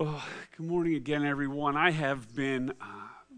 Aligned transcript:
Well, 0.00 0.22
good 0.56 0.66
morning 0.66 0.94
again, 0.94 1.26
everyone. 1.26 1.76
I 1.76 1.90
have 1.90 2.34
been 2.34 2.70
uh, 2.80 2.84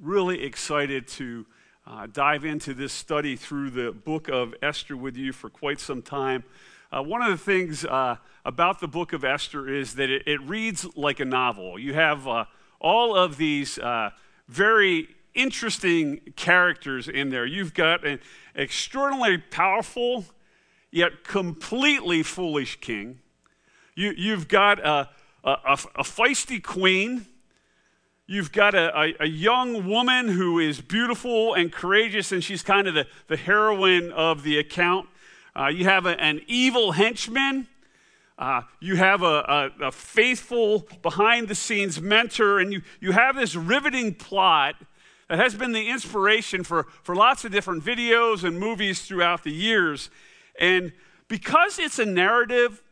really 0.01 0.45
excited 0.45 1.09
to 1.09 1.45
uh, 1.89 2.07
dive 2.07 2.45
into 2.45 2.73
this 2.73 2.93
study 2.93 3.35
through 3.35 3.71
the 3.71 3.91
book 3.91 4.29
of 4.29 4.55
Esther 4.63 4.97
with 4.97 5.17
you 5.17 5.33
for 5.33 5.51
quite 5.51 5.81
some 5.81 6.03
time. 6.03 6.45
Uh, 6.93 7.03
one 7.03 7.21
of 7.21 7.33
the 7.33 7.37
things 7.37 7.85
uh, 7.85 8.15
about 8.45 8.79
the 8.79 8.87
book 8.87 9.13
of 9.13 9.25
Esther 9.25 9.69
is 9.69 9.97
that 9.97 10.09
it, 10.09 10.23
it 10.25 10.41
reads 10.43 10.87
like 10.95 11.19
a 11.19 11.25
novel. 11.25 11.81
You 11.81 11.95
have 11.95 12.29
uh, 12.29 12.45
all 12.81 13.17
of 13.17 13.39
these 13.39 13.77
uh, 13.81 14.11
very 14.47 15.09
interesting 15.35 16.21
characters 16.37 17.09
in 17.09 17.31
there. 17.31 17.45
You've 17.45 17.75
got 17.75 18.07
an 18.07 18.21
extraordinarily 18.55 19.39
powerful, 19.39 20.27
yet 20.93 21.25
completely 21.25 22.23
foolish 22.23 22.79
king. 22.81 23.19
You, 23.97 24.15
you've 24.17 24.47
got 24.47 24.79
a 24.79 25.09
a, 25.45 25.51
a, 25.51 25.73
a 25.73 26.03
feisty 26.03 26.63
queen. 26.63 27.27
You've 28.27 28.53
got 28.53 28.75
a, 28.75 28.99
a, 28.99 29.15
a, 29.21 29.27
young 29.27 29.89
woman 29.89 30.29
who 30.29 30.59
is 30.59 30.81
beautiful 30.81 31.55
and 31.55 31.73
courageous, 31.73 32.33
and 32.33 32.43
she's 32.43 32.63
kind 32.63 32.87
of 32.87 32.95
the, 32.95 33.07
the 33.29 33.37
heroine 33.37 34.13
of 34.13 34.43
the 34.43 34.59
account. 34.59 35.09
Uh, 35.55 35.67
you 35.67 35.85
have 35.85 36.07
an 36.07 36.41
evil 36.47 36.93
henchman. 36.93 37.67
Uh, 38.39 38.63
you 38.81 38.97
have 38.97 39.23
a, 39.23 39.91
faithful, 39.93 40.87
behind 41.03 41.49
the 41.49 41.55
scenes 41.55 42.01
mentor, 42.01 42.59
and 42.59 42.73
you, 42.73 42.83
you 43.01 43.13
have 43.13 43.37
this 43.37 43.55
riveting 43.55 44.15
plot 44.15 44.77
that 45.29 45.39
has 45.39 45.55
been 45.55 45.73
the 45.73 45.89
inspiration 45.89 46.65
for, 46.65 46.87
for 47.03 47.15
lots 47.15 47.45
of 47.45 47.53
different 47.53 47.85
videos 47.85 48.45
and 48.45 48.59
movies 48.59 49.03
throughout 49.03 49.45
the 49.45 49.53
years. 49.53 50.11
And 50.59 50.93
because 51.29 51.79
it's 51.79 51.99
a 51.99 52.07
narrative 52.07 52.83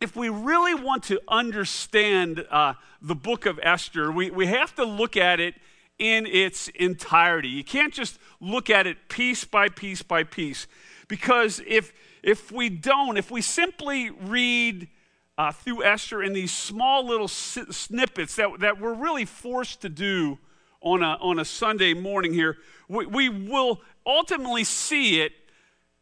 if 0.00 0.16
we 0.16 0.30
really 0.30 0.74
want 0.74 1.04
to 1.04 1.20
understand 1.28 2.44
uh, 2.50 2.74
the 3.02 3.14
book 3.14 3.44
of 3.44 3.60
Esther, 3.62 4.10
we, 4.10 4.30
we 4.30 4.46
have 4.46 4.74
to 4.76 4.84
look 4.84 5.16
at 5.16 5.40
it 5.40 5.54
in 5.98 6.26
its 6.26 6.68
entirety. 6.68 7.48
You 7.48 7.62
can't 7.62 7.92
just 7.92 8.18
look 8.40 8.70
at 8.70 8.86
it 8.86 9.10
piece 9.10 9.44
by 9.44 9.68
piece 9.68 10.02
by 10.02 10.24
piece. 10.24 10.66
Because 11.06 11.60
if, 11.66 11.92
if 12.22 12.50
we 12.50 12.70
don't, 12.70 13.18
if 13.18 13.30
we 13.30 13.42
simply 13.42 14.08
read 14.10 14.88
uh, 15.36 15.52
through 15.52 15.84
Esther 15.84 16.22
in 16.22 16.32
these 16.32 16.52
small 16.52 17.06
little 17.06 17.28
snippets 17.28 18.36
that, 18.36 18.60
that 18.60 18.80
we're 18.80 18.94
really 18.94 19.26
forced 19.26 19.82
to 19.82 19.90
do 19.90 20.38
on 20.80 21.02
a, 21.02 21.18
on 21.20 21.38
a 21.38 21.44
Sunday 21.44 21.92
morning 21.92 22.32
here, 22.32 22.56
we, 22.88 23.04
we 23.04 23.28
will 23.28 23.82
ultimately 24.06 24.64
see 24.64 25.20
it 25.20 25.32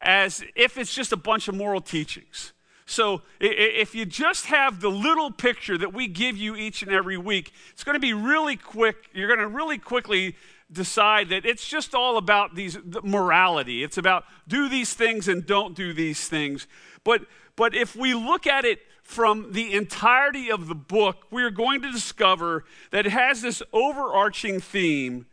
as 0.00 0.44
if 0.54 0.78
it's 0.78 0.94
just 0.94 1.12
a 1.12 1.16
bunch 1.16 1.48
of 1.48 1.56
moral 1.56 1.80
teachings. 1.80 2.52
So 2.88 3.20
if 3.38 3.94
you 3.94 4.06
just 4.06 4.46
have 4.46 4.80
the 4.80 4.88
little 4.88 5.30
picture 5.30 5.76
that 5.76 5.92
we 5.92 6.08
give 6.08 6.38
you 6.38 6.56
each 6.56 6.80
and 6.80 6.90
every 6.90 7.18
week, 7.18 7.52
it's 7.70 7.84
going 7.84 7.96
to 7.96 8.00
be 8.00 8.14
really 8.14 8.56
quick. 8.56 9.10
You're 9.12 9.28
going 9.28 9.40
to 9.40 9.46
really 9.46 9.76
quickly 9.76 10.36
decide 10.72 11.28
that 11.28 11.44
it's 11.44 11.68
just 11.68 11.94
all 11.94 12.16
about 12.16 12.54
these 12.54 12.78
morality. 13.02 13.84
It's 13.84 13.98
about 13.98 14.24
do 14.48 14.70
these 14.70 14.94
things 14.94 15.28
and 15.28 15.44
don't 15.44 15.76
do 15.76 15.92
these 15.92 16.28
things. 16.28 16.66
But 17.04 17.26
but 17.56 17.74
if 17.74 17.94
we 17.94 18.14
look 18.14 18.46
at 18.46 18.64
it 18.64 18.80
from 19.02 19.52
the 19.52 19.74
entirety 19.74 20.50
of 20.50 20.66
the 20.66 20.74
book, 20.74 21.26
we're 21.30 21.50
going 21.50 21.82
to 21.82 21.92
discover 21.92 22.64
that 22.90 23.04
it 23.04 23.12
has 23.12 23.42
this 23.42 23.62
overarching 23.70 24.60
theme 24.60 25.26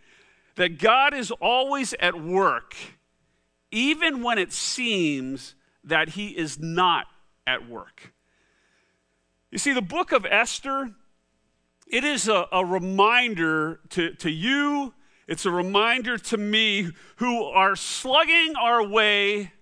that 0.56 0.78
God 0.78 1.14
is 1.14 1.31
always 1.31 1.94
at 2.02 2.22
work, 2.22 2.76
even 3.72 4.23
when 4.23 4.38
it 4.38 4.52
seems 4.52 5.56
that 5.86 6.09
He 6.09 6.38
is 6.38 6.59
not 6.59 7.06
at 7.48 7.70
work. 7.70 8.14
You 9.52 9.58
see, 9.58 9.74
the 9.74 9.82
book 9.82 10.12
of 10.12 10.26
Esther, 10.26 10.92
it 11.88 12.04
is 12.04 12.28
a, 12.28 12.48
a 12.52 12.66
reminder 12.66 13.80
to, 13.90 14.14
to 14.16 14.30
you, 14.30 14.94
it's 15.28 15.46
a 15.46 15.52
reminder 15.52 16.18
to 16.18 16.38
me 16.38 16.92
who 17.18 17.44
are 17.44 17.76
slugging 17.76 18.55
our 18.55 18.86
way 18.86 19.54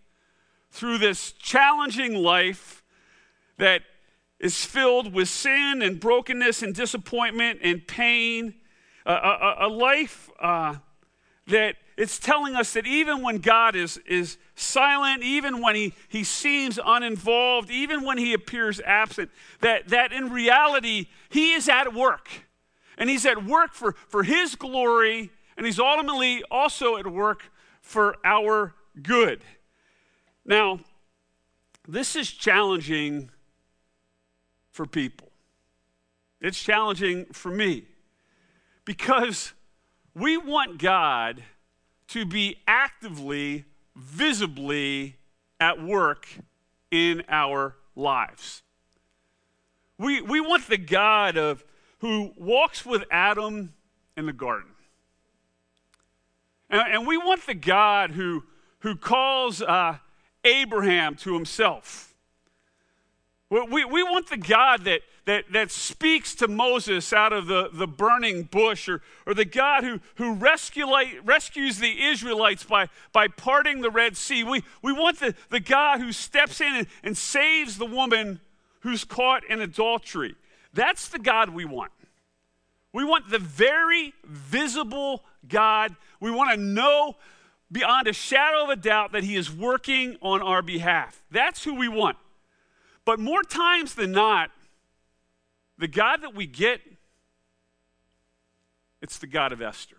through 0.71 0.97
this 0.97 1.31
challenging 1.33 2.15
life 2.15 2.83
that 3.57 3.83
is 4.39 4.65
filled 4.65 5.13
with 5.13 5.29
sin 5.29 5.81
and 5.81 5.99
brokenness 5.99 6.63
and 6.63 6.73
disappointment 6.73 7.59
and 7.63 7.87
pain. 7.87 8.55
a, 9.05 9.13
a, 9.13 9.55
a 9.61 9.69
life 9.69 10.29
uh, 10.39 10.75
that 11.47 11.75
it's 11.95 12.17
telling 12.17 12.55
us 12.55 12.73
that 12.73 12.87
even 12.87 13.21
when 13.21 13.37
God 13.37 13.75
is, 13.75 13.97
is 14.07 14.37
silent, 14.55 15.23
even 15.23 15.61
when 15.61 15.75
he, 15.75 15.93
he 16.09 16.23
seems 16.23 16.79
uninvolved, 16.83 17.69
even 17.69 18.03
when 18.03 18.17
he 18.17 18.33
appears 18.33 18.81
absent, 18.81 19.29
that, 19.61 19.89
that 19.89 20.11
in 20.11 20.31
reality, 20.31 21.07
he 21.29 21.53
is 21.53 21.69
at 21.69 21.93
work. 21.93 22.29
And 22.97 23.09
he's 23.09 23.25
at 23.25 23.45
work 23.45 23.73
for, 23.73 23.93
for 24.07 24.23
his 24.23 24.55
glory, 24.55 25.31
and 25.57 25.65
he's 25.65 25.79
ultimately 25.79 26.43
also 26.49 26.97
at 26.97 27.07
work 27.07 27.43
for 27.81 28.17
our 28.23 28.73
good. 29.01 29.43
Now, 30.45 30.79
this 31.87 32.15
is 32.15 32.31
challenging 32.31 33.29
for 34.71 34.85
people. 34.85 35.29
It's 36.41 36.61
challenging 36.61 37.25
for 37.25 37.49
me 37.49 37.85
because 38.85 39.53
we 40.15 40.37
want 40.37 40.79
God 40.79 41.43
to 42.13 42.27
be 42.27 42.59
actively, 42.67 43.65
visibly 43.95 45.17
at 45.59 45.83
work 45.83 46.27
in 46.91 47.23
our 47.27 47.75
lives. 47.95 48.61
We, 49.97 50.21
we 50.21 50.39
want 50.39 50.67
the 50.67 50.77
God 50.77 51.37
of 51.37 51.65
who 52.01 52.31
walks 52.37 52.85
with 52.85 53.03
Adam 53.09 53.73
in 54.15 54.27
the 54.27 54.33
garden. 54.33 54.69
And, 56.69 56.81
and 56.81 57.07
we 57.07 57.17
want 57.17 57.47
the 57.47 57.55
God 57.55 58.11
who, 58.11 58.43
who 58.81 58.95
calls 58.95 59.63
uh, 59.63 59.97
Abraham 60.43 61.15
to 61.15 61.33
himself 61.33 62.12
we, 63.69 63.85
we 63.85 64.03
want 64.03 64.29
the 64.29 64.37
God 64.37 64.85
that, 64.85 65.01
that, 65.25 65.45
that 65.51 65.71
speaks 65.71 66.33
to 66.35 66.47
Moses 66.47 67.13
out 67.13 67.33
of 67.33 67.47
the, 67.47 67.69
the 67.71 67.87
burning 67.87 68.43
bush, 68.43 68.89
or, 68.89 69.01
or 69.25 69.33
the 69.33 69.45
God 69.45 69.83
who, 69.83 69.99
who 70.15 70.33
rescue, 70.33 70.87
rescues 71.23 71.77
the 71.77 72.03
Israelites 72.05 72.63
by, 72.63 72.87
by 73.11 73.27
parting 73.27 73.81
the 73.81 73.91
Red 73.91 74.17
Sea. 74.17 74.43
We, 74.43 74.63
we 74.81 74.91
want 74.91 75.19
the, 75.19 75.35
the 75.49 75.59
God 75.59 75.99
who 75.99 76.11
steps 76.11 76.61
in 76.61 76.73
and, 76.73 76.87
and 77.03 77.17
saves 77.17 77.77
the 77.77 77.85
woman 77.85 78.39
who's 78.81 79.03
caught 79.03 79.43
in 79.49 79.61
adultery. 79.61 80.35
That's 80.73 81.07
the 81.07 81.19
God 81.19 81.49
we 81.49 81.65
want. 81.65 81.91
We 82.91 83.03
want 83.03 83.29
the 83.29 83.39
very 83.39 84.13
visible 84.23 85.23
God. 85.47 85.95
We 86.19 86.31
want 86.31 86.51
to 86.51 86.57
know 86.57 87.15
beyond 87.71 88.07
a 88.07 88.13
shadow 88.13 88.63
of 88.63 88.69
a 88.69 88.75
doubt 88.75 89.11
that 89.13 89.23
He 89.23 89.35
is 89.35 89.51
working 89.51 90.17
on 90.21 90.41
our 90.41 90.61
behalf. 90.61 91.21
That's 91.31 91.63
who 91.63 91.75
we 91.75 91.87
want. 91.87 92.17
But 93.05 93.19
more 93.19 93.43
times 93.43 93.95
than 93.95 94.11
not, 94.11 94.51
the 95.77 95.87
God 95.87 96.21
that 96.21 96.33
we 96.33 96.45
get, 96.45 96.81
it's 99.01 99.17
the 99.17 99.27
God 99.27 99.51
of 99.51 99.61
Esther. 99.61 99.97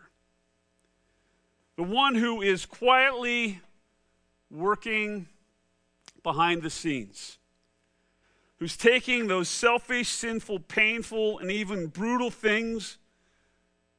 The 1.77 1.83
one 1.83 2.15
who 2.15 2.41
is 2.41 2.65
quietly 2.65 3.61
working 4.51 5.27
behind 6.23 6.63
the 6.63 6.71
scenes, 6.71 7.39
who's 8.59 8.77
taking 8.77 9.27
those 9.27 9.49
selfish, 9.49 10.09
sinful, 10.09 10.61
painful, 10.61 11.39
and 11.41 11.51
even 11.51 11.89
brutal 11.89 12.31
things 12.31 12.99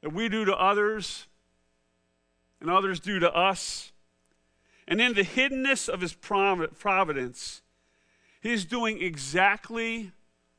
that 0.02 0.14
we 0.14 0.30
do 0.30 0.46
to 0.46 0.56
others 0.56 1.28
and 2.62 2.70
others 2.70 3.00
do 3.00 3.20
to 3.20 3.32
us, 3.36 3.92
and 4.88 5.02
in 5.02 5.14
the 5.14 5.24
hiddenness 5.24 5.90
of 5.90 6.02
his 6.02 6.14
providence, 6.14 7.62
He's 8.46 8.64
doing 8.64 9.02
exactly 9.02 10.12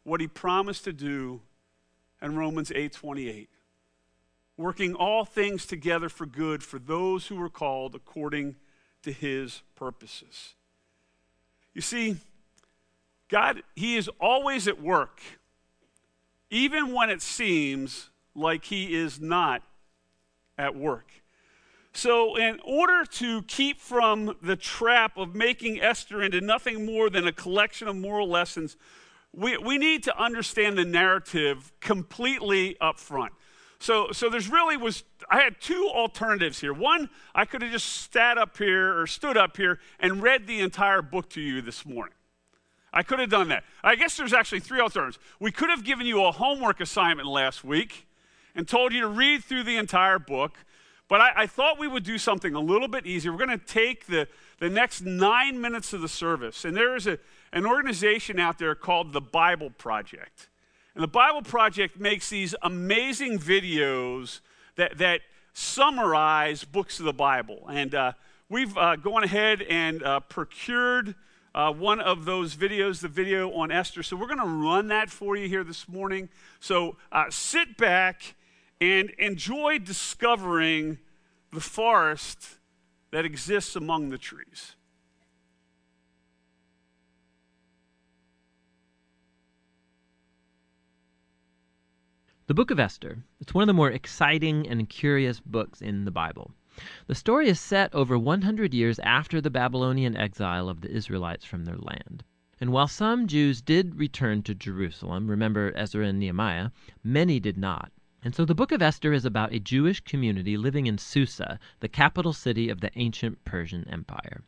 what 0.02 0.20
he 0.20 0.26
promised 0.26 0.82
to 0.84 0.92
do 0.92 1.40
in 2.20 2.34
Romans 2.34 2.72
8:28. 2.72 3.48
Working 4.56 4.96
all 4.96 5.24
things 5.24 5.66
together 5.66 6.08
for 6.08 6.26
good 6.26 6.64
for 6.64 6.80
those 6.80 7.28
who 7.28 7.40
are 7.40 7.48
called 7.48 7.94
according 7.94 8.56
to 9.02 9.12
his 9.12 9.62
purposes. 9.76 10.56
You 11.74 11.80
see, 11.80 12.16
God, 13.28 13.62
he 13.76 13.96
is 13.96 14.08
always 14.18 14.66
at 14.66 14.80
work, 14.80 15.20
even 16.50 16.92
when 16.92 17.08
it 17.08 17.22
seems 17.22 18.10
like 18.34 18.64
he 18.64 18.96
is 18.96 19.20
not 19.20 19.62
at 20.58 20.74
work. 20.74 21.22
So, 21.96 22.36
in 22.36 22.60
order 22.62 23.06
to 23.12 23.40
keep 23.44 23.80
from 23.80 24.36
the 24.42 24.54
trap 24.54 25.16
of 25.16 25.34
making 25.34 25.80
Esther 25.80 26.22
into 26.22 26.42
nothing 26.42 26.84
more 26.84 27.08
than 27.08 27.26
a 27.26 27.32
collection 27.32 27.88
of 27.88 27.96
moral 27.96 28.28
lessons, 28.28 28.76
we, 29.32 29.56
we 29.56 29.78
need 29.78 30.02
to 30.02 30.22
understand 30.22 30.76
the 30.76 30.84
narrative 30.84 31.72
completely 31.80 32.76
up 32.82 32.98
front. 32.98 33.32
So, 33.78 34.12
so 34.12 34.28
there's 34.28 34.50
really 34.50 34.76
was 34.76 35.04
I 35.30 35.40
had 35.40 35.58
two 35.58 35.90
alternatives 35.90 36.60
here. 36.60 36.74
One, 36.74 37.08
I 37.34 37.46
could 37.46 37.62
have 37.62 37.72
just 37.72 38.12
sat 38.12 38.36
up 38.36 38.58
here 38.58 39.00
or 39.00 39.06
stood 39.06 39.38
up 39.38 39.56
here 39.56 39.78
and 39.98 40.22
read 40.22 40.46
the 40.46 40.60
entire 40.60 41.00
book 41.00 41.30
to 41.30 41.40
you 41.40 41.62
this 41.62 41.86
morning. 41.86 42.14
I 42.92 43.04
could 43.04 43.20
have 43.20 43.30
done 43.30 43.48
that. 43.48 43.64
I 43.82 43.96
guess 43.96 44.18
there's 44.18 44.34
actually 44.34 44.60
three 44.60 44.80
alternatives. 44.80 45.18
We 45.40 45.50
could 45.50 45.70
have 45.70 45.82
given 45.82 46.04
you 46.04 46.22
a 46.24 46.32
homework 46.32 46.80
assignment 46.80 47.26
last 47.26 47.64
week 47.64 48.06
and 48.54 48.68
told 48.68 48.92
you 48.92 49.00
to 49.00 49.08
read 49.08 49.44
through 49.44 49.64
the 49.64 49.76
entire 49.76 50.18
book, 50.18 50.58
but 51.08 51.20
I, 51.20 51.32
I 51.36 51.46
thought 51.46 51.78
we 51.78 51.88
would 51.88 52.04
do 52.04 52.18
something 52.18 52.54
a 52.54 52.60
little 52.60 52.88
bit 52.88 53.06
easier. 53.06 53.32
We're 53.32 53.46
going 53.46 53.58
to 53.58 53.64
take 53.64 54.06
the, 54.06 54.28
the 54.58 54.68
next 54.68 55.02
nine 55.02 55.60
minutes 55.60 55.92
of 55.92 56.00
the 56.00 56.08
service, 56.08 56.64
and 56.64 56.76
there 56.76 56.96
is 56.96 57.06
a, 57.06 57.18
an 57.52 57.66
organization 57.66 58.40
out 58.40 58.58
there 58.58 58.74
called 58.74 59.12
the 59.12 59.20
Bible 59.20 59.70
Project. 59.70 60.48
And 60.94 61.02
the 61.02 61.08
Bible 61.08 61.42
Project 61.42 62.00
makes 62.00 62.30
these 62.30 62.54
amazing 62.62 63.38
videos 63.38 64.40
that, 64.76 64.96
that 64.98 65.20
summarize 65.52 66.64
books 66.64 66.98
of 66.98 67.04
the 67.04 67.12
Bible. 67.12 67.66
And 67.68 67.94
uh, 67.94 68.12
we've 68.48 68.76
uh, 68.76 68.96
gone 68.96 69.22
ahead 69.22 69.62
and 69.62 70.02
uh, 70.02 70.20
procured 70.20 71.14
uh, 71.54 71.72
one 71.72 72.00
of 72.00 72.24
those 72.24 72.54
videos, 72.54 73.00
the 73.00 73.08
video 73.08 73.52
on 73.52 73.70
Esther. 73.70 74.02
So 74.02 74.16
we're 74.16 74.26
going 74.26 74.38
to 74.38 74.44
run 74.44 74.88
that 74.88 75.10
for 75.10 75.36
you 75.36 75.48
here 75.48 75.64
this 75.64 75.88
morning. 75.88 76.28
So 76.60 76.96
uh, 77.10 77.24
sit 77.30 77.76
back 77.76 78.34
and 78.80 79.10
enjoy 79.18 79.78
discovering 79.78 80.98
the 81.52 81.60
forest 81.60 82.58
that 83.10 83.24
exists 83.24 83.76
among 83.76 84.10
the 84.10 84.18
trees. 84.18 84.76
The 92.46 92.54
book 92.54 92.70
of 92.70 92.78
Esther. 92.78 93.24
It's 93.40 93.54
one 93.54 93.62
of 93.62 93.66
the 93.66 93.74
more 93.74 93.90
exciting 93.90 94.68
and 94.68 94.88
curious 94.88 95.40
books 95.40 95.80
in 95.80 96.04
the 96.04 96.12
Bible. 96.12 96.52
The 97.06 97.14
story 97.14 97.48
is 97.48 97.58
set 97.58 97.92
over 97.94 98.16
100 98.18 98.72
years 98.72 99.00
after 99.00 99.40
the 99.40 99.50
Babylonian 99.50 100.16
exile 100.16 100.68
of 100.68 100.80
the 100.80 100.90
Israelites 100.90 101.44
from 101.44 101.64
their 101.64 101.78
land. 101.78 102.22
And 102.60 102.70
while 102.70 102.86
some 102.86 103.26
Jews 103.26 103.60
did 103.62 103.98
return 103.98 104.42
to 104.44 104.54
Jerusalem, 104.54 105.26
remember 105.28 105.72
Ezra 105.74 106.06
and 106.06 106.20
Nehemiah, 106.20 106.70
many 107.02 107.40
did 107.40 107.58
not. 107.58 107.90
And 108.26 108.34
so 108.34 108.44
the 108.44 108.56
book 108.56 108.72
of 108.72 108.82
Esther 108.82 109.12
is 109.12 109.24
about 109.24 109.52
a 109.52 109.60
Jewish 109.60 110.00
community 110.00 110.56
living 110.56 110.88
in 110.88 110.98
Susa, 110.98 111.60
the 111.78 111.86
capital 111.86 112.32
city 112.32 112.68
of 112.68 112.80
the 112.80 112.90
ancient 112.98 113.44
Persian 113.44 113.88
Empire. 113.88 114.42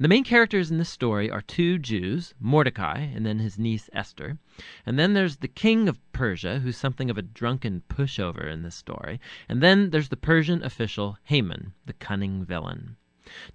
The 0.00 0.08
main 0.08 0.24
characters 0.24 0.72
in 0.72 0.78
this 0.78 0.88
story 0.88 1.30
are 1.30 1.40
two 1.40 1.78
Jews, 1.78 2.34
Mordecai 2.40 2.98
and 2.98 3.24
then 3.24 3.38
his 3.38 3.60
niece 3.60 3.88
Esther. 3.92 4.38
And 4.84 4.98
then 4.98 5.12
there's 5.12 5.36
the 5.36 5.46
king 5.46 5.88
of 5.88 6.00
Persia, 6.12 6.58
who's 6.58 6.76
something 6.76 7.10
of 7.10 7.16
a 7.16 7.22
drunken 7.22 7.84
pushover 7.88 8.50
in 8.50 8.62
this 8.62 8.74
story. 8.74 9.20
And 9.48 9.62
then 9.62 9.90
there's 9.90 10.08
the 10.08 10.16
Persian 10.16 10.64
official 10.64 11.16
Haman, 11.22 11.74
the 11.86 11.92
cunning 11.92 12.44
villain. 12.44 12.96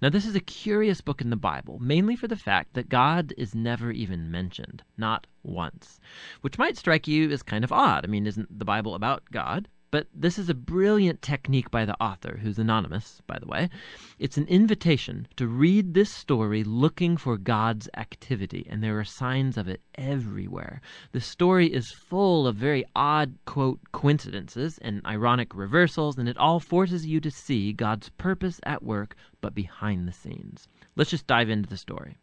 Now, 0.00 0.08
this 0.08 0.24
is 0.24 0.34
a 0.34 0.40
curious 0.40 1.02
book 1.02 1.20
in 1.20 1.28
the 1.28 1.36
Bible, 1.36 1.78
mainly 1.78 2.16
for 2.16 2.26
the 2.26 2.36
fact 2.36 2.72
that 2.72 2.88
God 2.88 3.34
is 3.36 3.54
never 3.54 3.90
even 3.90 4.30
mentioned, 4.30 4.82
not 4.96 5.26
once. 5.42 6.00
Which 6.40 6.56
might 6.56 6.78
strike 6.78 7.06
you 7.06 7.30
as 7.30 7.42
kind 7.42 7.64
of 7.64 7.72
odd. 7.72 8.04
I 8.04 8.08
mean, 8.08 8.26
isn't 8.26 8.58
the 8.58 8.64
Bible 8.64 8.94
about 8.94 9.30
God? 9.30 9.68
But 9.90 10.06
this 10.14 10.38
is 10.38 10.50
a 10.50 10.54
brilliant 10.54 11.22
technique 11.22 11.70
by 11.70 11.86
the 11.86 11.98
author, 11.98 12.40
who's 12.42 12.58
anonymous, 12.58 13.22
by 13.26 13.38
the 13.38 13.46
way. 13.46 13.70
It's 14.18 14.36
an 14.36 14.46
invitation 14.46 15.26
to 15.36 15.46
read 15.46 15.94
this 15.94 16.12
story 16.12 16.62
looking 16.62 17.16
for 17.16 17.38
God's 17.38 17.88
activity, 17.96 18.66
and 18.68 18.82
there 18.82 18.98
are 18.98 19.04
signs 19.04 19.56
of 19.56 19.66
it 19.66 19.80
everywhere. 19.94 20.82
The 21.12 21.22
story 21.22 21.72
is 21.72 21.90
full 21.90 22.46
of 22.46 22.56
very 22.56 22.84
odd, 22.94 23.38
quote, 23.46 23.80
coincidences 23.92 24.76
and 24.78 25.00
ironic 25.06 25.54
reversals, 25.54 26.18
and 26.18 26.28
it 26.28 26.36
all 26.36 26.60
forces 26.60 27.06
you 27.06 27.18
to 27.20 27.30
see 27.30 27.72
God's 27.72 28.10
purpose 28.10 28.60
at 28.64 28.82
work, 28.82 29.16
but 29.40 29.54
behind 29.54 30.06
the 30.06 30.12
scenes. 30.12 30.68
Let's 30.96 31.10
just 31.10 31.26
dive 31.26 31.48
into 31.48 31.68
the 31.68 31.78
story. 31.78 32.18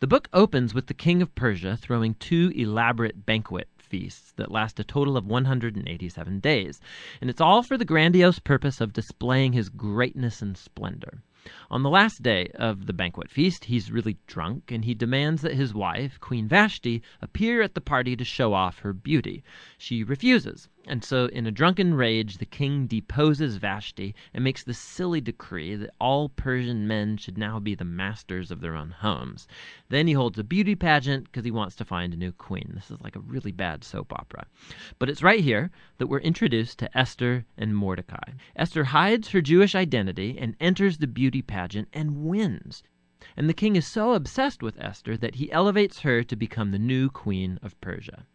The 0.00 0.06
book 0.06 0.28
opens 0.32 0.74
with 0.74 0.86
the 0.86 0.94
king 0.94 1.20
of 1.20 1.34
Persia 1.34 1.76
throwing 1.76 2.14
two 2.14 2.52
elaborate 2.54 3.26
banquet 3.26 3.68
feasts 3.92 4.32
that 4.36 4.50
last 4.50 4.80
a 4.80 4.84
total 4.84 5.18
of 5.18 5.26
187 5.26 6.40
days, 6.40 6.80
and 7.20 7.28
it's 7.28 7.42
all 7.42 7.62
for 7.62 7.76
the 7.76 7.84
grandiose 7.84 8.38
purpose 8.38 8.80
of 8.80 8.94
displaying 8.94 9.52
his 9.52 9.68
greatness 9.68 10.40
and 10.40 10.56
splendor. 10.56 11.22
On 11.70 11.82
the 11.82 11.90
last 11.90 12.22
day 12.22 12.48
of 12.54 12.86
the 12.86 12.94
banquet 12.94 13.28
feast, 13.28 13.66
he's 13.66 13.92
really 13.92 14.16
drunk, 14.26 14.70
and 14.72 14.86
he 14.86 14.94
demands 14.94 15.42
that 15.42 15.52
his 15.52 15.74
wife, 15.74 16.18
Queen 16.20 16.48
Vashti, 16.48 17.02
appear 17.20 17.60
at 17.60 17.74
the 17.74 17.82
party 17.82 18.16
to 18.16 18.24
show 18.24 18.54
off 18.54 18.78
her 18.78 18.94
beauty. 18.94 19.44
She 19.76 20.02
refuses, 20.02 20.70
and 20.86 21.04
so 21.04 21.26
in 21.26 21.46
a 21.46 21.50
drunken 21.50 21.94
rage 21.94 22.38
the 22.38 22.44
king 22.44 22.86
deposes 22.86 23.56
Vashti 23.56 24.14
and 24.34 24.42
makes 24.42 24.64
the 24.64 24.74
silly 24.74 25.20
decree 25.20 25.76
that 25.76 25.94
all 26.00 26.28
Persian 26.28 26.86
men 26.88 27.16
should 27.16 27.38
now 27.38 27.60
be 27.60 27.74
the 27.74 27.84
masters 27.84 28.50
of 28.50 28.60
their 28.60 28.74
own 28.74 28.90
homes. 28.90 29.46
Then 29.88 30.06
he 30.06 30.12
holds 30.12 30.38
a 30.38 30.44
beauty 30.44 30.74
pageant 30.74 31.24
because 31.24 31.44
he 31.44 31.50
wants 31.50 31.76
to 31.76 31.84
find 31.84 32.12
a 32.12 32.16
new 32.16 32.32
queen. 32.32 32.72
This 32.74 32.90
is 32.90 33.00
like 33.00 33.16
a 33.16 33.20
really 33.20 33.52
bad 33.52 33.84
soap 33.84 34.12
opera. 34.12 34.46
But 34.98 35.08
it's 35.08 35.22
right 35.22 35.40
here 35.40 35.70
that 35.98 36.08
we're 36.08 36.18
introduced 36.18 36.78
to 36.80 36.98
Esther 36.98 37.44
and 37.56 37.76
Mordecai. 37.76 38.32
Esther 38.56 38.84
hides 38.84 39.28
her 39.28 39.40
Jewish 39.40 39.74
identity 39.74 40.36
and 40.38 40.56
enters 40.58 40.98
the 40.98 41.06
beauty 41.06 41.42
pageant 41.42 41.88
and 41.92 42.24
wins. 42.24 42.82
And 43.36 43.48
the 43.48 43.54
king 43.54 43.76
is 43.76 43.86
so 43.86 44.14
obsessed 44.14 44.62
with 44.62 44.80
Esther 44.80 45.16
that 45.16 45.36
he 45.36 45.52
elevates 45.52 46.00
her 46.00 46.22
to 46.24 46.36
become 46.36 46.70
the 46.70 46.78
new 46.78 47.08
queen 47.08 47.58
of 47.62 47.80
Persia. 47.80 48.26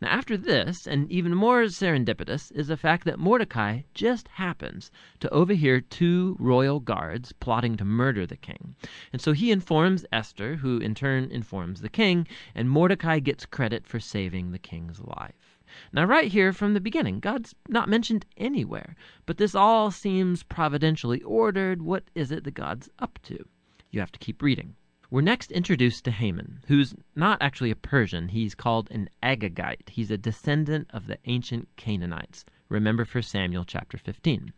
Now, 0.00 0.08
after 0.08 0.36
this, 0.36 0.86
and 0.86 1.10
even 1.10 1.34
more 1.34 1.62
serendipitous, 1.62 2.52
is 2.52 2.68
the 2.68 2.76
fact 2.76 3.04
that 3.06 3.18
Mordecai 3.18 3.82
just 3.94 4.28
happens 4.28 4.90
to 5.20 5.30
overhear 5.30 5.80
two 5.80 6.36
royal 6.38 6.78
guards 6.78 7.32
plotting 7.32 7.76
to 7.78 7.84
murder 7.84 8.26
the 8.26 8.36
king. 8.36 8.76
And 9.12 9.22
so 9.22 9.32
he 9.32 9.50
informs 9.50 10.04
Esther, 10.12 10.56
who 10.56 10.76
in 10.76 10.94
turn 10.94 11.30
informs 11.30 11.80
the 11.80 11.88
king, 11.88 12.28
and 12.54 12.68
Mordecai 12.68 13.20
gets 13.20 13.46
credit 13.46 13.86
for 13.86 13.98
saving 13.98 14.52
the 14.52 14.58
king's 14.58 15.00
life. 15.00 15.58
Now, 15.92 16.04
right 16.04 16.30
here 16.30 16.52
from 16.52 16.74
the 16.74 16.80
beginning, 16.80 17.18
God's 17.20 17.54
not 17.68 17.88
mentioned 17.88 18.26
anywhere, 18.36 18.94
but 19.24 19.38
this 19.38 19.54
all 19.54 19.90
seems 19.90 20.42
providentially 20.42 21.22
ordered. 21.22 21.80
What 21.80 22.04
is 22.14 22.30
it 22.30 22.44
that 22.44 22.52
God's 22.54 22.90
up 22.98 23.18
to? 23.22 23.48
You 23.94 24.00
have 24.00 24.10
to 24.10 24.18
keep 24.18 24.42
reading. 24.42 24.74
We're 25.08 25.20
next 25.20 25.52
introduced 25.52 26.04
to 26.06 26.10
Haman, 26.10 26.64
who's 26.66 26.96
not 27.14 27.40
actually 27.40 27.70
a 27.70 27.76
Persian. 27.76 28.26
He's 28.26 28.56
called 28.56 28.90
an 28.90 29.08
Agagite. 29.22 29.88
He's 29.88 30.10
a 30.10 30.18
descendant 30.18 30.88
of 30.92 31.06
the 31.06 31.18
ancient 31.26 31.68
Canaanites. 31.76 32.44
Remember 32.68 33.04
for 33.04 33.22
Samuel 33.22 33.64
chapter 33.64 33.96
15. 33.96 34.52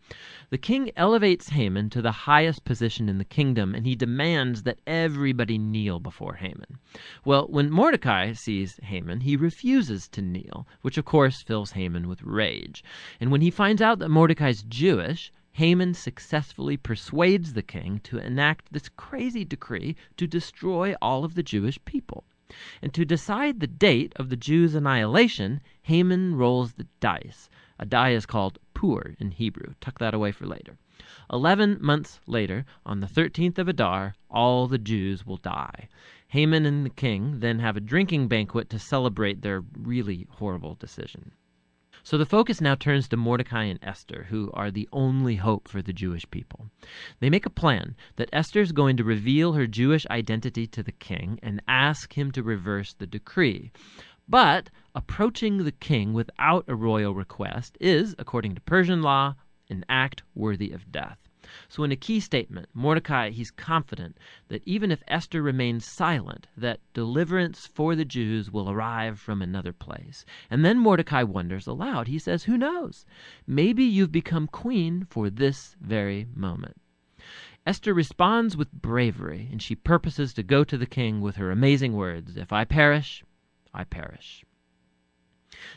The 0.48 0.56
king 0.56 0.90
elevates 0.96 1.50
Haman 1.50 1.90
to 1.90 2.00
the 2.00 2.12
highest 2.12 2.64
position 2.64 3.10
in 3.10 3.18
the 3.18 3.26
kingdom, 3.26 3.74
and 3.74 3.84
he 3.84 3.94
demands 3.94 4.62
that 4.62 4.80
everybody 4.86 5.58
kneel 5.58 6.00
before 6.00 6.36
Haman. 6.36 6.78
Well, 7.22 7.46
when 7.48 7.70
Mordecai 7.70 8.32
sees 8.32 8.80
Haman, 8.84 9.20
he 9.20 9.36
refuses 9.36 10.08
to 10.08 10.22
kneel, 10.22 10.66
which 10.80 10.96
of 10.96 11.04
course 11.04 11.42
fills 11.42 11.72
Haman 11.72 12.08
with 12.08 12.22
rage. 12.22 12.82
And 13.20 13.30
when 13.30 13.42
he 13.42 13.50
finds 13.50 13.82
out 13.82 13.98
that 13.98 14.08
Mordecai's 14.08 14.62
Jewish, 14.62 15.30
Haman 15.56 15.94
successfully 15.94 16.76
persuades 16.76 17.54
the 17.54 17.62
king 17.62 17.98
to 18.00 18.18
enact 18.18 18.70
this 18.70 18.90
crazy 18.90 19.42
decree 19.42 19.96
to 20.18 20.26
destroy 20.26 20.94
all 21.00 21.24
of 21.24 21.34
the 21.34 21.42
Jewish 21.42 21.82
people. 21.86 22.24
And 22.82 22.92
to 22.92 23.06
decide 23.06 23.58
the 23.58 23.66
date 23.66 24.12
of 24.16 24.28
the 24.28 24.36
Jews' 24.36 24.74
annihilation, 24.74 25.62
Haman 25.84 26.34
rolls 26.34 26.74
the 26.74 26.86
dice. 27.00 27.48
A 27.78 27.86
die 27.86 28.10
is 28.10 28.26
called 28.26 28.58
pur 28.74 29.16
in 29.18 29.30
Hebrew. 29.30 29.72
Tuck 29.80 29.98
that 29.98 30.12
away 30.12 30.30
for 30.30 30.44
later. 30.44 30.76
Eleven 31.32 31.78
months 31.80 32.20
later, 32.26 32.66
on 32.84 33.00
the 33.00 33.06
13th 33.06 33.56
of 33.56 33.66
Adar, 33.66 34.14
all 34.28 34.66
the 34.66 34.76
Jews 34.76 35.24
will 35.24 35.38
die. 35.38 35.88
Haman 36.28 36.66
and 36.66 36.84
the 36.84 36.90
king 36.90 37.40
then 37.40 37.60
have 37.60 37.78
a 37.78 37.80
drinking 37.80 38.28
banquet 38.28 38.68
to 38.68 38.78
celebrate 38.78 39.40
their 39.40 39.64
really 39.72 40.26
horrible 40.32 40.74
decision. 40.74 41.32
So 42.06 42.16
the 42.16 42.24
focus 42.24 42.60
now 42.60 42.76
turns 42.76 43.08
to 43.08 43.16
Mordecai 43.16 43.64
and 43.64 43.80
Esther, 43.82 44.28
who 44.30 44.52
are 44.54 44.70
the 44.70 44.88
only 44.92 45.34
hope 45.34 45.66
for 45.66 45.82
the 45.82 45.92
Jewish 45.92 46.24
people. 46.30 46.70
They 47.18 47.28
make 47.28 47.46
a 47.46 47.50
plan 47.50 47.96
that 48.14 48.28
Esther 48.32 48.60
is 48.60 48.70
going 48.70 48.96
to 48.98 49.02
reveal 49.02 49.54
her 49.54 49.66
Jewish 49.66 50.06
identity 50.06 50.68
to 50.68 50.84
the 50.84 50.92
king 50.92 51.40
and 51.42 51.60
ask 51.66 52.16
him 52.16 52.30
to 52.30 52.44
reverse 52.44 52.92
the 52.92 53.08
decree. 53.08 53.72
But 54.28 54.70
approaching 54.94 55.64
the 55.64 55.72
king 55.72 56.12
without 56.12 56.64
a 56.68 56.76
royal 56.76 57.12
request 57.12 57.76
is, 57.80 58.14
according 58.20 58.54
to 58.54 58.60
Persian 58.60 59.02
law, 59.02 59.34
an 59.68 59.84
act 59.88 60.22
worthy 60.32 60.70
of 60.70 60.92
death. 60.92 61.18
So 61.68 61.84
in 61.84 61.92
a 61.92 61.96
key 61.96 62.20
statement, 62.20 62.68
Mordecai, 62.74 63.30
he's 63.30 63.50
confident 63.50 64.18
that 64.48 64.62
even 64.66 64.90
if 64.90 65.02
Esther 65.06 65.42
remains 65.42 65.84
silent, 65.84 66.46
that 66.56 66.80
deliverance 66.92 67.66
for 67.66 67.94
the 67.94 68.04
Jews 68.04 68.50
will 68.50 68.70
arrive 68.70 69.20
from 69.20 69.42
another 69.42 69.72
place. 69.72 70.24
And 70.50 70.64
then 70.64 70.78
Mordecai 70.78 71.22
wonders 71.22 71.66
aloud. 71.66 72.08
He 72.08 72.18
says, 72.18 72.44
Who 72.44 72.56
knows? 72.56 73.06
Maybe 73.46 73.84
you've 73.84 74.12
become 74.12 74.46
queen 74.46 75.06
for 75.08 75.30
this 75.30 75.76
very 75.80 76.26
moment. 76.34 76.80
Esther 77.66 77.94
responds 77.94 78.56
with 78.56 78.70
bravery, 78.72 79.48
and 79.50 79.60
she 79.60 79.74
purposes 79.74 80.32
to 80.34 80.42
go 80.42 80.62
to 80.62 80.78
the 80.78 80.86
king 80.86 81.20
with 81.20 81.36
her 81.36 81.50
amazing 81.50 81.94
words 81.94 82.36
If 82.36 82.52
I 82.52 82.64
perish, 82.64 83.24
I 83.74 83.84
perish. 83.84 84.44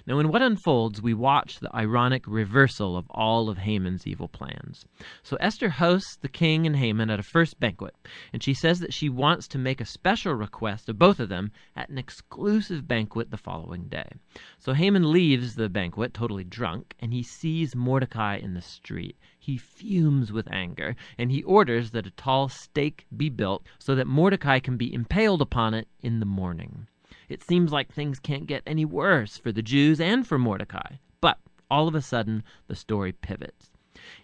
Now, 0.06 0.20
in 0.20 0.30
what 0.30 0.42
unfolds, 0.42 1.02
we 1.02 1.14
watch 1.14 1.60
the 1.60 1.74
ironic 1.76 2.26
reversal 2.28 2.98
of 2.98 3.10
all 3.10 3.50
of 3.50 3.60
Haman's 3.60 4.06
evil 4.06 4.28
plans. 4.28 4.86
So 5.24 5.38
Esther 5.38 5.70
hosts 5.70 6.18
the 6.18 6.28
king 6.28 6.66
and 6.66 6.76
Haman 6.76 7.10
at 7.10 7.20
a 7.20 7.24
first 7.24 7.60
banquet, 7.60 7.96
and 8.34 8.44
she 8.44 8.54
says 8.54 8.80
that 8.80 8.94
she 8.94 9.08
wants 9.08 9.48
to 9.50 9.58
make 9.58 9.80
a 9.80 9.86
special 9.86 10.34
request 10.34 10.90
of 10.90 11.00
both 11.00 11.20
of 11.20 11.30
them 11.30 11.52
at 11.76 11.90
an 11.90 11.98
exclusive 11.98 12.88
banquet 12.88 13.32
the 13.32 13.38
following 13.38 13.88
day. 13.88 14.10
So 14.58 14.74
Haman 14.74 15.12
leaves 15.12 15.56
the 15.56 15.70
banquet 15.70 16.14
totally 16.14 16.44
drunk, 16.44 16.96
and 17.00 17.14
he 17.14 17.24
sees 17.24 17.76
Mordecai 17.76 18.38
in 18.38 18.54
the 18.54 18.62
street. 18.62 19.18
He 19.40 19.58
fumes 19.58 20.32
with 20.32 20.52
anger, 20.52 20.96
and 21.18 21.32
he 21.32 21.42
orders 21.44 21.92
that 21.92 22.06
a 22.06 22.12
tall 22.12 22.50
stake 22.50 23.06
be 23.16 23.30
built 23.30 23.66
so 23.80 23.96
that 23.96 24.08
Mordecai 24.08 24.60
can 24.60 24.76
be 24.76 24.94
impaled 24.94 25.42
upon 25.42 25.74
it 25.74 25.88
in 26.02 26.20
the 26.20 26.26
morning. 26.26 26.88
It 27.30 27.44
seems 27.44 27.72
like 27.72 27.94
things 27.94 28.20
can't 28.20 28.48
get 28.48 28.64
any 28.66 28.86
worse 28.86 29.38
for 29.38 29.52
the 29.52 29.62
Jews 29.62 30.02
and 30.02 30.28
for 30.28 30.38
Mordecai. 30.38 30.96
But 31.22 31.38
all 31.70 31.88
of 31.88 31.96
a 31.96 32.02
sudden, 32.02 32.44
the 32.68 32.76
story 32.76 33.12
pivots. 33.12 33.72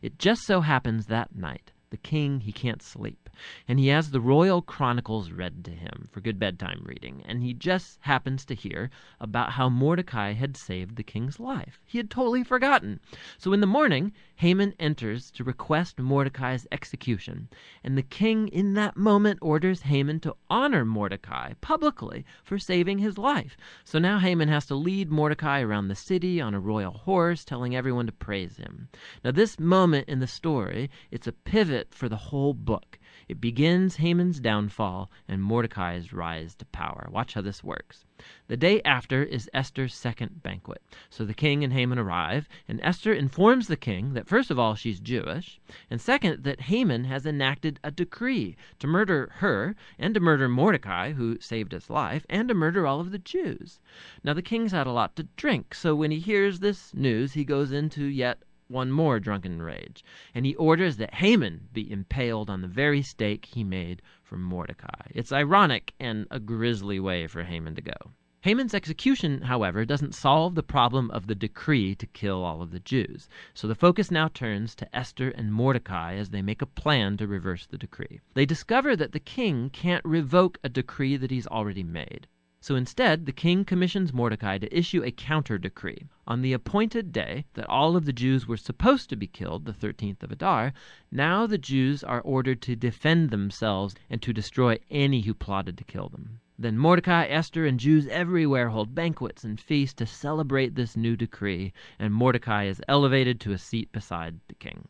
It 0.02 0.18
just 0.18 0.42
so 0.46 0.62
happens 0.62 1.06
that 1.06 1.36
night 1.36 1.72
the 1.90 1.98
king 1.98 2.40
he 2.40 2.52
can't 2.52 2.82
sleep. 2.82 3.30
And 3.68 3.80
he 3.80 3.88
has 3.88 4.12
the 4.12 4.22
royal 4.22 4.62
chronicles 4.62 5.30
read 5.32 5.66
to 5.66 5.72
him 5.72 6.08
for 6.10 6.22
good 6.22 6.40
bedtime 6.40 6.82
reading. 6.86 7.22
And 7.26 7.44
he 7.44 7.54
just 7.54 8.00
happens 8.02 8.46
to 8.46 8.56
hear 8.56 8.90
about 9.20 9.52
how 9.52 9.68
mordecai 9.70 10.34
had 10.34 10.56
saved 10.56 10.96
the 10.96 11.04
king's 11.04 11.40
life. 11.40 11.82
He 11.86 11.98
had 11.98 12.10
totally 12.10 12.44
forgotten. 12.44 13.02
So 13.38 13.52
in 13.52 13.60
the 13.60 13.68
morning 13.68 14.14
haman 14.38 14.74
enters 14.80 15.32
to 15.32 15.44
request 15.44 16.00
mordecai's 16.00 16.66
execution. 16.72 17.50
And 17.84 17.98
the 17.98 18.04
king 18.04 18.48
in 18.48 18.74
that 18.76 18.96
moment 18.96 19.40
orders 19.42 19.82
haman 19.82 20.22
to 20.22 20.36
honor 20.50 20.86
mordecai 20.86 21.54
publicly 21.62 22.26
for 22.44 22.58
saving 22.58 23.00
his 23.00 23.18
life. 23.18 23.58
So 23.84 24.00
now 24.00 24.20
haman 24.20 24.48
has 24.48 24.66
to 24.68 24.76
lead 24.76 25.12
mordecai 25.12 25.62
around 25.62 25.90
the 25.90 25.96
city 25.96 26.40
on 26.40 26.54
a 26.54 26.60
royal 26.60 26.92
horse 26.92 27.44
telling 27.44 27.76
everyone 27.76 28.06
to 28.06 28.12
praise 28.12 28.58
him. 28.58 28.88
Now 29.24 29.32
this 29.32 29.60
moment 29.60 30.08
in 30.08 30.20
the 30.20 30.28
story 30.28 30.90
it's 31.12 31.28
a 31.28 31.32
pivot 31.32 31.75
for 31.92 32.08
the 32.08 32.16
whole 32.16 32.54
book. 32.54 32.98
It 33.28 33.42
begins 33.42 33.96
Haman's 33.96 34.40
downfall 34.40 35.10
and 35.28 35.42
Mordecai's 35.42 36.14
rise 36.14 36.54
to 36.56 36.66
power. 36.66 37.10
Watch 37.12 37.34
how 37.34 37.42
this 37.42 37.64
works. 37.64 38.06
The 38.48 38.56
day 38.56 38.82
after 38.84 39.24
is 39.24 39.50
Esther's 39.54 39.94
second 39.94 40.42
banquet. 40.42 40.82
So 41.10 41.26
the 41.26 41.34
king 41.34 41.64
and 41.64 41.74
Haman 41.74 42.00
arrive, 42.00 42.48
and 42.68 42.80
Esther 42.82 43.14
informs 43.14 43.68
the 43.68 43.76
king 43.76 44.14
that 44.14 44.28
first 44.28 44.52
of 44.52 44.60
all 44.60 44.76
she's 44.76 45.00
Jewish, 45.00 45.60
and 45.90 46.00
second 46.00 46.44
that 46.44 46.62
Haman 46.62 47.06
has 47.06 47.26
enacted 47.26 47.80
a 47.84 47.92
decree 47.92 48.56
to 48.80 48.88
murder 48.88 49.32
her 49.38 49.76
and 49.98 50.14
to 50.14 50.20
murder 50.20 50.48
Mordecai, 50.48 51.12
who 51.12 51.40
saved 51.42 51.72
his 51.72 51.90
life, 51.90 52.26
and 52.30 52.48
to 52.48 52.54
murder 52.54 52.88
all 52.88 53.00
of 53.00 53.12
the 53.12 53.20
Jews. 53.20 53.80
Now 54.24 54.34
the 54.34 54.42
king's 54.42 54.72
had 54.72 54.88
a 54.88 54.92
lot 54.92 55.16
to 55.16 55.28
drink, 55.36 55.74
so 55.74 55.96
when 55.96 56.12
he 56.12 56.20
hears 56.20 56.60
this 56.60 56.94
news, 56.94 57.34
he 57.34 57.44
goes 57.44 57.72
into 57.72 58.06
yet 58.06 58.44
one 58.68 58.92
more 58.92 59.20
drunken 59.20 59.62
rage, 59.62 60.04
and 60.34 60.46
he 60.46 60.56
orders 60.56 60.98
that 60.98 61.14
Haman 61.16 61.70
be 61.72 61.92
impaled 61.92 62.50
on 62.50 62.62
the 62.62 62.68
very 62.68 63.02
stake 63.02 63.46
he 63.46 63.64
made 63.64 64.02
for 64.24 64.38
Mordecai. 64.38 65.08
It's 65.12 65.32
ironic 65.32 65.94
and 66.00 66.28
a 66.32 66.40
grisly 66.40 67.00
way 67.00 67.28
for 67.28 67.44
Haman 67.44 67.76
to 67.76 67.82
go. 67.82 68.12
Haman's 68.46 68.76
execution, 68.76 69.42
however, 69.42 69.86
doesn't 69.86 70.14
solve 70.14 70.54
the 70.54 70.62
problem 70.62 71.10
of 71.10 71.26
the 71.26 71.34
decree 71.34 71.96
to 71.96 72.06
kill 72.06 72.44
all 72.44 72.62
of 72.62 72.70
the 72.70 72.80
Jews. 72.80 73.28
So 73.56 73.68
the 73.68 73.74
focus 73.74 74.12
now 74.12 74.28
turns 74.28 74.76
to 74.76 74.96
Esther 74.96 75.30
and 75.30 75.52
Mordecai 75.52 76.14
as 76.16 76.30
they 76.30 76.44
make 76.44 76.62
a 76.62 76.68
plan 76.68 77.18
to 77.18 77.26
reverse 77.26 77.66
the 77.66 77.80
decree. 77.80 78.20
They 78.36 78.46
discover 78.46 78.96
that 78.98 79.14
the 79.14 79.20
king 79.20 79.72
can't 79.72 80.06
revoke 80.06 80.60
a 80.64 80.70
decree 80.70 81.18
that 81.18 81.32
he's 81.32 81.48
already 81.48 81.82
made. 81.82 82.28
So 82.66 82.76
instead, 82.76 83.28
the 83.28 83.32
king 83.32 83.64
commissions 83.64 84.12
Mordecai 84.12 84.58
to 84.58 84.76
issue 84.76 85.04
a 85.04 85.12
counter 85.12 85.60
decree. 85.60 86.08
On 86.26 86.42
the 86.42 86.52
appointed 86.52 87.12
day 87.12 87.46
that 87.54 87.70
all 87.70 87.96
of 87.96 88.06
the 88.06 88.12
Jews 88.12 88.48
were 88.48 88.58
supposed 88.58 89.08
to 89.12 89.16
be 89.16 89.28
killed, 89.28 89.66
the 89.66 89.72
13th 89.72 90.24
of 90.24 90.32
Adar, 90.32 90.74
now 91.12 91.46
the 91.46 91.60
Jews 91.60 92.04
are 92.04 92.22
ordered 92.22 92.64
to 92.64 92.76
defend 92.76 93.30
themselves 93.30 93.94
and 94.10 94.20
to 94.24 94.34
destroy 94.34 94.80
any 94.90 95.22
who 95.22 95.36
plotted 95.36 95.78
to 95.78 95.84
kill 95.84 96.10
them. 96.10 96.40
Then 96.58 96.76
Mordecai, 96.76 97.28
Esther, 97.28 97.68
and 97.68 97.80
Jews 97.80 98.08
everywhere 98.08 98.70
hold 98.70 98.96
banquets 98.96 99.44
and 99.44 99.60
feasts 99.60 99.94
to 99.98 100.08
celebrate 100.08 100.74
this 100.74 100.98
new 100.98 101.16
decree, 101.16 101.72
and 102.00 102.12
Mordecai 102.16 102.64
is 102.64 102.82
elevated 102.88 103.40
to 103.42 103.52
a 103.52 103.60
seat 103.60 103.92
beside 103.92 104.40
the 104.48 104.56
king. 104.56 104.88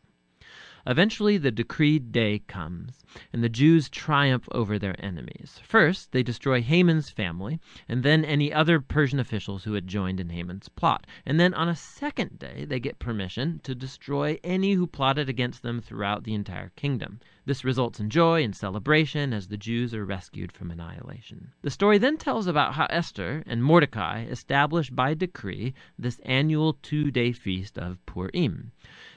Eventually 0.88 1.36
the 1.36 1.50
decreed 1.50 2.12
day 2.12 2.38
comes, 2.46 3.04
and 3.32 3.42
the 3.42 3.48
Jews 3.48 3.88
triumph 3.88 4.48
over 4.52 4.78
their 4.78 4.94
enemies. 5.04 5.60
First, 5.64 6.12
they 6.12 6.22
destroy 6.22 6.62
Haman's 6.62 7.10
family, 7.10 7.58
and 7.88 8.04
then 8.04 8.24
any 8.24 8.52
other 8.52 8.80
Persian 8.80 9.18
officials 9.18 9.64
who 9.64 9.72
had 9.72 9.88
joined 9.88 10.20
in 10.20 10.28
Haman's 10.28 10.68
plot. 10.68 11.04
And 11.24 11.40
then 11.40 11.54
on 11.54 11.68
a 11.68 11.74
second 11.74 12.38
day, 12.38 12.64
they 12.64 12.78
get 12.78 13.00
permission 13.00 13.58
to 13.64 13.74
destroy 13.74 14.38
any 14.44 14.74
who 14.74 14.86
plotted 14.86 15.28
against 15.28 15.62
them 15.62 15.80
throughout 15.80 16.22
the 16.22 16.34
entire 16.34 16.70
kingdom. 16.76 17.18
This 17.46 17.64
results 17.64 17.98
in 17.98 18.08
joy 18.08 18.44
and 18.44 18.54
celebration 18.54 19.32
as 19.32 19.48
the 19.48 19.56
Jews 19.56 19.92
are 19.92 20.04
rescued 20.04 20.52
from 20.52 20.70
annihilation. 20.70 21.52
The 21.62 21.70
story 21.70 21.98
then 21.98 22.16
tells 22.16 22.46
about 22.46 22.74
how 22.74 22.86
Esther 22.90 23.42
and 23.44 23.64
Mordecai 23.64 24.24
established 24.26 24.94
by 24.94 25.14
decree 25.14 25.74
this 25.98 26.20
annual 26.20 26.74
two 26.74 27.10
day 27.10 27.32
feast 27.32 27.76
of 27.76 28.04
Purim 28.06 28.70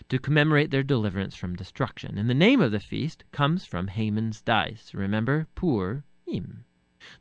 to 0.10 0.20
commemorate 0.20 0.72
their 0.72 0.84
deliverance 0.84 1.36
from 1.36 1.56
destruction. 1.56 2.18
And 2.18 2.30
the 2.30 2.34
name 2.34 2.62
of 2.62 2.72
the 2.72 2.80
feast 2.80 3.24
comes 3.32 3.66
from 3.66 3.88
Haman's 3.88 4.42
dice. 4.42 4.94
Remember, 4.94 5.48
Pur 5.56 6.04
Im. 6.28 6.66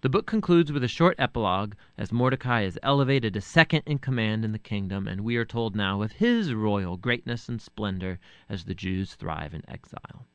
The 0.01 0.09
book 0.09 0.27
concludes 0.27 0.73
with 0.73 0.83
a 0.83 0.89
short 0.89 1.15
epilogue 1.19 1.75
as 1.97 2.11
Mordecai 2.11 2.63
is 2.63 2.79
elevated 2.83 3.35
to 3.35 3.41
second 3.41 3.85
in 3.87 3.99
command 3.99 4.45
in 4.45 4.53
the 4.53 4.59
kingdom, 4.59 5.07
and 5.07 5.21
we 5.21 5.37
are 5.37 5.45
told 5.45 5.77
now 5.77 6.03
of 6.03 6.13
his 6.13 6.53
royal 6.53 6.97
greatness 6.97 7.49
and 7.49 7.63
splendor 7.63 8.19
as 8.49 8.65
the 8.65 8.75
Jews 8.75 9.15
thrive 9.15 9.55
in 9.55 9.63
exile. 9.71 10.27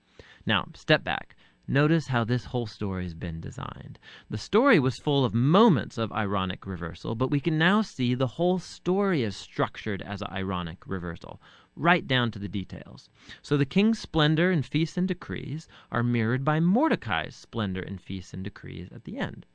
Now, 0.46 0.68
step 0.74 1.04
back. 1.04 1.36
Notice 1.68 2.08
how 2.08 2.26
this 2.26 2.46
whole 2.46 2.68
story 2.68 3.04
has 3.04 3.14
been 3.14 3.40
designed. 3.40 3.98
The 4.30 4.38
story 4.38 4.80
was 4.80 5.00
full 5.00 5.24
of 5.24 5.34
moments 5.34 5.98
of 5.98 6.12
ironic 6.12 6.66
reversal, 6.66 7.16
but 7.16 7.32
we 7.32 7.40
can 7.40 7.58
now 7.58 7.82
see 7.82 8.16
the 8.16 8.28
whole 8.28 8.60
story 8.60 9.24
is 9.24 9.38
structured 9.38 10.02
as 10.02 10.22
an 10.22 10.28
ironic 10.32 10.86
reversal, 10.86 11.42
right 11.76 12.08
down 12.08 12.32
to 12.32 12.40
the 12.40 12.48
details. 12.48 13.10
So 13.42 13.58
the 13.58 13.66
king's 13.66 14.00
splendor 14.00 14.52
and 14.52 14.66
feasts 14.66 14.98
and 14.98 15.08
decrees 15.08 15.68
are 15.92 16.04
mirrored 16.04 16.46
by 16.46 16.60
Mordecai's 16.60 17.36
splendor 17.36 17.82
and 17.82 18.00
feasts 18.02 18.34
and 18.34 18.44
decrees 18.44 18.90
at 18.92 19.06
the 19.06 19.18
end. 19.18 19.46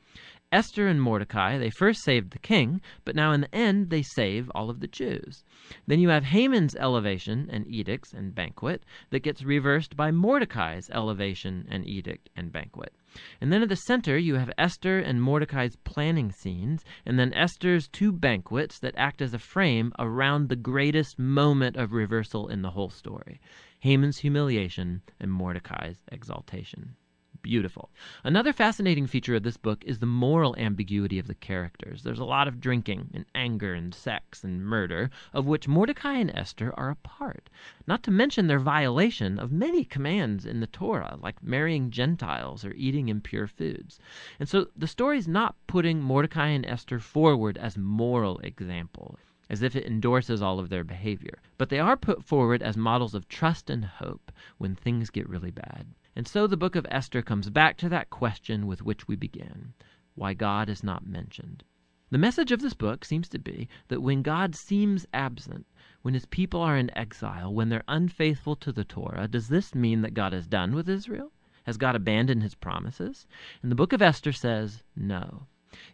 Esther 0.51 0.89
and 0.89 1.03
Mordecai, 1.03 1.59
they 1.59 1.69
first 1.69 2.03
saved 2.03 2.31
the 2.31 2.39
king, 2.39 2.81
but 3.05 3.15
now 3.15 3.33
in 3.33 3.43
the 3.43 3.55
end 3.55 3.91
they 3.91 4.01
save 4.01 4.51
all 4.55 4.71
of 4.71 4.81
the 4.81 4.87
Jews. 4.87 5.45
Then 5.87 6.01
you 6.01 6.09
have 6.09 6.25
Haman's 6.25 6.75
elevation 6.77 7.51
and 7.51 7.67
edicts 7.67 8.15
and 8.15 8.35
banquet 8.35 8.83
that 9.11 9.21
gets 9.21 9.43
reversed 9.43 9.95
by 9.95 10.11
Mordecai's 10.11 10.89
elevation 10.89 11.67
and 11.69 11.87
edict 11.87 12.31
and 12.35 12.51
banquet. 12.51 12.95
And 13.43 13.53
then 13.53 13.61
at 13.61 13.69
the 13.69 13.77
center 13.77 14.17
you 14.17 14.37
have 14.37 14.51
Esther 14.57 14.99
and 14.99 15.23
Mordecai's 15.23 15.77
planning 15.77 16.33
scenes, 16.33 16.83
and 17.05 17.19
then 17.19 17.35
Esther's 17.35 17.87
two 17.87 18.11
banquets 18.11 18.79
that 18.79 18.95
act 18.97 19.21
as 19.21 19.35
a 19.35 19.39
frame 19.39 19.93
around 19.99 20.49
the 20.49 20.57
greatest 20.57 21.19
moment 21.19 21.77
of 21.77 21.93
reversal 21.93 22.49
in 22.49 22.63
the 22.63 22.71
whole 22.71 22.89
story 22.89 23.39
Haman's 23.81 24.19
humiliation 24.19 25.03
and 25.21 25.31
Mordecai's 25.31 26.03
exaltation 26.11 26.97
beautiful. 27.43 27.91
Another 28.25 28.53
fascinating 28.53 29.07
feature 29.07 29.35
of 29.35 29.43
this 29.43 29.57
book 29.57 29.85
is 29.85 29.99
the 29.99 30.07
moral 30.07 30.57
ambiguity 30.57 31.19
of 31.19 31.27
the 31.27 31.35
characters. 31.35 32.03
There's 32.03 32.19
a 32.19 32.25
lot 32.25 32.49
of 32.49 32.61
drinking 32.61 33.11
and 33.15 33.25
anger 33.35 33.75
and 33.75 33.95
sex 33.95 34.45
and 34.45 34.65
murder, 34.65 35.11
of 35.33 35.47
which 35.47 35.69
Mordecai 35.69 36.15
and 36.15 36.31
Esther 36.35 36.73
are 36.77 36.91
a 36.91 36.97
part. 36.97 37.51
Not 37.87 38.03
to 38.05 38.11
mention 38.11 38.47
their 38.47 38.59
violation 38.59 39.39
of 39.39 39.53
many 39.53 39.85
commands 39.85 40.45
in 40.45 40.61
the 40.61 40.67
Torah, 40.67 41.19
like 41.21 41.43
marrying 41.43 41.91
Gentiles 41.91 42.65
or 42.65 42.73
eating 42.73 43.09
impure 43.09 43.47
foods. 43.47 43.99
And 44.39 44.49
so 44.49 44.69
the 44.77 44.87
story 44.87 45.19
is 45.19 45.29
not 45.29 45.57
putting 45.67 46.01
Mordecai 46.01 46.49
and 46.49 46.67
Esther 46.67 46.99
forward 46.99 47.57
as 47.59 47.77
moral 47.77 48.39
example 48.39 49.19
as 49.51 49.63
if 49.63 49.75
it 49.75 49.87
endorses 49.87 50.43
all 50.43 50.59
of 50.59 50.69
their 50.69 50.85
behavior. 50.85 51.41
But 51.57 51.71
they 51.71 51.79
are 51.79 51.97
put 51.97 52.23
forward 52.23 52.63
as 52.63 52.77
models 52.77 53.15
of 53.15 53.29
trust 53.29 53.71
and 53.71 53.85
hope 53.85 54.31
when 54.59 54.75
things 54.75 55.11
get 55.11 55.29
really 55.29 55.51
bad. 55.51 55.87
And 56.19 56.27
so 56.27 56.49
the 56.49 56.57
book 56.57 56.75
of 56.75 56.85
Esther 56.91 57.23
comes 57.23 57.49
back 57.49 57.77
to 57.77 57.89
that 57.91 58.11
question 58.11 58.67
with 58.67 58.83
which 58.83 59.07
we 59.07 59.15
began 59.15 59.73
why 60.17 60.35
God 60.35 60.69
is 60.69 60.83
not 60.83 61.07
mentioned. 61.07 61.63
The 62.11 62.19
message 62.19 62.51
of 62.51 62.61
this 62.61 62.75
book 62.75 63.05
seems 63.05 63.29
to 63.29 63.39
be 63.39 63.69
that 63.87 64.01
when 64.01 64.23
God 64.23 64.57
seems 64.57 65.07
absent, 65.15 65.65
when 66.03 66.15
his 66.15 66.27
people 66.27 66.61
are 66.61 66.77
in 66.77 66.91
exile, 66.99 67.55
when 67.55 67.69
they're 67.69 67.85
unfaithful 67.87 68.57
to 68.57 68.73
the 68.73 68.83
Torah, 68.83 69.29
does 69.29 69.47
this 69.47 69.77
mean 69.77 70.03
that 70.03 70.13
God 70.13 70.35
is 70.35 70.49
done 70.49 70.75
with 70.75 70.89
Israel? 70.89 71.31
Has 71.67 71.77
God 71.77 71.95
abandoned 71.95 72.43
his 72.43 72.57
promises? 72.57 73.29
And 73.63 73.71
the 73.71 73.77
book 73.77 73.93
of 73.93 74.03
Esther 74.03 74.33
says 74.33 74.83
no. 74.97 75.47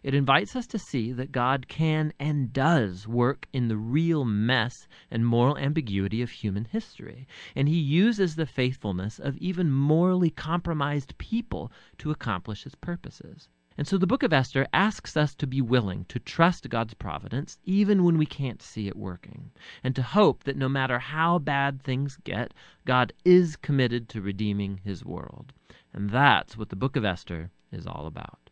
It 0.03 0.13
invites 0.13 0.55
us 0.55 0.67
to 0.67 0.79
see 0.79 1.11
that 1.11 1.33
God 1.33 1.67
can 1.67 2.13
and 2.19 2.53
does 2.53 3.07
work 3.07 3.47
in 3.51 3.67
the 3.67 3.75
real 3.75 4.23
mess 4.23 4.87
and 5.11 5.25
moral 5.25 5.57
ambiguity 5.57 6.21
of 6.21 6.29
human 6.29 6.65
history, 6.65 7.27
and 7.55 7.67
he 7.67 7.77
uses 7.77 8.35
the 8.35 8.45
faithfulness 8.45 9.19
of 9.19 9.37
even 9.37 9.71
morally 9.71 10.29
compromised 10.29 11.17
people 11.17 11.71
to 11.97 12.11
accomplish 12.11 12.63
his 12.63 12.75
purposes. 12.75 13.49
And 13.77 13.85
so 13.85 13.97
the 13.97 14.07
book 14.07 14.23
of 14.23 14.31
Esther 14.31 14.65
asks 14.71 15.17
us 15.17 15.35
to 15.35 15.45
be 15.45 15.59
willing 15.59 16.05
to 16.05 16.19
trust 16.19 16.69
God's 16.69 16.93
providence 16.93 17.57
even 17.65 18.05
when 18.05 18.17
we 18.17 18.25
can't 18.25 18.61
see 18.61 18.87
it 18.87 18.95
working, 18.95 19.51
and 19.83 19.93
to 19.95 20.01
hope 20.01 20.45
that 20.45 20.55
no 20.55 20.69
matter 20.69 20.99
how 20.99 21.39
bad 21.39 21.81
things 21.81 22.17
get, 22.23 22.53
God 22.85 23.11
is 23.25 23.57
committed 23.57 24.07
to 24.09 24.21
redeeming 24.21 24.79
his 24.85 25.03
world. 25.03 25.51
And 25.91 26.09
that's 26.09 26.57
what 26.57 26.69
the 26.69 26.77
book 26.77 26.95
of 26.95 27.03
Esther 27.03 27.51
is 27.71 27.85
all 27.85 28.07
about. 28.07 28.44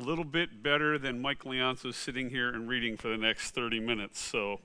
A 0.00 0.08
little 0.10 0.24
bit 0.24 0.62
better 0.62 0.96
than 0.98 1.20
Mike 1.20 1.44
Leonzo 1.44 1.90
sitting 1.90 2.30
here 2.30 2.48
and 2.48 2.66
reading 2.66 2.96
for 2.96 3.08
the 3.08 3.18
next 3.18 3.50
30 3.50 3.80
minutes. 3.80 4.18
So 4.18 4.58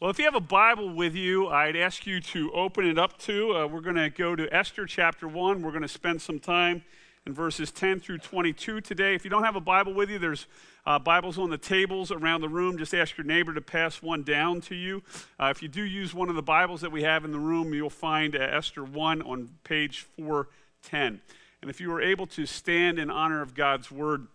well, 0.00 0.10
if 0.10 0.18
you 0.18 0.24
have 0.24 0.34
a 0.34 0.40
Bible 0.40 0.88
with 0.88 1.14
you, 1.14 1.48
I'd 1.48 1.76
ask 1.76 2.06
you 2.06 2.18
to 2.18 2.50
open 2.52 2.86
it 2.86 2.98
up 2.98 3.18
to. 3.18 3.54
Uh, 3.54 3.66
we're 3.66 3.82
going 3.82 3.96
to 3.96 4.08
go 4.08 4.34
to 4.34 4.48
Esther 4.54 4.86
chapter 4.86 5.28
1. 5.28 5.60
We're 5.60 5.70
going 5.70 5.82
to 5.82 5.88
spend 5.88 6.22
some 6.22 6.40
time 6.40 6.82
in 7.26 7.34
verses 7.34 7.70
10 7.72 8.00
through 8.00 8.18
22 8.18 8.80
today. 8.80 9.14
If 9.14 9.22
you 9.22 9.28
don't 9.28 9.44
have 9.44 9.54
a 9.54 9.60
Bible 9.60 9.92
with 9.92 10.08
you, 10.08 10.18
there's 10.18 10.46
uh, 10.86 10.98
Bibles 10.98 11.36
on 11.36 11.50
the 11.50 11.58
tables 11.58 12.10
around 12.10 12.40
the 12.40 12.48
room. 12.48 12.78
Just 12.78 12.94
ask 12.94 13.18
your 13.18 13.26
neighbor 13.26 13.52
to 13.52 13.60
pass 13.60 14.00
one 14.00 14.22
down 14.22 14.62
to 14.62 14.74
you. 14.74 15.02
Uh, 15.38 15.52
if 15.54 15.62
you 15.62 15.68
do 15.68 15.82
use 15.82 16.14
one 16.14 16.30
of 16.30 16.36
the 16.36 16.42
Bibles 16.42 16.80
that 16.80 16.90
we 16.90 17.02
have 17.02 17.26
in 17.26 17.32
the 17.32 17.38
room, 17.38 17.74
you'll 17.74 17.90
find 17.90 18.34
uh, 18.34 18.38
Esther 18.38 18.82
1 18.82 19.20
on 19.20 19.50
page 19.62 20.06
410. 20.16 21.20
And 21.60 21.70
if 21.70 21.82
you 21.82 21.92
are 21.92 22.00
able 22.00 22.26
to 22.28 22.46
stand 22.46 22.98
in 22.98 23.10
honor 23.10 23.42
of 23.42 23.54
God's 23.54 23.90
word, 23.90 24.26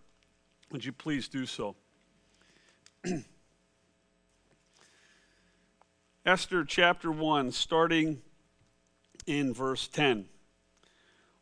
would 0.71 0.85
you 0.85 0.91
please 0.91 1.27
do 1.27 1.45
so? 1.45 1.75
Esther 6.25 6.63
chapter 6.63 7.11
1, 7.11 7.51
starting 7.51 8.21
in 9.25 9.53
verse 9.53 9.87
10. 9.87 10.25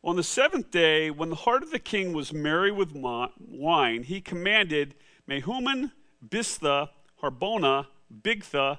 On 0.02 0.16
the 0.16 0.22
seventh 0.22 0.70
day, 0.70 1.10
when 1.10 1.28
the 1.28 1.36
heart 1.36 1.62
of 1.62 1.70
the 1.70 1.78
king 1.78 2.12
was 2.12 2.32
merry 2.32 2.72
with 2.72 2.94
wine, 2.94 4.04
he 4.04 4.20
commanded 4.20 4.94
Mehuman, 5.28 5.90
Biztha, 6.26 6.88
Harbona, 7.22 7.86
Bigtha, 8.22 8.78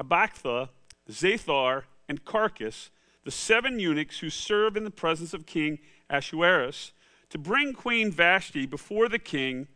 Abagtha, 0.00 0.70
Zethar, 1.08 1.84
and 2.08 2.24
Carkas, 2.24 2.88
the 3.24 3.30
seven 3.30 3.78
eunuchs 3.78 4.18
who 4.18 4.30
serve 4.30 4.76
in 4.76 4.84
the 4.84 4.90
presence 4.90 5.32
of 5.34 5.46
King 5.46 5.78
Ahasuerus, 6.10 6.92
to 7.30 7.38
bring 7.38 7.72
Queen 7.72 8.10
Vashti 8.10 8.66
before 8.66 9.08
the 9.08 9.18
king, 9.18 9.68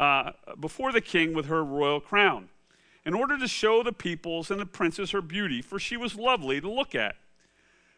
uh, 0.00 0.32
before 0.58 0.90
the 0.90 1.00
king 1.00 1.34
with 1.34 1.46
her 1.46 1.62
royal 1.62 2.00
crown 2.00 2.48
in 3.04 3.14
order 3.14 3.38
to 3.38 3.46
show 3.46 3.82
the 3.82 3.92
peoples 3.92 4.50
and 4.50 4.58
the 4.58 4.66
princes 4.66 5.10
her 5.10 5.20
beauty, 5.20 5.62
for 5.62 5.78
she 5.78 5.96
was 5.96 6.16
lovely 6.16 6.60
to 6.60 6.70
look 6.70 6.94
at. 6.94 7.16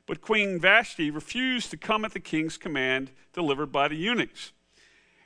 But 0.06 0.20
Queen 0.20 0.60
Vashti 0.60 1.10
refused 1.10 1.70
to 1.70 1.76
come 1.76 2.04
at 2.04 2.12
the 2.12 2.20
king's 2.20 2.58
command 2.58 3.12
delivered 3.32 3.70
by 3.72 3.88
the 3.88 3.96
eunuchs. 3.96 4.52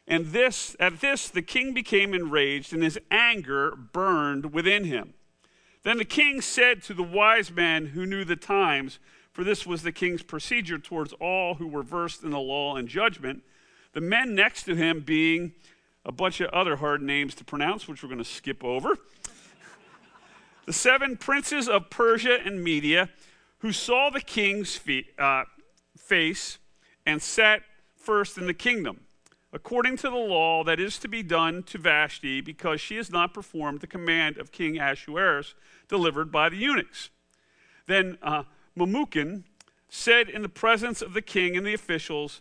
And 0.06 0.26
this, 0.26 0.76
at 0.78 1.00
this, 1.00 1.28
the 1.28 1.42
king 1.42 1.72
became 1.72 2.14
enraged, 2.14 2.72
and 2.72 2.82
his 2.82 2.98
anger 3.10 3.74
burned 3.74 4.52
within 4.52 4.84
him. 4.84 5.14
Then 5.82 5.96
the 5.96 6.04
king 6.04 6.40
said 6.40 6.82
to 6.84 6.94
the 6.94 7.02
wise 7.02 7.50
men 7.50 7.86
who 7.86 8.06
knew 8.06 8.24
the 8.24 8.36
times, 8.36 8.98
for 9.32 9.44
this 9.44 9.66
was 9.66 9.82
the 9.82 9.92
king's 9.92 10.22
procedure 10.22 10.78
towards 10.78 11.12
all 11.14 11.54
who 11.54 11.66
were 11.66 11.82
versed 11.82 12.22
in 12.22 12.30
the 12.30 12.38
law 12.38 12.76
and 12.76 12.86
judgment, 12.88 13.42
the 13.92 14.00
men 14.00 14.34
next 14.34 14.64
to 14.64 14.76
him 14.76 15.00
being 15.00 15.52
a 16.06 16.12
bunch 16.12 16.40
of 16.40 16.48
other 16.50 16.76
hard 16.76 17.02
names 17.02 17.34
to 17.34 17.44
pronounce, 17.44 17.86
which 17.86 18.02
we're 18.02 18.08
going 18.08 18.18
to 18.18 18.24
skip 18.24 18.64
over 18.64 18.96
the 20.66 20.72
seven 20.72 21.16
princes 21.16 21.68
of 21.68 21.90
Persia 21.90 22.38
and 22.44 22.62
Media, 22.62 23.08
who 23.58 23.72
saw 23.72 24.10
the 24.10 24.20
king's 24.20 24.80
uh, 25.18 25.44
face 25.96 26.58
and 27.06 27.22
sat 27.22 27.62
first 27.96 28.36
in 28.36 28.46
the 28.46 28.54
kingdom, 28.54 29.00
according 29.52 29.96
to 29.96 30.10
the 30.10 30.16
law 30.16 30.64
that 30.64 30.80
is 30.80 30.98
to 30.98 31.08
be 31.08 31.22
done 31.22 31.62
to 31.62 31.78
Vashti, 31.78 32.40
because 32.40 32.80
she 32.80 32.96
has 32.96 33.10
not 33.10 33.32
performed 33.32 33.80
the 33.80 33.86
command 33.86 34.38
of 34.38 34.52
King 34.52 34.76
Ahasuerus 34.76 35.54
delivered 35.88 36.30
by 36.32 36.48
the 36.48 36.56
eunuchs. 36.56 37.10
Then 37.86 38.18
uh, 38.20 38.42
Memucan 38.76 39.44
said 39.88 40.28
in 40.28 40.42
the 40.42 40.48
presence 40.48 41.00
of 41.00 41.14
the 41.14 41.22
king 41.22 41.56
and 41.56 41.64
the 41.64 41.74
officials, 41.74 42.40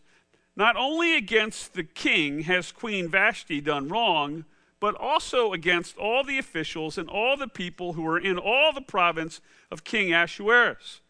Not 0.55 0.77
only 0.77 1.15
against 1.15 1.74
the 1.74 1.83
king 1.83 2.41
has 2.41 2.71
Queen 2.71 3.09
Vashti 3.09 3.59
done 3.59 3.89
wrong, 3.89 4.45
but 4.79 4.95
also 4.95 5.51
against 5.51 5.97
all 5.97 6.24
the 6.24 6.38
officials 6.38 6.97
and 6.97 7.09
all 7.09 7.35
the 7.35 7.47
people 7.47 7.93
who 7.93 8.05
are 8.07 8.20
in 8.20 8.37
all 8.37 8.72
the 8.72 8.81
province 8.81 9.41
of 9.72 9.83
King 9.83 10.13
Ahasuerus. 10.13 11.01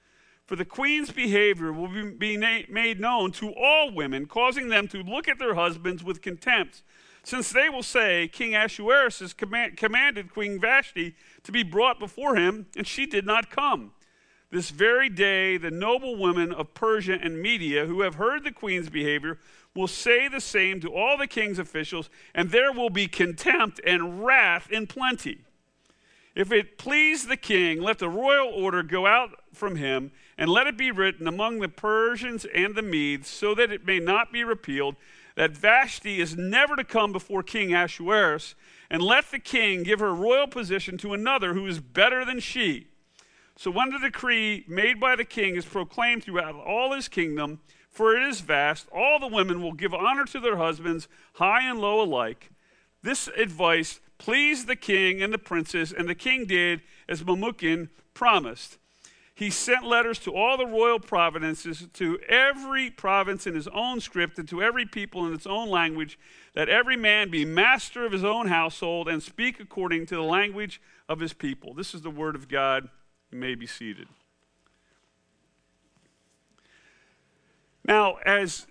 For 0.45 0.55
the 0.55 0.65
queen's 0.65 1.12
behavior 1.12 1.73
will 1.73 1.88
be 1.88 2.38
made 2.38 2.99
known 2.99 3.31
to 3.34 3.51
all 3.53 3.91
women, 3.91 4.27
causing 4.27 4.69
them 4.69 4.88
to 4.89 5.01
look 5.01 5.27
at 5.27 5.39
their 5.39 5.55
husbands 5.55 6.03
with 6.03 6.21
contempt, 6.21 6.84
since 7.23 7.51
they 7.51 7.67
will 7.69 7.84
say, 7.84 8.27
King 8.27 8.53
Ahasuerus 8.53 9.19
has 9.19 9.34
command- 9.34 9.77
commanded 9.77 10.31
Queen 10.31 10.60
Vashti 10.60 11.15
to 11.43 11.51
be 11.51 11.63
brought 11.63 11.99
before 11.99 12.36
him, 12.36 12.67
and 12.77 12.86
she 12.86 13.08
did 13.08 13.25
not 13.25 13.49
come. 13.49 13.93
This 14.55 14.69
very 14.69 15.09
day, 15.09 15.57
the 15.57 15.69
noble 15.69 16.15
women 16.15 16.53
of 16.53 16.73
Persia 16.73 17.19
and 17.21 17.41
Media, 17.41 17.87
who 17.87 17.99
have 17.99 18.15
heard 18.15 18.45
the 18.45 18.53
queen's 18.53 18.89
behavior, 18.89 19.37
will 19.75 19.85
say 19.85 20.29
the 20.29 20.39
same 20.39 20.79
to 20.79 20.93
all 20.93 21.17
the 21.17 21.27
king's 21.27 21.59
officials, 21.59 22.09
and 22.33 22.49
there 22.49 22.71
will 22.71 22.89
be 22.89 23.05
contempt 23.05 23.81
and 23.85 24.25
wrath 24.25 24.71
in 24.71 24.87
plenty. 24.87 25.39
If 26.35 26.53
it 26.53 26.77
please 26.77 27.27
the 27.27 27.35
king, 27.35 27.81
let 27.81 27.99
the 27.99 28.07
royal 28.07 28.47
order 28.47 28.81
go 28.81 29.05
out 29.05 29.31
from 29.51 29.75
him, 29.75 30.13
and 30.37 30.49
let 30.49 30.67
it 30.67 30.77
be 30.77 30.89
written 30.89 31.27
among 31.27 31.59
the 31.59 31.67
Persians 31.67 32.45
and 32.45 32.75
the 32.75 32.81
Medes, 32.81 33.27
so 33.27 33.55
that 33.55 33.73
it 33.73 33.85
may 33.85 33.99
not 33.99 34.31
be 34.31 34.45
repealed, 34.45 34.95
that 35.35 35.51
Vashti 35.51 36.21
is 36.21 36.37
never 36.37 36.77
to 36.77 36.85
come 36.85 37.11
before 37.11 37.43
King 37.43 37.73
Ahasuerus, 37.73 38.55
and 38.89 39.01
let 39.01 39.31
the 39.31 39.39
king 39.39 39.83
give 39.83 39.99
her 39.99 40.15
royal 40.15 40.47
position 40.47 40.97
to 40.99 41.13
another 41.13 41.55
who 41.55 41.67
is 41.67 41.81
better 41.81 42.23
than 42.23 42.39
she. 42.39 42.87
So 43.57 43.71
when 43.71 43.89
the 43.89 43.99
decree 43.99 44.65
made 44.67 44.99
by 44.99 45.15
the 45.15 45.25
king 45.25 45.55
is 45.55 45.65
proclaimed 45.65 46.23
throughout 46.23 46.55
all 46.55 46.93
his 46.93 47.07
kingdom, 47.07 47.59
for 47.89 48.15
it 48.17 48.23
is 48.23 48.41
vast. 48.41 48.87
All 48.93 49.19
the 49.19 49.27
women 49.27 49.61
will 49.61 49.71
give 49.71 49.93
honor 49.93 50.25
to 50.25 50.39
their 50.41 50.57
husbands, 50.57 51.07
high 51.35 51.67
and 51.69 51.79
low 51.79 52.01
alike. 52.01 52.49
This 53.01 53.29
advice 53.29 54.01
pleased 54.17 54.67
the 54.67 54.75
king 54.75 55.23
and 55.23 55.33
the 55.33 55.37
princes, 55.37 55.93
and 55.93 56.09
the 56.09 56.15
king 56.15 56.45
did 56.45 56.81
as 57.07 57.23
Memucan 57.23 57.87
promised. 58.13 58.77
He 59.33 59.49
sent 59.49 59.85
letters 59.85 60.19
to 60.19 60.33
all 60.33 60.57
the 60.57 60.65
royal 60.65 60.99
provinces, 60.99 61.87
to 61.93 62.19
every 62.27 62.89
province 62.89 63.47
in 63.47 63.53
his 63.53 63.67
own 63.69 64.01
script, 64.01 64.39
and 64.39 64.47
to 64.49 64.61
every 64.61 64.85
people 64.85 65.25
in 65.25 65.33
its 65.33 65.47
own 65.47 65.69
language, 65.69 66.19
that 66.53 66.67
every 66.67 66.97
man 66.97 67.29
be 67.29 67.45
master 67.45 68.05
of 68.05 68.11
his 68.11 68.23
own 68.23 68.47
household 68.47 69.07
and 69.07 69.23
speak 69.23 69.59
according 69.59 70.05
to 70.07 70.15
the 70.15 70.21
language 70.21 70.81
of 71.07 71.19
his 71.19 71.33
people. 71.33 71.73
This 71.73 71.93
is 71.93 72.01
the 72.01 72.09
word 72.09 72.35
of 72.35 72.49
God. 72.49 72.89
You 73.36 73.41
may 73.41 73.56
be 73.56 73.67
seated. 73.67 74.08
Now, 77.84 78.15
as 78.26 78.65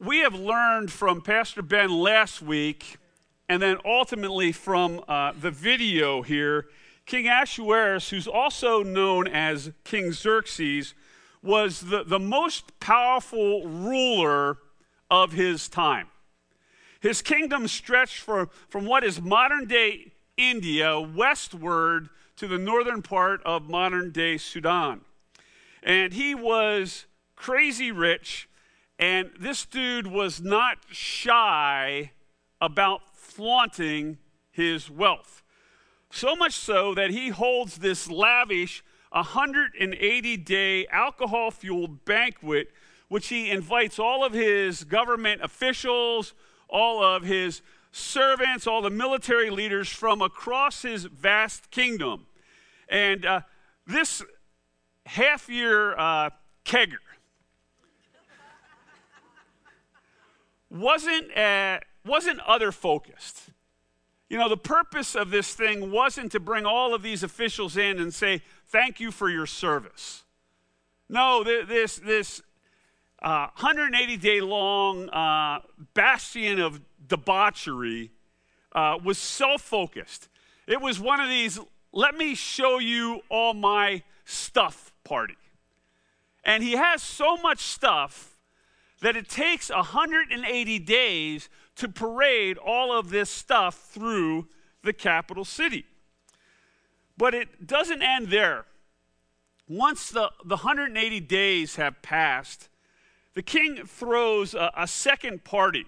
we 0.00 0.18
have 0.18 0.36
learned 0.36 0.92
from 0.92 1.20
Pastor 1.20 1.62
Ben 1.62 1.90
last 1.90 2.40
week, 2.40 2.98
and 3.48 3.60
then 3.60 3.78
ultimately 3.84 4.52
from 4.52 5.02
uh, 5.08 5.32
the 5.32 5.50
video 5.50 6.22
here, 6.22 6.66
King 7.06 7.26
Ahasuerus, 7.26 8.10
who's 8.10 8.28
also 8.28 8.84
known 8.84 9.26
as 9.26 9.72
King 9.82 10.12
Xerxes, 10.12 10.94
was 11.42 11.80
the, 11.80 12.04
the 12.04 12.20
most 12.20 12.78
powerful 12.78 13.66
ruler 13.66 14.58
of 15.10 15.32
his 15.32 15.68
time. 15.68 16.06
His 17.00 17.20
kingdom 17.20 17.66
stretched 17.66 18.20
for, 18.20 18.48
from 18.68 18.86
what 18.86 19.02
is 19.02 19.20
modern 19.20 19.66
day 19.66 20.12
India 20.36 21.00
westward 21.00 22.10
to 22.38 22.46
the 22.46 22.58
northern 22.58 23.02
part 23.02 23.42
of 23.44 23.68
modern 23.68 24.12
day 24.12 24.36
Sudan. 24.36 25.00
And 25.82 26.12
he 26.12 26.36
was 26.36 27.06
crazy 27.34 27.90
rich, 27.90 28.48
and 28.98 29.30
this 29.38 29.64
dude 29.66 30.06
was 30.06 30.40
not 30.40 30.78
shy 30.90 32.12
about 32.60 33.16
flaunting 33.16 34.18
his 34.52 34.88
wealth. 34.88 35.42
So 36.10 36.36
much 36.36 36.54
so 36.54 36.94
that 36.94 37.10
he 37.10 37.28
holds 37.28 37.78
this 37.78 38.08
lavish 38.08 38.84
180 39.10 40.36
day 40.36 40.86
alcohol 40.88 41.50
fueled 41.50 42.04
banquet, 42.04 42.70
which 43.08 43.28
he 43.28 43.50
invites 43.50 43.98
all 43.98 44.24
of 44.24 44.32
his 44.32 44.84
government 44.84 45.42
officials, 45.42 46.34
all 46.68 47.02
of 47.02 47.24
his 47.24 47.62
servants, 47.92 48.66
all 48.66 48.82
the 48.82 48.90
military 48.90 49.50
leaders 49.50 49.88
from 49.88 50.22
across 50.22 50.82
his 50.82 51.04
vast 51.04 51.70
kingdom. 51.70 52.26
And 52.88 53.26
uh, 53.26 53.40
this 53.86 54.22
half 55.06 55.48
year 55.48 55.98
uh, 55.98 56.30
kegger 56.64 56.98
wasn't, 60.70 61.36
uh, 61.36 61.80
wasn't 62.04 62.40
other 62.40 62.72
focused. 62.72 63.50
You 64.28 64.36
know, 64.36 64.48
the 64.48 64.58
purpose 64.58 65.14
of 65.14 65.30
this 65.30 65.54
thing 65.54 65.90
wasn't 65.90 66.32
to 66.32 66.40
bring 66.40 66.66
all 66.66 66.94
of 66.94 67.02
these 67.02 67.22
officials 67.22 67.76
in 67.76 67.98
and 67.98 68.12
say, 68.12 68.42
thank 68.66 69.00
you 69.00 69.10
for 69.10 69.30
your 69.30 69.46
service. 69.46 70.24
No, 71.08 71.42
this, 71.42 71.96
this 71.96 72.42
uh, 73.22 73.48
180 73.56 74.16
day 74.16 74.40
long 74.40 75.08
uh, 75.10 75.60
bastion 75.94 76.60
of 76.60 76.80
debauchery 77.06 78.10
uh, 78.72 78.98
was 79.02 79.18
self 79.18 79.62
focused. 79.62 80.28
It 80.66 80.80
was 80.80 81.00
one 81.00 81.20
of 81.20 81.28
these, 81.28 81.58
let 81.92 82.16
me 82.16 82.34
show 82.34 82.78
you 82.78 83.22
all 83.28 83.54
my 83.54 84.02
stuff 84.24 84.92
party. 85.02 85.36
And 86.44 86.62
he 86.62 86.72
has 86.72 87.02
so 87.02 87.36
much 87.38 87.60
stuff 87.60 88.36
that 89.00 89.16
it 89.16 89.28
takes 89.28 89.70
180 89.70 90.78
days 90.80 91.48
to 91.76 91.88
parade 91.88 92.58
all 92.58 92.96
of 92.96 93.10
this 93.10 93.30
stuff 93.30 93.76
through 93.76 94.48
the 94.82 94.92
capital 94.92 95.44
city. 95.44 95.86
But 97.16 97.34
it 97.34 97.66
doesn't 97.66 98.02
end 98.02 98.28
there. 98.28 98.66
Once 99.68 100.10
the, 100.10 100.30
the 100.44 100.56
180 100.56 101.20
days 101.20 101.76
have 101.76 102.00
passed, 102.02 102.68
the 103.38 103.42
king 103.42 103.86
throws 103.86 104.52
a, 104.52 104.72
a 104.76 104.88
second 104.88 105.44
party. 105.44 105.86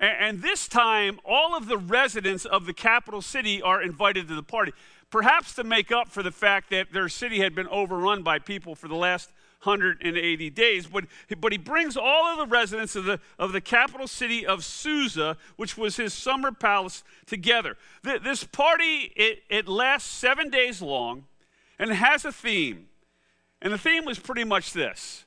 And, 0.00 0.16
and 0.18 0.42
this 0.42 0.66
time, 0.66 1.20
all 1.24 1.56
of 1.56 1.68
the 1.68 1.78
residents 1.78 2.44
of 2.44 2.66
the 2.66 2.72
capital 2.72 3.22
city 3.22 3.62
are 3.62 3.80
invited 3.80 4.26
to 4.26 4.34
the 4.34 4.42
party, 4.42 4.72
perhaps 5.08 5.54
to 5.54 5.62
make 5.62 5.92
up 5.92 6.08
for 6.08 6.24
the 6.24 6.32
fact 6.32 6.70
that 6.70 6.92
their 6.92 7.08
city 7.08 7.38
had 7.38 7.54
been 7.54 7.68
overrun 7.68 8.24
by 8.24 8.40
people 8.40 8.74
for 8.74 8.88
the 8.88 8.96
last 8.96 9.30
180 9.62 10.50
days. 10.50 10.88
But, 10.88 11.04
but 11.40 11.52
he 11.52 11.58
brings 11.58 11.96
all 11.96 12.32
of 12.32 12.38
the 12.38 12.52
residents 12.52 12.96
of 12.96 13.04
the, 13.04 13.20
of 13.38 13.52
the 13.52 13.60
capital 13.60 14.08
city 14.08 14.44
of 14.44 14.64
Susa, 14.64 15.36
which 15.54 15.78
was 15.78 15.94
his 15.94 16.12
summer 16.12 16.50
palace, 16.50 17.04
together. 17.26 17.76
this 18.02 18.42
party, 18.42 19.12
it, 19.14 19.44
it 19.48 19.68
lasts 19.68 20.10
seven 20.10 20.50
days 20.50 20.82
long 20.82 21.26
and 21.78 21.90
it 21.90 21.94
has 21.94 22.24
a 22.24 22.32
theme. 22.32 22.88
And 23.62 23.72
the 23.72 23.78
theme 23.78 24.04
was 24.04 24.18
pretty 24.18 24.42
much 24.42 24.72
this 24.72 25.26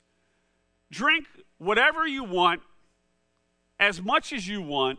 drink 0.92 1.28
whatever 1.62 2.08
you 2.08 2.24
want, 2.24 2.60
as 3.80 4.02
much 4.02 4.34
as 4.34 4.48
you 4.48 4.64
want, 4.64 4.98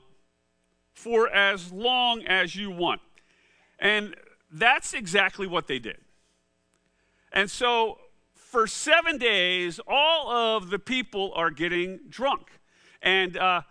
for 0.94 1.28
as 1.28 1.72
long 1.72 2.22
as 2.24 2.54
you 2.54 2.70
want. 2.70 3.00
And 3.80 4.14
that's 4.52 4.94
exactly 4.94 5.48
what 5.48 5.66
they 5.66 5.80
did. 5.80 5.98
And 7.32 7.50
so 7.50 7.98
for 8.36 8.68
seven 8.68 9.18
days, 9.18 9.80
all 9.88 10.30
of 10.30 10.70
the 10.70 10.78
people 10.78 11.32
are 11.34 11.50
getting 11.50 11.98
drunk. 12.08 12.46
And 13.02 13.36
uh, 13.36 13.62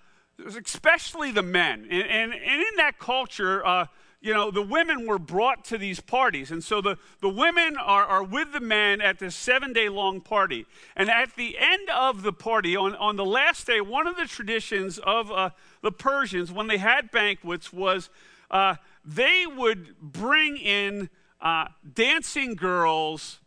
especially 0.45 1.31
the 1.31 1.43
men. 1.43 1.87
And, 1.89 2.03
and, 2.03 2.33
and 2.33 2.61
in 2.61 2.75
that 2.75 2.99
culture, 2.99 3.65
uh, 3.65 3.85
you 4.21 4.33
know, 4.33 4.51
the 4.51 4.61
women 4.61 5.07
were 5.07 5.17
brought 5.17 5.65
to 5.65 5.79
these 5.79 5.99
parties. 5.99 6.51
And 6.51 6.63
so 6.63 6.79
the, 6.79 6.97
the 7.21 7.29
women 7.29 7.75
are, 7.77 8.05
are 8.05 8.23
with 8.23 8.53
the 8.53 8.59
men 8.59 9.01
at 9.01 9.17
this 9.17 9.35
seven 9.35 9.73
day 9.73 9.89
long 9.89 10.21
party. 10.21 10.67
And 10.95 11.09
at 11.09 11.35
the 11.35 11.57
end 11.57 11.89
of 11.89 12.21
the 12.21 12.31
party, 12.31 12.75
on, 12.75 12.95
on 12.95 13.15
the 13.15 13.25
last 13.25 13.65
day, 13.65 13.81
one 13.81 14.05
of 14.05 14.15
the 14.15 14.25
traditions 14.25 14.99
of 14.99 15.31
uh, 15.31 15.49
the 15.81 15.91
Persians, 15.91 16.51
when 16.51 16.67
they 16.67 16.77
had 16.77 17.09
banquets, 17.09 17.73
was 17.73 18.11
uh, 18.51 18.75
they 19.03 19.45
would 19.47 19.99
bring 19.99 20.55
in 20.55 21.09
uh, 21.41 21.69
dancing 21.91 22.53
girls 22.53 23.39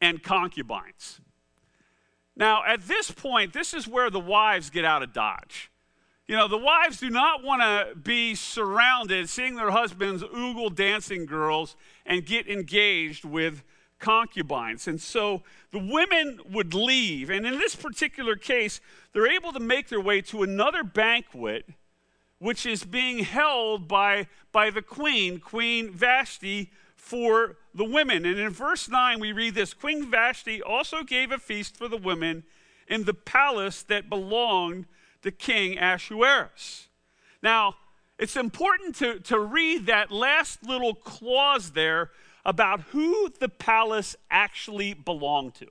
and 0.00 0.22
concubines. 0.22 1.20
Now, 2.34 2.64
at 2.66 2.88
this 2.88 3.10
point, 3.10 3.52
this 3.52 3.74
is 3.74 3.86
where 3.86 4.08
the 4.08 4.20
wives 4.20 4.70
get 4.70 4.86
out 4.86 5.02
of 5.02 5.12
Dodge. 5.12 5.70
You 6.26 6.36
know, 6.36 6.48
the 6.48 6.56
wives 6.56 6.98
do 6.98 7.10
not 7.10 7.42
want 7.42 7.60
to 7.60 7.94
be 7.96 8.34
surrounded, 8.34 9.28
seeing 9.28 9.56
their 9.56 9.70
husbands 9.70 10.22
oogle 10.22 10.74
dancing 10.74 11.26
girls 11.26 11.76
and 12.06 12.24
get 12.24 12.48
engaged 12.48 13.26
with 13.26 13.62
concubines. 13.98 14.88
And 14.88 15.00
so 15.00 15.42
the 15.70 15.78
women 15.78 16.40
would 16.50 16.72
leave. 16.72 17.28
And 17.28 17.46
in 17.46 17.58
this 17.58 17.74
particular 17.74 18.36
case, 18.36 18.80
they're 19.12 19.30
able 19.30 19.52
to 19.52 19.60
make 19.60 19.88
their 19.88 20.00
way 20.00 20.22
to 20.22 20.42
another 20.42 20.82
banquet, 20.82 21.68
which 22.38 22.64
is 22.64 22.84
being 22.84 23.18
held 23.18 23.86
by, 23.86 24.26
by 24.50 24.70
the 24.70 24.82
queen, 24.82 25.40
Queen 25.40 25.90
Vashti, 25.90 26.70
for 26.96 27.56
the 27.74 27.84
women. 27.84 28.24
And 28.24 28.38
in 28.38 28.48
verse 28.48 28.88
9, 28.88 29.20
we 29.20 29.32
read 29.32 29.54
this 29.54 29.74
Queen 29.74 30.10
Vashti 30.10 30.62
also 30.62 31.02
gave 31.02 31.30
a 31.30 31.38
feast 31.38 31.76
for 31.76 31.86
the 31.86 31.98
women 31.98 32.44
in 32.88 33.04
the 33.04 33.14
palace 33.14 33.82
that 33.84 34.08
belonged 34.08 34.86
to 35.24 35.32
King 35.32 35.78
Ahasuerus. 35.78 36.88
Now, 37.42 37.76
it's 38.18 38.36
important 38.36 38.94
to, 38.96 39.18
to 39.20 39.38
read 39.40 39.86
that 39.86 40.12
last 40.12 40.62
little 40.62 40.94
clause 40.94 41.72
there 41.72 42.10
about 42.44 42.82
who 42.92 43.30
the 43.40 43.48
palace 43.48 44.14
actually 44.30 44.92
belonged 44.94 45.54
to. 45.56 45.66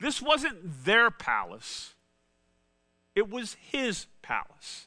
This 0.00 0.22
wasn't 0.22 0.84
their 0.84 1.10
palace, 1.10 1.94
it 3.14 3.30
was 3.30 3.56
his 3.60 4.06
palace. 4.22 4.86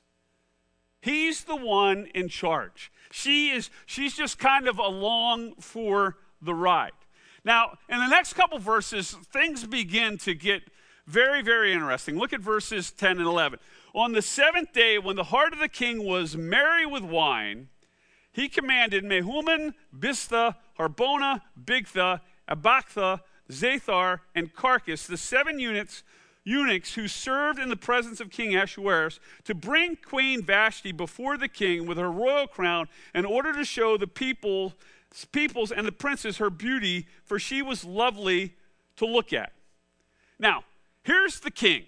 He's 1.02 1.46
the 1.46 1.56
one 1.56 2.08
in 2.14 2.30
charge. 2.30 2.92
She 3.12 3.50
is 3.50 3.72
she's 3.88 4.16
just 4.16 4.38
kind 4.38 4.68
of 4.68 4.78
along 4.78 5.56
for 5.56 6.18
the 6.42 6.54
ride. 6.54 6.92
Now, 7.44 7.78
in 7.90 7.98
the 7.98 8.08
next 8.08 8.34
couple 8.34 8.60
verses, 8.60 9.18
things 9.34 9.66
begin 9.66 10.20
to 10.20 10.36
get 10.36 10.62
very, 11.12 11.42
very 11.42 11.74
interesting. 11.74 12.18
Look 12.18 12.32
at 12.32 12.40
verses 12.40 12.92
10 12.92 13.18
and 13.18 13.28
11. 13.28 13.60
On 13.94 14.14
the 14.14 14.22
seventh 14.22 14.72
day, 14.72 14.98
when 14.98 15.18
the 15.18 15.26
heart 15.26 15.52
of 15.52 15.60
the 15.60 15.68
king 15.68 16.06
was 16.06 16.38
merry 16.38 16.86
with 16.86 17.04
wine, 17.04 17.68
he 18.32 18.48
commanded 18.48 19.04
Mehuman, 19.04 19.74
Biztha, 19.98 20.56
Harbona, 20.80 21.42
Bigtha, 21.62 22.22
Abagtha, 22.50 23.20
Zethar, 23.52 24.22
and 24.34 24.54
Carkas, 24.54 25.06
the 25.06 25.18
seven 25.18 25.60
units 25.60 26.04
eunuchs 26.44 26.96
who 26.96 27.08
served 27.08 27.60
in 27.60 27.70
the 27.70 27.76
presence 27.76 28.20
of 28.20 28.32
King 28.32 28.56
Ahasuerus 28.56 29.20
to 29.44 29.54
bring 29.54 29.96
Queen 29.96 30.42
Vashti 30.42 30.92
before 30.92 31.38
the 31.38 31.48
king 31.48 31.86
with 31.86 31.98
her 31.98 32.10
royal 32.10 32.48
crown 32.48 32.88
in 33.14 33.26
order 33.26 33.54
to 33.54 33.64
show 33.64 33.96
the 33.96 34.08
people, 34.08 34.74
peoples 35.32 35.72
and 35.72 35.86
the 35.86 35.92
princes 35.92 36.38
her 36.38 36.50
beauty, 36.50 37.06
for 37.24 37.38
she 37.38 37.62
was 37.62 37.84
lovely 37.84 38.56
to 38.96 39.06
look 39.06 39.34
at. 39.34 39.52
Now, 40.40 40.64
here's 41.04 41.40
the 41.40 41.52
king. 41.52 41.86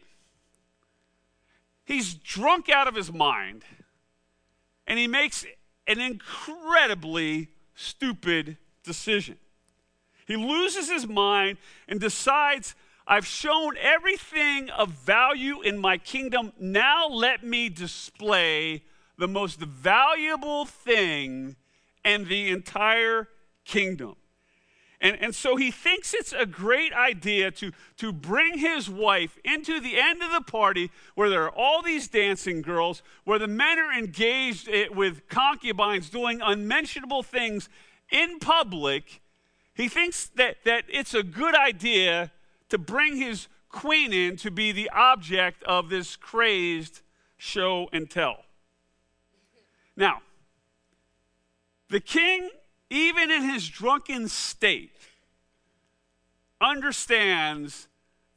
He's 1.85 2.13
drunk 2.13 2.69
out 2.69 2.87
of 2.87 2.95
his 2.95 3.11
mind, 3.11 3.63
and 4.87 4.97
he 4.97 5.07
makes 5.07 5.45
an 5.87 5.99
incredibly 5.99 7.49
stupid 7.75 8.57
decision. 8.83 9.37
He 10.25 10.35
loses 10.35 10.89
his 10.89 11.07
mind 11.07 11.57
and 11.87 11.99
decides 11.99 12.75
I've 13.05 13.25
shown 13.25 13.75
everything 13.81 14.69
of 14.69 14.89
value 14.89 15.61
in 15.61 15.77
my 15.77 15.97
kingdom. 15.97 16.53
Now 16.57 17.07
let 17.07 17.43
me 17.43 17.67
display 17.67 18.83
the 19.17 19.27
most 19.27 19.59
valuable 19.59 20.65
thing 20.65 21.57
in 22.05 22.25
the 22.25 22.49
entire 22.49 23.27
kingdom. 23.65 24.15
And, 25.03 25.17
and 25.19 25.35
so 25.35 25.57
he 25.57 25.69
thinks 25.69 26.13
it's 26.13 26.31
a 26.31 26.45
great 26.45 26.93
idea 26.93 27.51
to, 27.51 27.73
to 27.97 28.13
bring 28.13 28.57
his 28.57 28.89
wife 28.89 29.37
into 29.43 29.81
the 29.81 29.99
end 29.99 30.23
of 30.23 30.31
the 30.31 30.39
party 30.39 30.89
where 31.13 31.29
there 31.29 31.43
are 31.43 31.51
all 31.51 31.81
these 31.81 32.07
dancing 32.07 32.61
girls, 32.61 33.03
where 33.25 33.37
the 33.37 33.47
men 33.47 33.77
are 33.77 33.93
engaged 33.93 34.69
eh, 34.69 34.85
with 34.89 35.27
concubines 35.27 36.09
doing 36.09 36.39
unmentionable 36.41 37.21
things 37.21 37.67
in 38.11 38.39
public. 38.39 39.21
He 39.73 39.89
thinks 39.89 40.27
that, 40.35 40.63
that 40.63 40.85
it's 40.87 41.13
a 41.13 41.21
good 41.21 41.53
idea 41.53 42.31
to 42.69 42.77
bring 42.77 43.17
his 43.17 43.49
queen 43.67 44.13
in 44.13 44.37
to 44.37 44.51
be 44.51 44.71
the 44.71 44.89
object 44.91 45.63
of 45.63 45.89
this 45.89 46.15
crazed 46.15 47.01
show 47.35 47.89
and 47.91 48.09
tell. 48.09 48.45
Now, 49.97 50.21
the 51.89 51.99
king, 51.99 52.49
even 52.93 53.31
in 53.31 53.41
his 53.41 53.67
drunken 53.67 54.27
state, 54.27 54.91
understands 56.61 57.87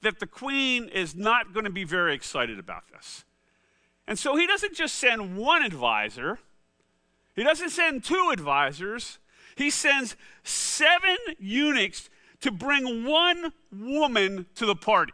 that 0.01 0.19
the 0.19 0.27
queen 0.27 0.88
is 0.88 1.14
not 1.14 1.53
going 1.53 1.64
to 1.64 1.71
be 1.71 1.85
very 1.85 2.14
excited 2.14 2.59
about 2.59 2.88
this. 2.90 3.25
And 4.09 4.19
so 4.19 4.35
he 4.35 4.47
doesn't 4.47 4.75
just 4.75 4.95
send 4.95 5.37
one 5.37 5.62
advisor, 5.62 6.38
he 7.35 7.45
doesn't 7.45 7.71
send 7.71 8.03
two 8.03 8.31
advisors, 8.33 9.19
he 9.57 9.69
sends 9.69 10.16
seven 10.42 11.16
eunuchs 11.38 12.09
to 12.40 12.51
bring 12.51 13.05
one 13.05 13.53
woman 13.71 14.47
to 14.55 14.64
the 14.64 14.75
party. 14.75 15.12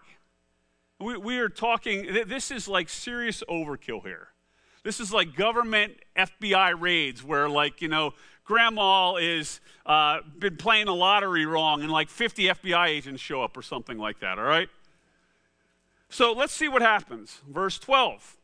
We, 1.01 1.17
we 1.17 1.39
are 1.39 1.49
talking, 1.49 2.07
this 2.29 2.53
is 2.53 2.69
like 2.69 2.89
serious 2.89 3.43
overkill 3.49 4.03
here. 4.03 4.29
This 4.85 4.99
is 4.99 5.13
like 5.13 5.37
government 5.37 5.95
FBI 6.17 6.81
raids 6.81 7.23
where, 7.23 7.49
like, 7.49 7.81
you 7.81 7.89
know, 7.89 8.15
grandma 8.53 9.15
is 9.15 9.63
uh, 9.87 10.19
been 10.39 10.59
playing 10.59 10.85
the 10.85 10.95
lottery 10.95 11.47
wrong 11.47 11.81
and 11.81 11.91
like 11.91 12.11
50 12.11 12.49
FBI 12.49 12.89
agents 12.89 13.23
show 13.23 13.43
up 13.43 13.57
or 13.57 13.63
something 13.63 13.97
like 13.97 14.21
that, 14.21 14.39
all 14.39 14.45
right? 14.45 14.69
So 16.11 16.33
let's 16.33 16.53
see 16.53 16.69
what 16.69 16.83
happens. 16.83 17.41
Verse 17.49 17.79
12. 17.79 18.37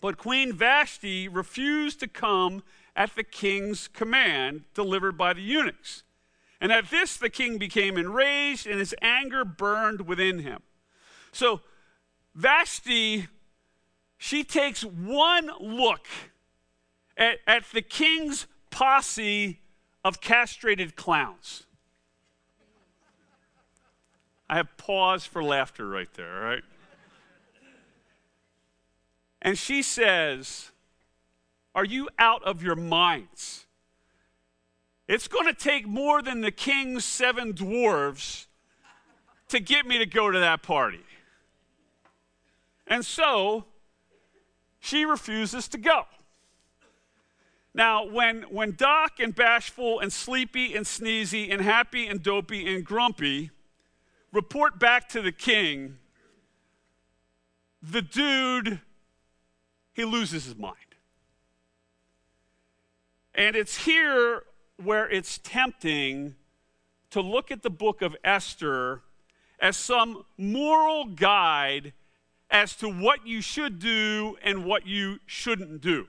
But 0.00 0.18
Queen 0.18 0.52
Vashti 0.52 1.28
refused 1.28 2.00
to 2.00 2.08
come 2.08 2.64
at 2.96 3.14
the 3.14 3.22
king's 3.22 3.86
command 3.86 4.64
delivered 4.74 5.16
by 5.16 5.34
the 5.34 5.40
eunuchs. 5.40 6.02
And 6.60 6.72
at 6.72 6.90
this, 6.90 7.16
the 7.16 7.30
king 7.30 7.58
became 7.58 7.96
enraged, 7.96 8.66
and 8.66 8.80
his 8.80 8.92
anger 9.00 9.44
burned 9.44 10.00
within 10.08 10.40
him. 10.40 10.62
So, 11.30 11.60
Vashti, 12.34 13.28
she 14.18 14.42
takes 14.42 14.82
one 14.82 15.48
look 15.60 16.08
at, 17.16 17.38
at 17.46 17.64
the 17.72 17.82
king's 17.82 18.48
posse 18.72 19.60
of 20.04 20.20
castrated 20.20 20.96
clowns. 20.96 21.64
I 24.50 24.56
have 24.56 24.76
pause 24.76 25.24
for 25.24 25.44
laughter 25.44 25.86
right 25.86 26.12
there, 26.14 26.42
all 26.42 26.44
right? 26.44 26.64
And 29.40 29.56
she 29.56 29.82
says, 29.82 30.72
Are 31.74 31.84
you 31.84 32.08
out 32.18 32.42
of 32.42 32.62
your 32.62 32.76
minds? 32.76 33.66
It's 35.08 35.28
going 35.28 35.46
to 35.46 35.54
take 35.54 35.86
more 35.86 36.22
than 36.22 36.40
the 36.40 36.50
king's 36.50 37.04
seven 37.04 37.52
dwarves 37.52 38.46
to 39.48 39.60
get 39.60 39.86
me 39.86 39.98
to 39.98 40.06
go 40.06 40.30
to 40.30 40.38
that 40.38 40.62
party. 40.62 41.04
And 42.86 43.04
so 43.04 43.64
she 44.80 45.04
refuses 45.04 45.68
to 45.68 45.78
go. 45.78 46.04
Now, 47.74 48.04
when, 48.04 48.42
when 48.42 48.72
Doc 48.72 49.18
and 49.18 49.34
Bashful 49.34 50.00
and 50.00 50.12
Sleepy 50.12 50.74
and 50.74 50.84
Sneezy 50.84 51.50
and 51.50 51.62
Happy 51.62 52.06
and 52.06 52.22
Dopey 52.22 52.74
and 52.74 52.84
Grumpy 52.84 53.50
report 54.30 54.78
back 54.78 55.08
to 55.10 55.22
the 55.22 55.32
king, 55.32 55.96
the 57.82 58.02
dude, 58.02 58.80
he 59.94 60.04
loses 60.04 60.44
his 60.44 60.56
mind. 60.56 60.76
And 63.34 63.56
it's 63.56 63.84
here 63.84 64.42
where 64.76 65.08
it's 65.08 65.38
tempting 65.38 66.34
to 67.10 67.20
look 67.20 67.50
at 67.50 67.62
the 67.62 67.70
book 67.70 68.02
of 68.02 68.14
Esther 68.22 69.02
as 69.58 69.76
some 69.76 70.24
moral 70.36 71.06
guide 71.06 71.94
as 72.50 72.76
to 72.76 72.88
what 72.88 73.26
you 73.26 73.40
should 73.40 73.78
do 73.78 74.36
and 74.42 74.64
what 74.66 74.86
you 74.86 75.18
shouldn't 75.24 75.80
do. 75.80 76.06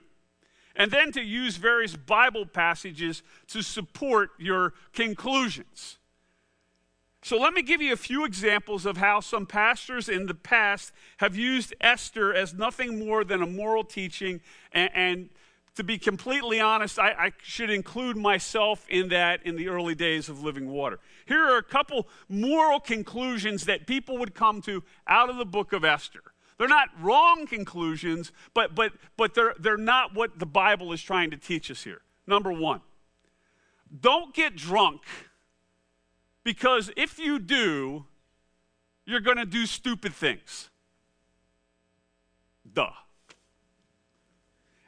And 0.76 0.92
then 0.92 1.12
to 1.12 1.22
use 1.22 1.58
various 1.58 1.96
Bible 1.96 2.46
passages 2.46 3.22
to 3.48 3.62
support 3.62 4.32
your 4.40 4.74
conclusions. 4.92 6.00
So 7.24 7.38
let 7.38 7.54
me 7.54 7.62
give 7.62 7.82
you 7.82 7.94
a 7.94 7.98
few 7.98 8.26
examples 8.26 8.86
of 8.86 8.98
how 8.98 9.22
some 9.22 9.46
pastors 9.46 10.10
in 10.10 10.26
the 10.26 10.34
past 10.34 10.92
have 11.18 11.38
used 11.38 11.74
Esther 11.80 12.34
as 12.34 12.54
nothing 12.54 13.00
more 13.00 13.24
than 13.24 13.42
a 13.42 13.48
moral 13.48 13.86
teaching. 13.86 14.42
And, 14.74 14.90
and 14.94 15.30
to 15.76 15.86
be 15.86 15.98
completely 15.98 16.60
honest, 16.60 17.00
I, 17.00 17.12
I, 17.12 17.32
should 17.42 17.70
include 17.70 18.18
myself 18.18 18.86
in 18.90 19.08
that 19.10 19.40
in 19.46 19.56
the 19.56 19.70
early 19.70 19.96
days 19.96 20.28
of 20.28 20.44
living 20.44 20.68
water. 20.68 21.00
Here 21.26 21.40
are 21.40 21.58
a 21.58 21.64
couple 21.64 22.10
moral 22.28 22.82
conclusions 22.82 23.66
that 23.66 23.88
people 23.88 24.18
would 24.18 24.36
come 24.36 24.62
to 24.64 24.84
out 25.08 25.30
of 25.30 25.38
the 25.38 25.46
book 25.46 25.72
of 25.72 25.86
Esther. 25.86 26.33
They're 26.58 26.68
not 26.68 26.90
wrong 27.02 27.46
conclusions, 27.48 28.32
but, 28.54 28.76
but, 28.76 28.94
but 29.18 29.34
they're, 29.34 29.56
they're 29.60 29.78
not 29.78 30.14
what 30.14 30.40
the 30.40 30.46
Bible 30.46 30.94
is 30.94 31.02
trying 31.02 31.32
to 31.32 31.38
teach 31.38 31.72
us 31.72 31.84
here. 31.84 32.02
Number 32.28 32.52
one, 32.52 32.82
don't 34.02 34.34
get 34.34 34.56
drunk 34.56 35.02
because 36.44 36.92
if 36.96 37.20
you 37.20 37.40
do, 37.40 38.06
you're 39.06 39.20
going 39.20 39.38
to 39.38 39.46
do 39.46 39.66
stupid 39.66 40.14
things. 40.14 40.70
Duh. 42.74 42.90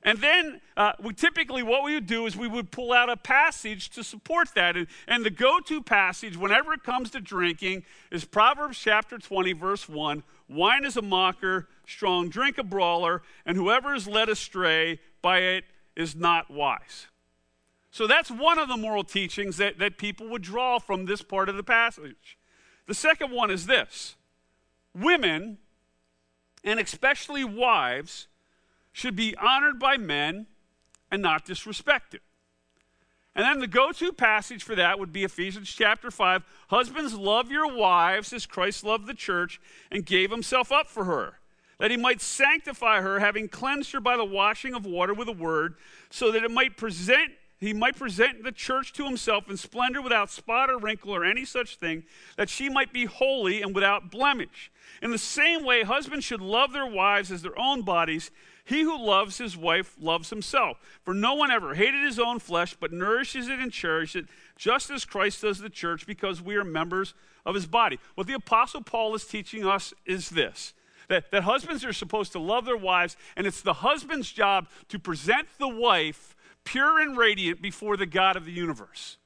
And 0.06 0.20
then 0.20 0.62
uh, 0.78 0.94
we 1.02 1.14
typically, 1.14 1.64
what 1.64 1.84
we 1.84 1.96
would 1.96 2.06
do 2.06 2.28
is 2.28 2.38
we 2.38 2.48
would 2.48 2.70
pull 2.70 2.94
out 2.94 3.10
a 3.10 3.18
passage 3.18 3.90
to 3.90 4.04
support 4.04 4.50
that. 4.54 4.78
And, 4.78 4.86
and 5.08 5.26
the 5.26 5.32
go 5.32 5.60
to 5.62 5.82
passage, 5.82 6.38
whenever 6.38 6.74
it 6.74 6.84
comes 6.84 7.10
to 7.12 7.20
drinking, 7.20 7.84
is 8.12 8.24
Proverbs 8.24 8.78
chapter 8.78 9.18
20, 9.18 9.54
verse 9.54 9.90
1 9.90 10.24
Wine 10.48 10.86
is 10.86 10.98
a 10.98 11.02
mocker, 11.02 11.68
strong 11.88 12.30
drink 12.30 12.58
a 12.58 12.64
brawler, 12.64 13.22
and 13.46 13.58
whoever 13.58 13.96
is 13.96 14.08
led 14.08 14.30
astray 14.30 15.00
by 15.22 15.40
it 15.40 15.66
is 15.96 16.16
not 16.16 16.52
wise. 16.52 17.08
So 17.90 18.08
that's 18.08 18.30
one 18.30 18.60
of 18.60 18.68
the 18.68 18.78
moral 18.78 19.04
teachings 19.04 19.58
that, 19.58 19.80
that 19.80 19.98
people 19.98 20.28
would 20.28 20.42
draw 20.42 20.80
from 20.80 21.06
this 21.06 21.22
part 21.22 21.50
of 21.50 21.56
the 21.56 21.64
passage. 21.64 22.38
The 22.88 22.94
second 22.94 23.32
one 23.32 23.50
is 23.50 23.66
this 23.66 24.16
women, 24.94 25.58
and 26.64 26.80
especially 26.80 27.44
wives, 27.44 28.28
should 28.92 29.16
be 29.16 29.36
honored 29.38 29.80
by 29.80 29.98
men 29.98 30.48
and 31.12 31.22
not 31.22 31.46
disrespected. 31.46 32.20
And 33.36 33.44
then 33.44 33.60
the 33.60 33.68
go 33.68 33.92
to 33.92 34.14
passage 34.14 34.64
for 34.64 34.76
that 34.76 34.98
would 34.98 35.12
be 35.12 35.26
Ephesians 35.26 35.70
chapter 35.70 36.10
5. 36.10 36.44
Husbands, 36.70 37.14
love 37.14 37.52
your 37.52 37.76
wives 37.76 38.32
as 38.32 38.46
Christ 38.46 38.86
loved 38.86 39.08
the 39.08 39.14
church 39.14 39.60
and 39.92 40.06
gave 40.06 40.32
himself 40.32 40.72
up 40.72 40.88
for 40.88 41.04
her, 41.04 41.40
that 41.78 41.92
he 41.92 41.98
might 41.98 42.22
sanctify 42.22 43.02
her, 43.02 43.20
having 43.20 43.50
cleansed 43.50 43.92
her 43.92 44.00
by 44.00 44.16
the 44.16 44.24
washing 44.24 44.74
of 44.74 44.86
water 44.86 45.14
with 45.14 45.28
a 45.28 45.34
word, 45.34 45.76
so 46.10 46.32
that 46.32 46.44
it 46.44 46.52
might 46.52 46.78
present 46.78 47.32
he 47.66 47.74
might 47.74 47.96
present 47.96 48.44
the 48.44 48.52
church 48.52 48.94
to 48.94 49.06
himself 49.06 49.50
in 49.50 49.58
splendor 49.58 50.02
without 50.02 50.30
spot 50.30 50.70
or 50.70 50.78
wrinkle 50.78 51.16
or 51.16 51.26
any 51.26 51.46
such 51.46 51.78
thing, 51.78 52.04
that 52.38 52.50
she 52.50 52.70
might 52.70 52.94
be 52.94 53.06
holy 53.06 53.62
and 53.62 53.74
without 53.74 54.12
blemish. 54.12 54.72
In 55.02 55.12
the 55.12 55.18
same 55.18 55.66
way, 55.66 55.84
husbands 55.84 56.26
should 56.26 56.42
love 56.42 56.74
their 56.74 56.86
wives 56.86 57.32
as 57.32 57.42
their 57.42 57.58
own 57.58 57.82
bodies. 57.82 58.32
He 58.64 58.82
who 58.82 59.04
loves 59.04 59.38
his 59.38 59.58
wife 59.58 59.96
loves 60.00 60.30
himself. 60.30 60.78
For 61.04 61.14
no 61.14 61.34
one 61.34 61.52
ever 61.52 61.74
hated 61.76 62.04
his 62.04 62.20
own 62.20 62.40
flesh, 62.40 62.76
but 62.80 62.92
nourishes 62.92 63.48
it 63.48 63.60
and 63.60 63.72
cherishes 63.72 64.24
it, 64.24 64.30
just 64.58 64.90
as 64.90 65.06
Christ 65.06 65.42
does 65.42 65.60
the 65.60 65.70
church, 65.70 66.06
because 66.06 66.42
we 66.42 66.56
are 66.56 66.64
members 66.64 67.14
of 67.46 67.56
his 67.56 67.66
body. 67.66 68.00
What 68.16 68.28
the 68.28 68.34
Apostle 68.34 68.82
Paul 68.82 69.16
is 69.16 69.26
teaching 69.26 69.66
us 69.66 69.94
is 70.06 70.30
this 70.30 70.74
that, 71.08 71.32
that 71.32 71.44
husbands 71.44 71.86
are 71.86 71.94
supposed 71.94 72.32
to 72.32 72.40
love 72.40 72.66
their 72.66 72.78
wives, 72.78 73.16
and 73.36 73.46
it's 73.46 73.62
the 73.62 73.74
husband's 73.74 74.32
job 74.32 74.68
to 74.90 74.98
present 74.98 75.48
the 75.60 75.68
wife 75.68 76.35
pure 76.66 77.00
and 77.00 77.18
radiant 77.18 77.62
before 77.62 77.96
the 77.96 78.06
God 78.06 78.36
of 78.36 78.46
the 78.46 78.52
universe. 78.52 79.18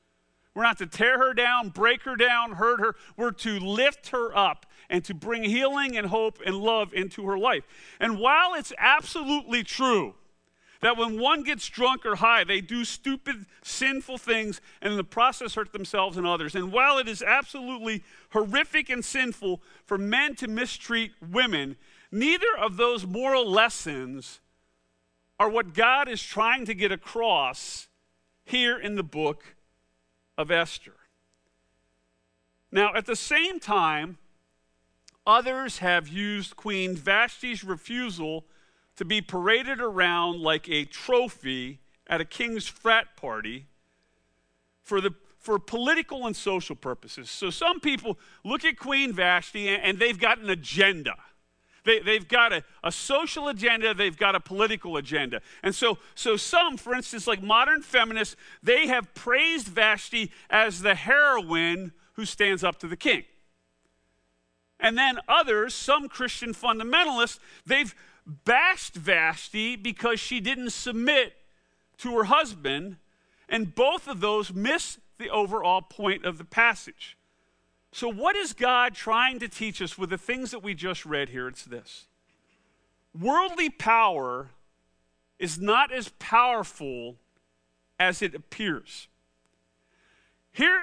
We're 0.54 0.64
not 0.64 0.78
to 0.80 0.88
tear 0.88 1.18
her 1.18 1.34
down, 1.34 1.70
break 1.70 2.04
her 2.04 2.16
down, 2.16 2.54
hurt 2.54 2.80
her. 2.80 2.96
We're 3.16 3.32
to 3.32 3.60
lift 3.60 4.10
her 4.10 4.36
up 4.36 4.66
and 4.90 5.04
to 5.06 5.14
bring 5.14 5.44
healing 5.44 5.98
and 5.98 6.08
hope 6.08 6.40
and 6.46 6.56
love 6.56 6.94
into 6.94 7.26
her 7.28 7.38
life. 7.38 7.64
And 8.00 8.20
while 8.20 8.56
it's 8.56 8.74
absolutely 8.78 9.64
true 9.64 10.16
that 10.82 10.98
when 10.98 11.20
one 11.20 11.44
gets 11.44 11.68
drunk 11.68 12.06
or 12.06 12.16
high, 12.16 12.44
they 12.44 12.62
do 12.62 12.86
stupid, 12.86 13.46
sinful 13.64 14.18
things 14.18 14.62
and 14.82 14.92
in 14.92 14.98
the 14.98 15.04
process 15.04 15.56
hurt 15.56 15.72
themselves 15.72 16.18
and 16.18 16.26
others. 16.26 16.56
And 16.56 16.72
while 16.72 16.98
it 16.98 17.08
is 17.08 17.22
absolutely 17.22 18.04
horrific 18.32 18.90
and 18.90 19.04
sinful 19.04 19.62
for 19.86 19.98
men 19.98 20.36
to 20.36 20.48
mistreat 20.48 21.12
women, 21.22 21.76
neither 22.12 22.58
of 22.58 22.78
those 22.78 23.06
moral 23.06 23.50
lessons 23.50 24.40
are 25.40 25.50
what 25.50 25.74
God 25.74 26.10
is 26.10 26.22
trying 26.22 26.66
to 26.66 26.74
get 26.74 26.92
across 26.92 27.88
here 28.44 28.78
in 28.78 28.96
the 28.96 29.04
book 29.04 29.56
of 30.38 30.52
Esther. 30.52 30.96
Now, 32.72 32.94
at 32.94 33.06
the 33.06 33.16
same 33.16 33.60
time, 33.60 34.18
others 35.26 35.80
have 35.80 36.08
used 36.08 36.56
Queen 36.56 36.96
Vashti's 36.96 37.64
refusal 37.64 38.46
to 38.98 39.06
be 39.06 39.22
paraded 39.22 39.80
around 39.80 40.42
like 40.42 40.70
a 40.70 40.84
trophy 40.86 41.80
at 42.08 42.20
a 42.20 42.26
king's 42.26 42.68
frat 42.68 43.16
party 43.16 43.68
for 44.84 45.00
the 45.00 45.14
for 45.40 45.58
political 45.58 46.28
and 46.28 46.36
social 46.36 46.76
purposes. 46.76 47.30
So 47.30 47.50
some 47.50 47.80
people 47.80 48.20
look 48.44 48.66
at 48.66 48.78
Queen 48.78 49.14
Vashti 49.14 49.70
and, 49.70 49.82
and 49.82 50.00
they've 50.00 50.20
got 50.20 50.40
an 50.40 50.50
agenda. 50.50 51.16
They, 51.86 52.00
they've 52.00 52.28
got 52.28 52.54
a, 52.54 52.64
a 52.84 52.92
social 52.92 53.48
agenda, 53.48 53.94
they've 53.94 54.18
got 54.18 54.36
a 54.36 54.40
political 54.40 54.98
agenda. 54.98 55.42
And 55.64 55.74
so, 55.74 55.98
so 56.16 56.38
some, 56.38 56.78
for 56.78 56.94
instance, 56.94 57.28
like 57.28 57.42
modern 57.42 57.82
feminists, 57.82 58.36
they 58.62 58.88
have 58.88 59.14
praised 59.14 59.68
Vashti 59.68 60.32
as 60.50 60.82
the 60.82 60.96
heroine 60.96 61.94
who 62.14 62.26
stands 62.26 62.64
up 62.64 62.80
to 62.80 62.88
the 62.88 62.98
king. 62.98 63.24
And 64.80 64.98
then 64.98 65.20
others, 65.28 65.74
some 65.74 66.08
Christian 66.08 66.54
fundamentalists, 66.54 67.40
they've 67.66 67.94
bashed 68.46 68.96
Vashti 68.96 69.76
because 69.76 70.20
she 70.20 70.40
didn't 70.40 70.72
submit 70.72 71.34
to 71.98 72.16
her 72.16 72.26
husband, 72.26 72.98
and 73.50 73.76
both 73.76 74.08
of 74.08 74.22
those 74.22 74.54
miss 74.54 75.00
the 75.18 75.30
overall 75.30 75.82
point 75.82 76.26
of 76.26 76.38
the 76.38 76.46
passage. 76.46 77.18
So, 77.92 78.08
what 78.08 78.36
is 78.36 78.54
God 78.54 78.94
trying 78.94 79.40
to 79.40 79.48
teach 79.48 79.82
us 79.82 79.98
with 79.98 80.12
the 80.12 80.18
things 80.18 80.52
that 80.52 80.62
we 80.62 80.74
just 80.74 81.06
read 81.06 81.30
here? 81.30 81.48
It's 81.48 81.66
this 81.66 82.08
worldly 83.20 83.70
power 83.70 84.50
is 85.40 85.60
not 85.60 85.92
as 85.92 86.10
powerful 86.20 87.16
as 88.00 88.22
it 88.22 88.36
appears. 88.36 89.08
Here, 90.52 90.82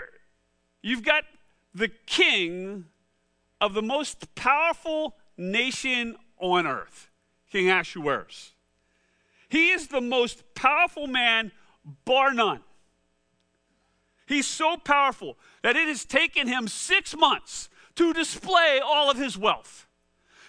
you've 0.82 1.04
got 1.04 1.24
the 1.74 1.88
king 1.88 2.86
of 3.60 3.74
the 3.74 3.82
most 3.82 4.34
powerful 4.34 5.14
nation 5.36 6.16
on 6.38 6.66
earth, 6.66 7.10
King 7.50 7.70
Ahasuerus. 7.70 8.52
He 9.48 9.70
is 9.70 9.88
the 9.88 10.00
most 10.00 10.42
powerful 10.54 11.06
man, 11.06 11.52
bar 12.04 12.32
none. 12.32 12.60
He's 14.26 14.46
so 14.46 14.76
powerful 14.76 15.36
that 15.66 15.74
it 15.74 15.88
has 15.88 16.04
taken 16.04 16.46
him 16.46 16.68
six 16.68 17.16
months 17.16 17.68
to 17.96 18.12
display 18.12 18.78
all 18.80 19.10
of 19.10 19.16
his 19.16 19.36
wealth. 19.36 19.88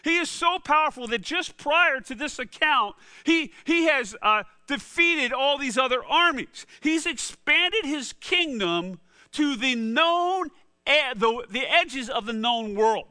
He 0.03 0.17
is 0.17 0.29
so 0.29 0.59
powerful 0.59 1.07
that 1.07 1.23
just 1.23 1.57
prior 1.57 1.99
to 2.01 2.13
this 2.13 2.37
account, 2.37 2.95
he, 3.23 3.51
he 3.65 3.85
has 3.85 4.15
uh, 4.21 4.43
defeated 4.67 5.33
all 5.33 5.57
these 5.57 5.75
other 5.75 6.05
armies. 6.05 6.67
He's 6.81 7.07
expanded 7.07 7.83
his 7.83 8.13
kingdom 8.13 8.99
to 9.31 9.55
the 9.55 9.73
known, 9.73 10.49
the, 10.85 11.47
the 11.49 11.65
edges 11.67 12.11
of 12.11 12.27
the 12.27 12.33
known 12.33 12.75
world. 12.75 13.07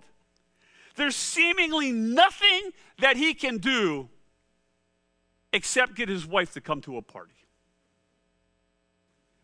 There's 0.94 1.16
seemingly 1.16 1.90
nothing 1.90 2.70
that 3.00 3.16
he 3.16 3.34
can 3.34 3.58
do 3.58 4.08
except 5.52 5.96
get 5.96 6.08
his 6.08 6.24
wife 6.24 6.52
to 6.52 6.60
come 6.60 6.80
to 6.82 6.98
a 6.98 7.02
party. 7.02 7.34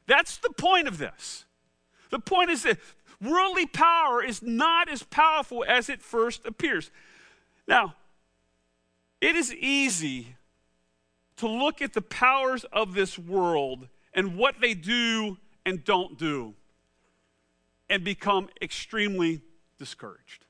That's 0.07 0.37
the 0.37 0.51
point 0.51 0.87
of 0.87 0.99
this. 0.99 1.45
The 2.13 2.21
point 2.21 2.51
is 2.51 2.63
that 2.65 2.79
worldly 3.21 3.67
power 3.67 4.23
is 4.23 4.43
not 4.43 4.89
as 4.89 5.03
powerful 5.03 5.65
as 5.67 5.89
it 5.89 6.03
first 6.03 6.45
appears. 6.45 6.91
Now, 7.67 7.97
it 9.21 9.35
is 9.35 9.53
easy 9.55 10.37
to 11.39 11.49
look 11.49 11.81
at 11.81 11.95
the 11.95 12.03
powers 12.03 12.65
of 12.65 12.93
this 12.93 13.19
world 13.19 13.89
and 14.13 14.37
what 14.37 14.61
they 14.61 14.75
do 14.75 15.39
and 15.65 15.83
don't 15.83 16.19
do 16.19 16.55
and 17.89 18.05
become 18.05 18.51
extremely 18.61 19.41
discouraged. 19.79 20.45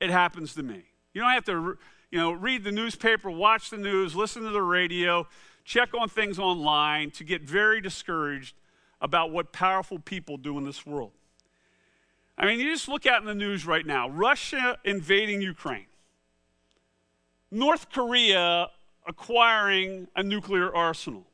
It 0.00 0.08
happens 0.08 0.54
to 0.54 0.62
me. 0.62 0.84
You 1.12 1.20
don't 1.20 1.32
have 1.32 1.44
to 1.44 1.76
you 2.10 2.18
know, 2.18 2.32
read 2.32 2.64
the 2.64 2.72
newspaper, 2.72 3.30
watch 3.30 3.68
the 3.68 3.76
news, 3.76 4.16
listen 4.16 4.42
to 4.44 4.50
the 4.50 4.62
radio, 4.62 5.26
check 5.64 5.90
on 5.92 6.08
things 6.08 6.38
online 6.38 7.10
to 7.10 7.24
get 7.24 7.42
very 7.42 7.82
discouraged 7.82 8.54
about 9.02 9.32
what 9.32 9.52
powerful 9.52 9.98
people 9.98 10.36
do 10.38 10.56
in 10.56 10.64
this 10.64 10.86
world. 10.86 11.10
I 12.38 12.46
mean, 12.46 12.60
you 12.60 12.72
just 12.72 12.88
look 12.88 13.04
out 13.04 13.20
in 13.20 13.26
the 13.26 13.34
news 13.34 13.66
right 13.66 13.84
now 13.84 14.08
Russia 14.08 14.78
invading 14.84 15.42
Ukraine, 15.42 15.86
North 17.50 17.90
Korea 17.90 18.70
acquiring 19.06 20.06
a 20.16 20.22
nuclear 20.22 20.74
arsenal, 20.74 21.26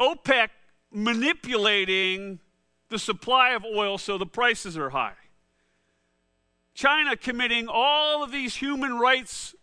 OPEC 0.00 0.48
manipulating 0.90 2.38
the 2.88 2.98
supply 2.98 3.50
of 3.50 3.64
oil 3.64 3.98
so 3.98 4.16
the 4.16 4.24
prices 4.24 4.78
are 4.78 4.90
high, 4.90 5.18
China 6.72 7.16
committing 7.16 7.66
all 7.68 8.22
of 8.22 8.30
these 8.30 8.56
human 8.56 8.98
rights 8.98 9.54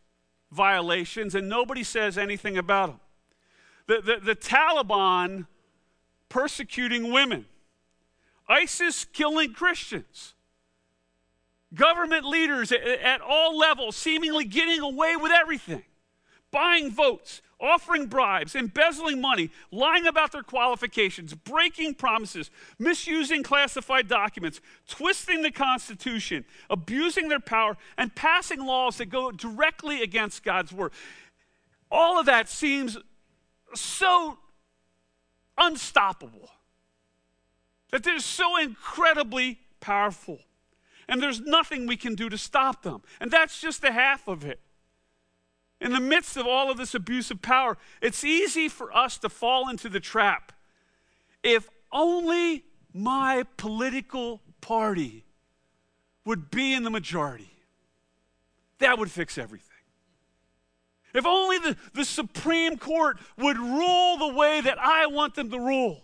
violations, 0.51 1.33
and 1.33 1.49
nobody 1.49 1.83
says 1.83 2.17
anything 2.17 2.57
about 2.57 2.89
them. 2.89 2.99
The, 3.87 4.01
the, 4.01 4.19
the 4.25 4.35
Taliban 4.35 5.47
persecuting 6.35 7.13
women, 7.13 7.45
ISIS 8.49 9.05
killing 9.05 9.53
Christians, 9.53 10.33
government 11.73 12.25
leaders 12.25 12.73
at, 12.73 13.21
all 13.21 13.57
levels 13.57 13.95
seemingly 13.95 14.43
getting 14.43 14.81
away 14.81 15.15
with 15.15 15.31
everything, 15.31 15.83
buying 16.51 16.91
votes, 16.91 17.41
offering 17.57 18.07
bribes, 18.07 18.53
embezzling 18.53 19.21
money, 19.21 19.49
lying 19.71 20.07
about 20.07 20.33
their 20.33 20.43
qualifications, 20.43 21.33
breaking 21.33 21.93
promises, 21.93 22.51
misusing 22.77 23.41
classified 23.41 24.09
documents, 24.09 24.59
twisting 24.89 25.41
the 25.41 25.51
Constitution, 25.51 26.43
abusing 26.69 27.29
their 27.29 27.39
power, 27.39 27.77
and 27.97 28.13
passing 28.13 28.59
laws 28.59 28.97
that 28.97 29.05
go 29.05 29.31
directly 29.31 30.01
against 30.01 30.43
God's 30.43 30.73
word. 30.73 30.91
All 31.89 32.19
of 32.19 32.25
that 32.25 32.49
seems 32.49 32.97
so 33.73 34.37
unstoppable, 35.57 36.49
that 37.91 38.03
they're 38.03 38.19
so 38.19 38.57
incredibly 38.57 39.59
powerful. 39.79 40.39
And 41.07 41.21
there's 41.21 41.39
nothing 41.39 41.85
we 41.85 41.97
can 41.97 42.15
do 42.15 42.29
to 42.29 42.37
stop 42.37 42.81
them. 42.81 43.01
And 43.19 43.29
that's 43.29 43.61
just 43.61 43.81
the 43.81 43.91
half 43.91 44.27
of 44.27 44.43
it. 44.43 44.59
In 45.79 45.91
the 45.91 45.99
midst 45.99 46.35
of 46.37 46.47
all 46.47 46.71
of 46.71 46.77
this 46.77 46.95
abuse 46.95 47.29
of 47.29 47.41
power, 47.41 47.77
it's 48.01 48.23
easy 48.23 48.69
for 48.69 48.95
us 48.95 49.17
to 49.19 49.29
fall 49.29 49.69
into 49.69 49.87
the 49.87 49.99
trap. 49.99 50.51
If 51.43 51.69
only 51.91 52.63
my 52.93 53.43
political 53.57 54.41
party 54.61 55.25
would 56.23 56.49
be 56.49 56.73
in 56.73 56.83
the 56.83 56.89
majority, 56.89 57.51
that 58.79 58.97
would 58.97 59.11
fix 59.11 59.37
everything. 59.37 59.74
If 61.15 61.25
only 61.25 61.57
the, 61.59 61.77
the 61.93 62.03
Supreme 62.03 62.77
Court 62.77 63.17
would 63.37 63.57
rule 63.57 64.17
the 64.17 64.33
way 64.35 64.59
that 64.59 64.77
I 64.77 65.07
want 65.07 65.33
them 65.33 65.49
to 65.49 65.57
rule. 65.57 66.03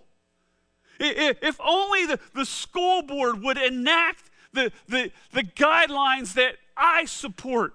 If 0.99 1.59
only 1.59 2.05
the, 2.05 2.19
the 2.33 2.45
school 2.45 3.01
board 3.01 3.43
would 3.43 3.57
enact 3.57 4.31
the, 4.53 4.71
the, 4.87 5.11
the 5.33 5.43
guidelines 5.43 6.33
that 6.35 6.55
I 6.77 7.05
support. 7.05 7.73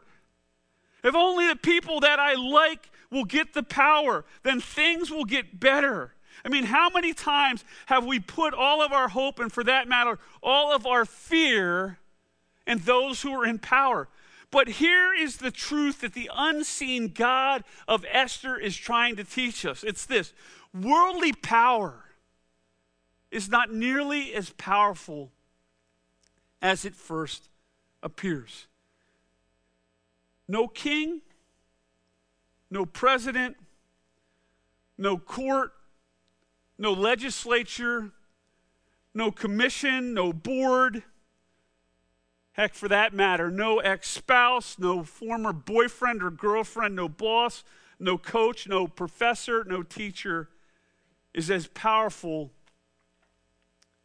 If 1.04 1.14
only 1.14 1.46
the 1.48 1.56
people 1.56 2.00
that 2.00 2.18
I 2.18 2.34
like 2.34 2.90
will 3.10 3.24
get 3.24 3.52
the 3.52 3.62
power, 3.62 4.24
then 4.42 4.60
things 4.60 5.10
will 5.10 5.26
get 5.26 5.60
better. 5.60 6.14
I 6.42 6.48
mean, 6.48 6.64
how 6.64 6.88
many 6.88 7.12
times 7.12 7.64
have 7.86 8.06
we 8.06 8.18
put 8.18 8.54
all 8.54 8.80
of 8.80 8.92
our 8.92 9.08
hope 9.08 9.40
and, 9.40 9.52
for 9.52 9.64
that 9.64 9.88
matter, 9.88 10.18
all 10.42 10.74
of 10.74 10.86
our 10.86 11.04
fear 11.04 11.98
in 12.66 12.78
those 12.78 13.20
who 13.20 13.32
are 13.32 13.44
in 13.44 13.58
power? 13.58 14.08
But 14.50 14.68
here 14.68 15.12
is 15.12 15.38
the 15.38 15.50
truth 15.50 16.00
that 16.00 16.14
the 16.14 16.30
unseen 16.34 17.08
God 17.08 17.64
of 17.88 18.04
Esther 18.10 18.56
is 18.56 18.76
trying 18.76 19.16
to 19.16 19.24
teach 19.24 19.66
us 19.66 19.82
it's 19.82 20.06
this 20.06 20.32
worldly 20.72 21.32
power 21.32 22.04
is 23.30 23.48
not 23.48 23.72
nearly 23.72 24.32
as 24.34 24.50
powerful 24.50 25.32
as 26.62 26.84
it 26.84 26.94
first 26.94 27.48
appears. 28.02 28.66
No 30.48 30.68
king, 30.68 31.22
no 32.70 32.86
president, 32.86 33.56
no 34.96 35.18
court, 35.18 35.72
no 36.78 36.92
legislature, 36.92 38.12
no 39.12 39.30
commission, 39.30 40.14
no 40.14 40.32
board 40.32 41.02
Heck, 42.56 42.72
for 42.72 42.88
that 42.88 43.12
matter, 43.12 43.50
no 43.50 43.80
ex 43.80 44.08
spouse, 44.08 44.78
no 44.78 45.02
former 45.02 45.52
boyfriend 45.52 46.22
or 46.22 46.30
girlfriend, 46.30 46.96
no 46.96 47.06
boss, 47.06 47.62
no 47.98 48.16
coach, 48.16 48.66
no 48.66 48.86
professor, 48.88 49.62
no 49.62 49.82
teacher 49.82 50.48
is 51.34 51.50
as 51.50 51.66
powerful 51.66 52.50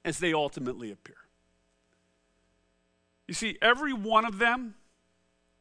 as 0.04 0.20
they 0.20 0.34
ultimately 0.34 0.92
appear. 0.92 1.16
You 3.26 3.34
see, 3.34 3.58
every 3.62 3.94
one 3.94 4.26
of 4.26 4.38
them, 4.38 4.76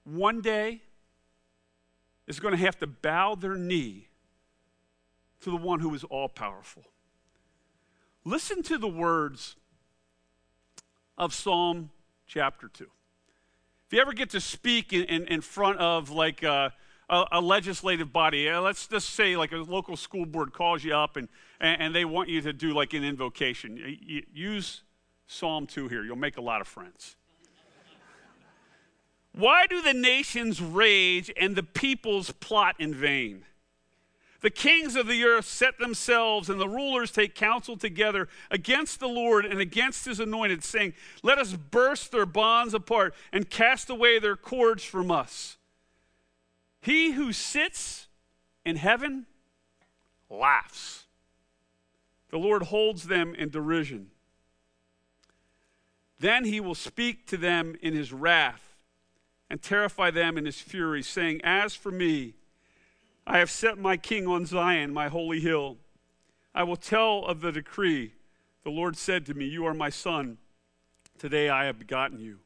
one 0.02 0.40
day, 0.40 0.82
is 2.26 2.40
going 2.40 2.56
to 2.56 2.58
have 2.58 2.78
to 2.80 2.88
bow 2.88 3.36
their 3.36 3.54
knee 3.54 4.08
to 5.42 5.50
the 5.50 5.56
one 5.56 5.78
who 5.78 5.94
is 5.94 6.02
all 6.02 6.28
powerful. 6.28 6.82
Listen 8.24 8.64
to 8.64 8.78
the 8.78 8.88
words 8.88 9.54
of 11.16 11.32
Psalm 11.32 11.90
chapter 12.30 12.68
2. 12.68 12.84
If 12.84 13.92
you 13.92 14.00
ever 14.00 14.12
get 14.12 14.30
to 14.30 14.40
speak 14.40 14.92
in, 14.92 15.02
in, 15.04 15.26
in 15.26 15.40
front 15.40 15.78
of 15.78 16.10
like 16.10 16.44
a, 16.44 16.72
a, 17.08 17.24
a 17.32 17.40
legislative 17.40 18.12
body, 18.12 18.48
uh, 18.48 18.60
let's 18.60 18.86
just 18.86 19.10
say 19.10 19.36
like 19.36 19.50
a 19.50 19.56
local 19.56 19.96
school 19.96 20.24
board 20.24 20.52
calls 20.52 20.84
you 20.84 20.94
up 20.94 21.16
and, 21.16 21.28
and, 21.60 21.82
and 21.82 21.94
they 21.94 22.04
want 22.04 22.28
you 22.28 22.40
to 22.42 22.52
do 22.52 22.72
like 22.72 22.94
an 22.94 23.02
invocation, 23.02 23.98
use 24.32 24.82
Psalm 25.26 25.66
2 25.66 25.88
here. 25.88 26.04
You'll 26.04 26.14
make 26.14 26.36
a 26.36 26.40
lot 26.40 26.60
of 26.60 26.68
friends. 26.68 27.16
Why 29.32 29.66
do 29.66 29.82
the 29.82 29.94
nations 29.94 30.62
rage 30.62 31.32
and 31.36 31.56
the 31.56 31.64
peoples 31.64 32.30
plot 32.30 32.76
in 32.78 32.94
vain? 32.94 33.44
The 34.40 34.50
kings 34.50 34.96
of 34.96 35.06
the 35.06 35.22
earth 35.24 35.44
set 35.44 35.78
themselves, 35.78 36.48
and 36.48 36.58
the 36.58 36.68
rulers 36.68 37.10
take 37.10 37.34
counsel 37.34 37.76
together 37.76 38.28
against 38.50 38.98
the 38.98 39.08
Lord 39.08 39.44
and 39.44 39.60
against 39.60 40.06
his 40.06 40.18
anointed, 40.18 40.64
saying, 40.64 40.94
Let 41.22 41.38
us 41.38 41.52
burst 41.52 42.10
their 42.10 42.26
bonds 42.26 42.72
apart 42.72 43.14
and 43.32 43.50
cast 43.50 43.90
away 43.90 44.18
their 44.18 44.36
cords 44.36 44.82
from 44.82 45.10
us. 45.10 45.58
He 46.80 47.12
who 47.12 47.32
sits 47.32 48.08
in 48.64 48.76
heaven 48.76 49.26
laughs. 50.30 51.04
The 52.30 52.38
Lord 52.38 52.64
holds 52.64 53.08
them 53.08 53.34
in 53.34 53.50
derision. 53.50 54.10
Then 56.18 56.44
he 56.44 56.60
will 56.60 56.74
speak 56.74 57.26
to 57.26 57.36
them 57.36 57.76
in 57.82 57.94
his 57.94 58.12
wrath 58.12 58.76
and 59.50 59.60
terrify 59.60 60.10
them 60.10 60.38
in 60.38 60.46
his 60.46 60.60
fury, 60.60 61.02
saying, 61.02 61.40
As 61.42 61.74
for 61.74 61.90
me, 61.90 62.34
I 63.30 63.38
have 63.38 63.50
set 63.50 63.78
my 63.78 63.96
king 63.96 64.26
on 64.26 64.44
Zion, 64.44 64.92
my 64.92 65.06
holy 65.06 65.38
hill. 65.38 65.76
I 66.52 66.64
will 66.64 66.74
tell 66.74 67.24
of 67.26 67.40
the 67.40 67.52
decree. 67.52 68.14
The 68.64 68.70
Lord 68.70 68.96
said 68.96 69.24
to 69.26 69.34
me, 69.34 69.44
You 69.44 69.64
are 69.66 69.72
my 69.72 69.88
son. 69.88 70.38
Today 71.16 71.48
I 71.48 71.66
have 71.66 71.78
begotten 71.78 72.18
you. 72.18 72.40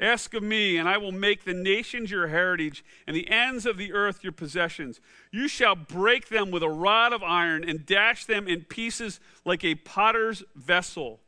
Ask 0.00 0.32
of 0.32 0.42
me, 0.42 0.78
and 0.78 0.88
I 0.88 0.96
will 0.96 1.12
make 1.12 1.44
the 1.44 1.52
nations 1.52 2.10
your 2.10 2.28
heritage 2.28 2.82
and 3.06 3.14
the 3.14 3.28
ends 3.28 3.66
of 3.66 3.76
the 3.76 3.92
earth 3.92 4.24
your 4.24 4.32
possessions. 4.32 5.02
You 5.32 5.48
shall 5.48 5.76
break 5.76 6.30
them 6.30 6.50
with 6.50 6.62
a 6.62 6.70
rod 6.70 7.12
of 7.12 7.22
iron 7.22 7.62
and 7.62 7.84
dash 7.84 8.24
them 8.24 8.48
in 8.48 8.64
pieces 8.64 9.20
like 9.44 9.64
a 9.64 9.74
potter's 9.74 10.42
vessel. 10.54 11.20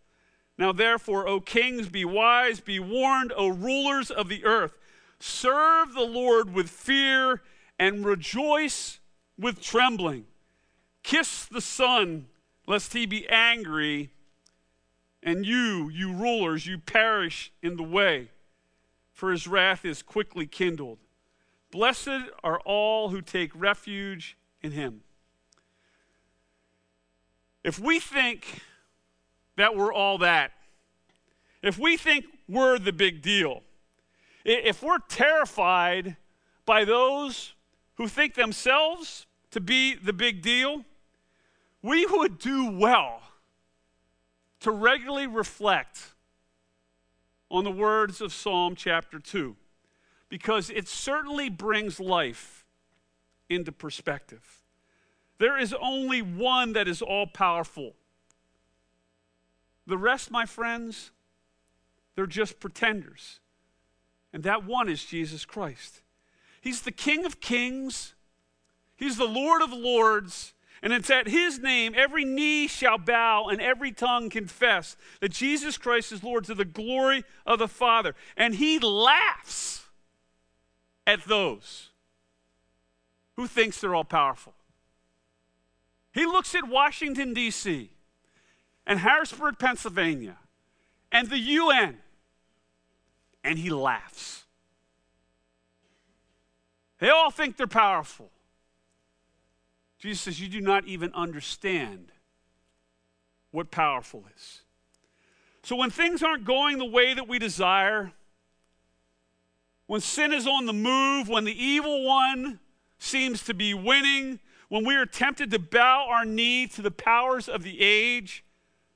Now, 0.57 0.73
therefore, 0.73 1.29
O 1.29 1.41
kings, 1.41 1.91
be 1.91 2.07
wise, 2.07 2.61
be 2.61 2.81
warned, 2.81 3.35
O 3.37 3.49
rulers 3.49 4.11
of 4.11 4.31
the 4.31 4.47
earth. 4.47 4.79
Serve 5.21 5.93
the 5.93 6.01
Lord 6.01 6.55
with 6.55 6.71
fear 6.71 7.43
and 7.79 8.05
rejoice 8.05 9.01
with 9.39 9.61
trembling. 9.61 10.27
Kiss 11.03 11.47
the 11.47 11.61
Son, 11.61 12.27
lest 12.67 12.93
he 12.93 13.07
be 13.07 13.29
angry, 13.29 14.11
and 15.23 15.47
you, 15.47 15.89
you 15.89 16.13
rulers, 16.13 16.67
you 16.67 16.79
perish 16.79 17.53
in 17.63 17.77
the 17.77 17.83
way, 17.83 18.31
for 19.13 19.31
his 19.31 19.47
wrath 19.47 19.85
is 19.85 20.03
quickly 20.03 20.47
kindled. 20.47 20.99
Blessed 21.71 22.31
are 22.43 22.61
all 22.61 23.11
who 23.11 23.21
take 23.21 23.51
refuge 23.55 24.37
in 24.63 24.73
him. 24.73 25.03
If 27.65 27.79
we 27.79 28.01
think 28.01 28.63
that 29.57 29.77
we're 29.77 29.93
all 29.93 30.19
that, 30.19 30.53
if 31.63 31.79
we 31.79 31.97
think 31.97 32.25
we're 32.49 32.79
the 32.79 32.93
big 32.93 33.21
deal, 33.21 33.63
if 34.45 34.83
we're 34.83 35.01
terrified 35.09 36.17
by 36.65 36.85
those 36.85 37.55
who 37.99 38.07
think 38.07 38.35
themselves 38.35 39.27
to 39.51 39.61
be 39.61 39.95
the 39.95 40.13
big 40.13 40.41
deal, 40.41 40.85
we 41.83 42.07
would 42.07 42.39
do 42.39 42.71
well 42.71 43.21
to 44.61 44.71
regularly 44.71 45.27
reflect 45.27 46.15
on 47.51 47.65
the 47.65 47.71
words 47.71 48.21
of 48.21 48.33
Psalm 48.33 48.77
chapter 48.77 49.19
2 49.19 49.57
because 50.29 50.71
it 50.71 50.87
certainly 50.87 51.49
brings 51.49 51.99
life 51.99 52.65
into 53.49 53.73
perspective. 53.73 54.63
There 55.39 55.59
is 55.59 55.75
only 55.81 56.23
one 56.23 56.75
that 56.75 56.87
is 56.87 57.03
all 57.03 57.27
powerful. 57.27 57.95
The 59.87 59.99
rest, 59.99 60.31
my 60.31 60.47
friends, 60.47 61.11
they're 62.15 62.27
just 62.27 62.61
pretenders. 62.61 63.41
And 64.33 64.45
that 64.45 64.65
one 64.65 64.89
is 64.89 65.05
Jesus 65.05 65.45
Christ. 65.45 66.03
He's 66.69 66.83
the 66.83 66.93
King 66.93 67.25
of 67.25 67.41
kings, 67.41 68.13
He's 68.95 69.17
the 69.17 69.25
Lord 69.25 69.63
of 69.63 69.73
lords. 69.73 70.53
And 70.83 70.93
it's 70.93 71.09
at 71.11 71.27
his 71.27 71.59
name 71.59 71.95
every 71.97 72.25
knee 72.25 72.69
shall 72.69 72.99
bow 72.99 73.47
and 73.49 73.61
every 73.61 73.91
tongue 73.91 74.29
confess 74.31 74.97
that 75.21 75.31
Jesus 75.31 75.77
Christ 75.77 76.13
is 76.13 76.23
Lord 76.23 76.45
to 76.45 76.55
the 76.55 76.65
glory 76.65 77.25
of 77.45 77.59
the 77.59 77.67
Father. 77.67 78.15
And 78.37 78.55
he 78.55 78.79
laughs 78.79 79.87
at 81.05 81.25
those 81.25 81.89
who 83.35 83.49
thinks 83.49 83.81
they're 83.81 83.95
all 83.95 84.05
powerful. 84.05 84.55
He 86.13 86.27
looks 86.27 86.55
at 86.55 86.69
Washington 86.69 87.35
D.C. 87.35 87.91
and 88.87 89.01
Harrisburg, 89.01 89.59
Pennsylvania 89.59 90.37
and 91.11 91.29
the 91.29 91.39
UN 91.39 91.97
and 93.43 93.59
he 93.59 93.71
laughs. 93.71 94.45
They 96.99 97.11
all 97.11 97.31
think 97.31 97.57
they're 97.57 97.67
powerful. 97.67 98.31
Jesus 99.99 100.21
says, 100.23 100.41
You 100.41 100.49
do 100.49 100.61
not 100.61 100.87
even 100.87 101.13
understand 101.15 102.13
what 103.51 103.71
powerful 103.71 104.25
is. 104.37 104.63
So 105.63 105.77
when 105.77 105.91
things 105.91 106.23
aren't 106.23 106.45
going 106.45 106.79
the 106.79 106.85
way 106.85 107.15
that 107.15 107.29
we 107.29 107.39
desire, 107.39 108.13
when 109.87 110.01
sin 110.01 110.33
is 110.33 110.47
on 110.47 110.67
the 110.67 110.73
move, 110.73 111.29
when 111.29 111.45
the 111.45 111.65
evil 111.65 112.05
one 112.05 112.61
seems 112.99 113.43
to 113.45 113.55
be 113.55 113.75
winning, 113.75 114.41
when 114.69 114.85
we 114.85 114.97
are 114.97 115.07
tempted 115.07 115.51
to 115.51 115.59
bow 115.59 116.07
our 116.11 116.25
knee 116.25 116.67
to 116.69 116.83
the 116.83 116.91
powers 116.91 117.49
of 117.49 117.63
the 117.63 117.81
age, 117.81 118.45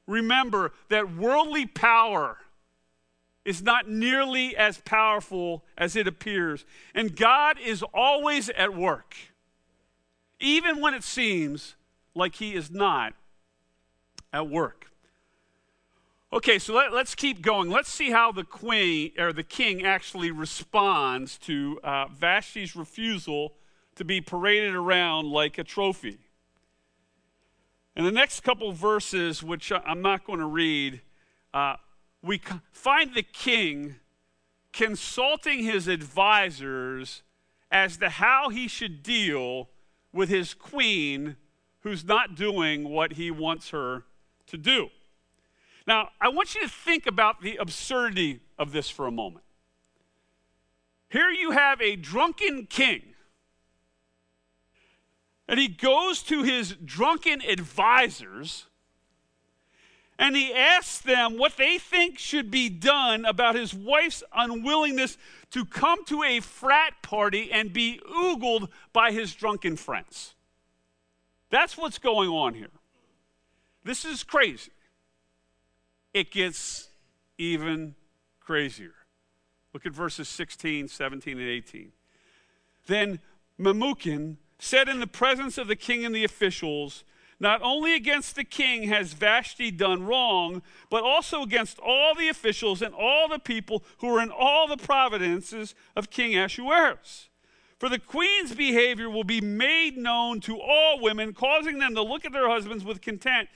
remember 0.06 0.72
that 0.88 1.14
worldly 1.14 1.66
power 1.66 2.38
is 3.44 3.62
not 3.62 3.88
nearly 3.88 4.56
as 4.56 4.78
powerful 4.78 5.64
as 5.76 5.96
it 5.96 6.06
appears. 6.06 6.64
And 6.94 7.16
God 7.16 7.58
is 7.58 7.82
always 7.94 8.48
at 8.50 8.74
work, 8.74 9.16
even 10.38 10.80
when 10.80 10.94
it 10.94 11.02
seems 11.02 11.74
like 12.14 12.36
He 12.36 12.54
is 12.54 12.70
not 12.70 13.14
at 14.32 14.48
work. 14.48 14.86
Okay, 16.32 16.58
so 16.58 16.72
let, 16.72 16.94
us 16.94 17.14
keep 17.14 17.42
going. 17.42 17.68
Let's 17.68 17.92
see 17.92 18.10
how 18.10 18.32
the 18.32 18.44
queen 18.44 19.12
or 19.18 19.34
the 19.34 19.42
king 19.42 19.84
actually 19.84 20.30
responds 20.30 21.36
to 21.38 21.78
uh, 21.84 22.06
Vashti's 22.06 22.74
refusal 22.74 23.52
to 23.96 24.04
be 24.04 24.22
paraded 24.22 24.74
around 24.74 25.26
like 25.30 25.58
a 25.58 25.64
trophy. 25.64 26.18
In 27.94 28.04
the 28.04 28.12
next 28.12 28.40
couple 28.40 28.72
verses, 28.72 29.42
which 29.42 29.70
I'm 29.70 30.00
not 30.00 30.24
going 30.24 30.38
to 30.38 30.46
read, 30.46 31.02
uh, 31.52 31.76
we 32.22 32.40
find 32.72 33.14
the 33.14 33.22
king 33.22 33.96
consulting 34.72 35.62
his 35.64 35.88
advisors 35.88 37.22
as 37.70 37.96
to 37.98 38.08
how 38.08 38.48
he 38.48 38.68
should 38.68 39.02
deal 39.02 39.68
with 40.12 40.28
his 40.28 40.54
queen 40.54 41.36
who's 41.80 42.04
not 42.04 42.34
doing 42.34 42.88
what 42.88 43.14
he 43.14 43.30
wants 43.30 43.70
her 43.70 44.04
to 44.46 44.56
do. 44.56 44.88
Now, 45.86 46.10
I 46.20 46.28
want 46.28 46.54
you 46.54 46.62
to 46.62 46.68
think 46.68 47.06
about 47.06 47.40
the 47.40 47.56
absurdity 47.56 48.40
of 48.58 48.72
this 48.72 48.88
for 48.88 49.06
a 49.06 49.10
moment. 49.10 49.44
Here 51.08 51.28
you 51.28 51.50
have 51.50 51.80
a 51.80 51.96
drunken 51.96 52.66
king, 52.66 53.02
and 55.48 55.58
he 55.58 55.68
goes 55.68 56.22
to 56.24 56.42
his 56.42 56.76
drunken 56.84 57.42
advisors 57.42 58.66
and 60.18 60.36
he 60.36 60.52
asks 60.52 60.98
them 61.00 61.36
what 61.36 61.56
they 61.56 61.78
think 61.78 62.18
should 62.18 62.50
be 62.50 62.68
done 62.68 63.24
about 63.24 63.54
his 63.54 63.74
wife's 63.74 64.22
unwillingness 64.34 65.18
to 65.50 65.64
come 65.64 66.04
to 66.06 66.22
a 66.22 66.40
frat 66.40 66.94
party 67.02 67.50
and 67.52 67.72
be 67.72 68.00
oogled 68.08 68.68
by 68.92 69.10
his 69.12 69.34
drunken 69.34 69.76
friends. 69.76 70.34
That's 71.50 71.76
what's 71.76 71.98
going 71.98 72.30
on 72.30 72.54
here. 72.54 72.70
This 73.84 74.04
is 74.04 74.22
crazy. 74.22 74.72
It 76.14 76.30
gets 76.30 76.88
even 77.36 77.94
crazier. 78.40 78.94
Look 79.72 79.86
at 79.86 79.92
verses 79.92 80.28
16, 80.28 80.88
17, 80.88 81.38
and 81.38 81.48
18. 81.48 81.92
Then 82.86 83.20
Memucan 83.58 84.36
said 84.58 84.88
in 84.88 85.00
the 85.00 85.06
presence 85.06 85.58
of 85.58 85.66
the 85.66 85.76
king 85.76 86.04
and 86.04 86.14
the 86.14 86.24
officials, 86.24 87.04
not 87.42 87.60
only 87.60 87.96
against 87.96 88.36
the 88.36 88.44
king 88.44 88.84
has 88.84 89.14
Vashti 89.14 89.72
done 89.72 90.06
wrong, 90.06 90.62
but 90.88 91.02
also 91.02 91.42
against 91.42 91.76
all 91.80 92.14
the 92.14 92.28
officials 92.28 92.80
and 92.80 92.94
all 92.94 93.28
the 93.28 93.40
people 93.40 93.82
who 93.98 94.14
are 94.14 94.22
in 94.22 94.30
all 94.30 94.68
the 94.68 94.76
provinces 94.76 95.74
of 95.96 96.08
King 96.08 96.38
Ahasuerus. 96.38 97.28
For 97.80 97.88
the 97.88 97.98
queen's 97.98 98.54
behavior 98.54 99.10
will 99.10 99.24
be 99.24 99.40
made 99.40 99.96
known 99.96 100.38
to 100.42 100.60
all 100.60 101.00
women, 101.00 101.32
causing 101.32 101.80
them 101.80 101.96
to 101.96 102.02
look 102.02 102.24
at 102.24 102.32
their 102.32 102.48
husbands 102.48 102.84
with 102.84 103.00
contempt, 103.00 103.50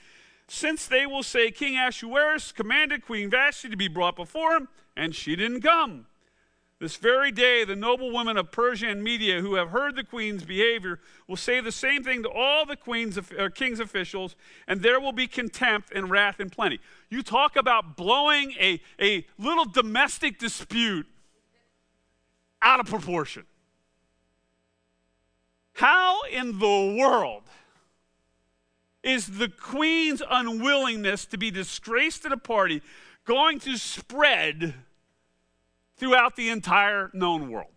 since 0.49 0.87
they 0.87 1.07
will 1.07 1.23
say, 1.23 1.53
King 1.53 1.77
Ahasuerus 1.77 2.51
commanded 2.51 3.07
Queen 3.07 3.31
Vashti 3.31 3.69
to 3.69 3.77
be 3.77 3.87
brought 3.87 4.17
before 4.17 4.57
him, 4.57 4.69
and 4.97 5.15
she 5.15 5.37
didn't 5.37 5.61
come. 5.61 6.07
This 6.79 6.97
very 6.97 7.33
day, 7.33 7.65
the 7.65 7.75
noble 7.75 8.13
women 8.13 8.37
of 8.37 8.53
Persia 8.53 8.89
and 8.89 9.03
Media 9.03 9.41
who 9.41 9.55
have 9.55 9.71
heard 9.71 9.97
the 9.97 10.05
queen's 10.05 10.45
behavior 10.45 11.01
will 11.27 11.37
say 11.37 11.61
the 11.61 11.73
same 11.73 12.05
thing 12.05 12.23
to 12.23 12.29
all 12.29 12.67
the 12.67 12.77
queen's 12.77 13.17
uh, 13.17 13.49
king's 13.55 13.81
officials, 13.81 14.37
and 14.69 14.83
there 14.83 15.01
will 15.01 15.13
be 15.13 15.27
contempt 15.27 15.91
and 15.95 16.11
wrath 16.11 16.39
and 16.39 16.53
plenty. 16.53 16.79
You 17.09 17.23
talk 17.23 17.57
about 17.57 17.97
blowing 17.97 18.53
a, 18.61 18.83
a 19.01 19.27
little 19.39 19.65
domestic 19.65 20.39
dispute 20.39 21.07
out 22.61 22.79
of 22.79 22.87
proportion. 22.87 23.45
How 25.73 26.23
in 26.25 26.59
the 26.59 26.97
world 26.99 27.45
is 29.03 29.39
the 29.39 29.49
queen's 29.49 30.21
unwillingness 30.29 31.25
to 31.27 31.39
be 31.39 31.51
disgraced 31.51 32.27
at 32.27 32.33
a 32.33 32.37
party 32.37 32.83
going 33.25 33.61
to 33.61 33.79
spread? 33.79 34.75
Throughout 35.97 36.37
the 36.37 36.49
entire 36.49 37.11
known 37.13 37.51
world. 37.51 37.71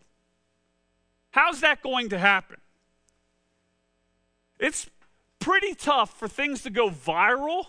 How's 1.32 1.62
that 1.62 1.82
going 1.82 2.10
to 2.10 2.20
happen? 2.20 2.58
It's 4.60 4.90
pretty 5.40 5.74
tough 5.74 6.18
for 6.18 6.28
things 6.28 6.64
to 6.64 6.70
go 6.70 6.90
viral 6.90 7.66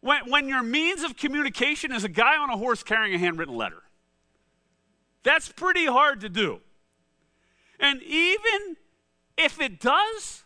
when, 0.00 0.30
when 0.30 0.48
your 0.48 0.62
means 0.62 1.02
of 1.02 1.16
communication 1.16 1.92
is 1.92 2.04
a 2.04 2.08
guy 2.08 2.36
on 2.36 2.50
a 2.50 2.56
horse 2.56 2.82
carrying 2.82 3.14
a 3.14 3.18
handwritten 3.18 3.56
letter. 3.56 3.82
That's 5.22 5.48
pretty 5.50 5.86
hard 5.86 6.20
to 6.20 6.28
do. 6.28 6.60
And 7.80 8.02
even 8.02 8.76
if 9.36 9.60
it 9.60 9.80
does, 9.80 10.44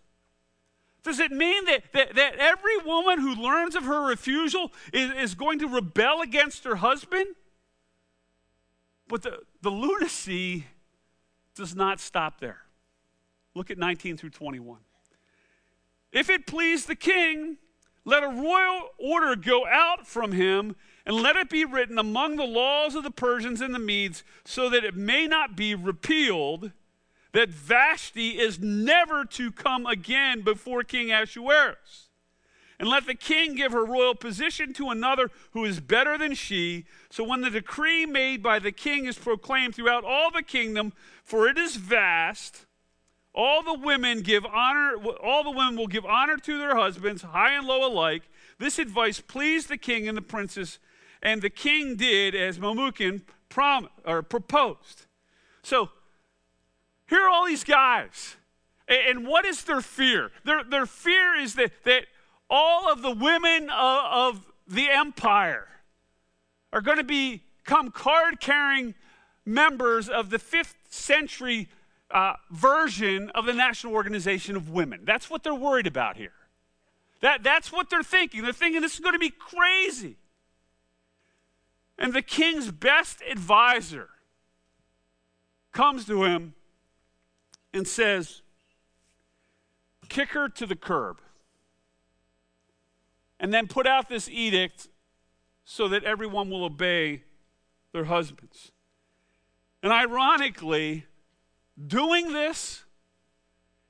does 1.03 1.21
it 1.21 1.31
mean 1.31 1.65
that, 1.67 1.85
that, 1.93 2.15
that 2.15 2.37
every 2.37 2.79
woman 2.79 3.21
who 3.21 3.35
learns 3.35 3.75
of 3.77 3.85
her 3.85 4.09
refusal 4.09 4.73
is, 4.93 5.13
is 5.13 5.35
going 5.35 5.59
to 5.61 5.69
rebel 5.69 6.21
against 6.23 6.65
her 6.65 6.77
husband? 6.77 7.27
But 9.13 9.21
the, 9.21 9.41
the 9.61 9.71
lunacy 9.71 10.65
does 11.55 11.77
not 11.77 12.01
stop 12.01 12.41
there. 12.41 12.63
Look 13.55 13.71
at 13.71 13.77
19 13.77 14.17
through 14.17 14.31
21. 14.31 14.79
If 16.13 16.31
it 16.31 16.47
please 16.47 16.87
the 16.87 16.97
king, 16.97 17.59
let 18.07 18.23
a 18.23 18.29
royal 18.29 18.89
order 18.97 19.37
go 19.37 19.67
out 19.67 20.07
from 20.07 20.33
him, 20.33 20.77
and 21.05 21.17
let 21.17 21.37
it 21.37 21.51
be 21.51 21.67
written 21.67 21.99
among 21.99 22.37
the 22.37 22.47
laws 22.47 22.95
of 22.95 23.03
the 23.03 23.11
Persians 23.11 23.61
and 23.61 23.75
the 23.75 23.79
Medes, 23.79 24.25
so 24.47 24.71
that 24.71 24.83
it 24.83 24.97
may 24.97 25.27
not 25.27 25.57
be 25.57 25.75
repealed, 25.75 26.73
that 27.33 27.51
Vashti 27.51 28.39
is 28.41 28.61
never 28.61 29.27
to 29.27 29.53
come 29.53 29.85
again 29.85 30.41
before 30.41 30.85
King 30.85 31.13
Ahasuerus. 31.13 32.09
And 32.83 32.91
let 32.91 33.07
the 33.07 33.15
king 33.15 33.55
give 33.55 33.71
her 33.71 33.85
royal 33.85 34.17
position 34.17 34.73
to 34.73 34.91
another 34.91 35.31
who 35.53 35.65
is 35.65 35.79
better 35.79 36.19
than 36.19 36.35
she. 36.35 36.85
So 37.11 37.23
when 37.23 37.41
the 37.41 37.49
decree 37.49 38.07
made 38.07 38.43
by 38.43 38.59
the 38.59 38.73
king 38.73 39.07
is 39.07 39.17
proclaimed 39.17 39.77
throughout 39.77 40.05
all 40.05 40.33
the 40.33 40.43
kingdom, 40.43 40.93
for 41.23 41.47
it 41.47 41.57
is 41.57 41.77
vast, 41.77 42.67
all 43.33 43.63
the 43.63 43.79
women 43.79 44.23
give 44.23 44.45
honor, 44.45 44.97
all 45.23 45.45
the 45.45 45.53
women 45.53 45.77
will 45.77 45.87
give 45.87 46.05
honor 46.05 46.37
to 46.39 46.59
their 46.59 46.75
husbands, 46.75 47.23
high 47.23 47.53
and 47.53 47.69
low 47.69 47.87
alike. 47.89 48.25
This 48.59 48.81
advice 48.81 49.21
pleased 49.21 49.69
the 49.69 49.79
king 49.79 50.09
and 50.09 50.19
the 50.19 50.23
princess, 50.23 50.81
and 51.23 51.41
the 51.41 51.51
king 51.51 51.95
did 51.95 52.35
as 52.35 52.59
Memucan 52.59 53.23
prom, 53.49 53.89
or 54.05 54.25
proposed. 54.25 55.07
So 55.63 55.91
here 57.09 57.23
are 57.27 57.31
all 57.31 57.47
these 57.47 57.63
guys. 57.63 58.35
And 58.89 59.25
what 59.25 59.45
is 59.45 59.63
their 59.63 59.83
fear? 59.83 60.33
Their, 60.43 60.65
their 60.65 60.87
fear 60.87 61.37
is 61.37 61.55
that, 61.55 61.71
that 61.85 62.07
all 62.53 62.93
of 62.93 63.01
the 63.01 63.11
women 63.11 63.71
of, 63.71 64.37
of 64.37 64.53
the 64.69 64.91
empire 64.91 65.67
are 66.71 66.83
going 66.83 66.99
to 66.99 67.05
become 67.05 67.91
card 67.91 68.41
carrying 68.41 68.95
members 69.47 70.09
of 70.11 70.29
the 70.29 70.39
fifth 70.39 70.77
century 70.91 71.69
uh, 72.11 72.35
version 72.51 73.31
of 73.31 73.47
the 73.47 73.55
National 73.55 73.95
Organization 73.95 74.55
of 74.55 74.69
Women. 74.69 75.01
That's 75.05 75.31
what 75.31 75.43
they're 75.43 75.55
worried 75.55 75.87
about 75.87 76.19
here. 76.19 76.35
That, 77.23 77.43
that's 77.43 77.73
what 77.73 77.89
they're 77.89 78.03
thinking. 78.03 78.43
They're 78.43 78.53
thinking 78.53 78.83
this 78.83 78.95
is 78.95 79.01
going 79.01 79.15
to 79.15 79.19
be 79.19 79.31
crazy. 79.31 80.17
And 81.99 82.13
the 82.13 82.23
king's 82.23 82.71
best 82.71 83.23
advisor 83.31 84.11
comes 85.73 86.05
to 86.07 86.25
him 86.25 86.53
and 87.73 87.89
says, 87.89 88.43
Kick 90.11 90.31
her 90.31 90.51
to 90.51 90.67
the 90.67 90.77
curb. 90.77 91.23
And 93.43 93.53
then 93.53 93.67
put 93.67 93.87
out 93.87 94.09
this 94.09 94.29
edict 94.31 94.89
so 95.65 95.89
that 95.89 96.05
everyone 96.05 96.49
will 96.49 96.65
obey 96.65 97.25
their 97.93 98.05
husbands. 98.05 98.73
And 99.83 99.93
ironically, 99.93 101.05
doing 101.87 102.33
this 102.33 102.85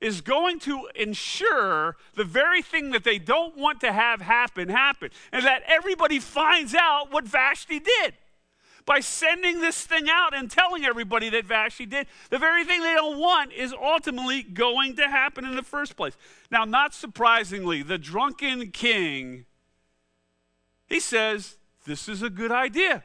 is 0.00 0.20
going 0.20 0.58
to 0.58 0.88
ensure 0.96 1.96
the 2.14 2.24
very 2.24 2.60
thing 2.60 2.90
that 2.90 3.04
they 3.04 3.18
don't 3.18 3.56
want 3.56 3.80
to 3.80 3.92
have 3.92 4.20
happen 4.20 4.68
happen 4.68 5.10
and 5.30 5.44
that 5.44 5.62
everybody 5.66 6.18
finds 6.18 6.74
out 6.74 7.12
what 7.12 7.24
Vashti 7.24 7.78
did 7.78 8.14
by 8.84 9.00
sending 9.00 9.60
this 9.60 9.84
thing 9.84 10.08
out 10.10 10.34
and 10.34 10.50
telling 10.50 10.84
everybody 10.84 11.28
that 11.30 11.44
Vashti 11.44 11.86
did. 11.86 12.06
The 12.30 12.38
very 12.38 12.64
thing 12.64 12.80
they 12.80 12.94
don't 12.94 13.18
want 13.18 13.52
is 13.52 13.72
ultimately 13.72 14.42
going 14.42 14.96
to 14.96 15.08
happen 15.08 15.44
in 15.44 15.56
the 15.56 15.62
first 15.62 15.96
place. 15.96 16.16
Now 16.50 16.64
not 16.64 16.94
surprisingly 16.94 17.82
the 17.82 17.98
drunken 17.98 18.70
king 18.70 19.46
he 20.92 21.00
says 21.00 21.56
this 21.86 22.06
is 22.06 22.22
a 22.22 22.28
good 22.28 22.52
idea. 22.52 23.02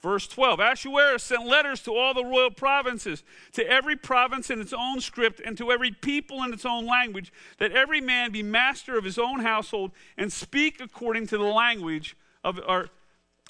Verse 0.00 0.28
12 0.28 0.60
Ahasuerus 0.60 1.24
sent 1.24 1.46
letters 1.46 1.82
to 1.82 1.92
all 1.92 2.14
the 2.14 2.24
royal 2.24 2.52
provinces, 2.52 3.24
to 3.54 3.68
every 3.68 3.96
province 3.96 4.50
in 4.50 4.60
its 4.60 4.72
own 4.72 5.00
script, 5.00 5.40
and 5.44 5.58
to 5.58 5.72
every 5.72 5.90
people 5.90 6.44
in 6.44 6.52
its 6.52 6.64
own 6.64 6.86
language, 6.86 7.32
that 7.58 7.72
every 7.72 8.00
man 8.00 8.30
be 8.30 8.42
master 8.42 8.96
of 8.96 9.02
his 9.02 9.18
own 9.18 9.40
household 9.40 9.90
and 10.16 10.32
speak 10.32 10.80
according 10.80 11.26
to 11.26 11.38
the 11.38 11.42
language 11.42 12.16
of, 12.44 12.60
or, 12.68 12.90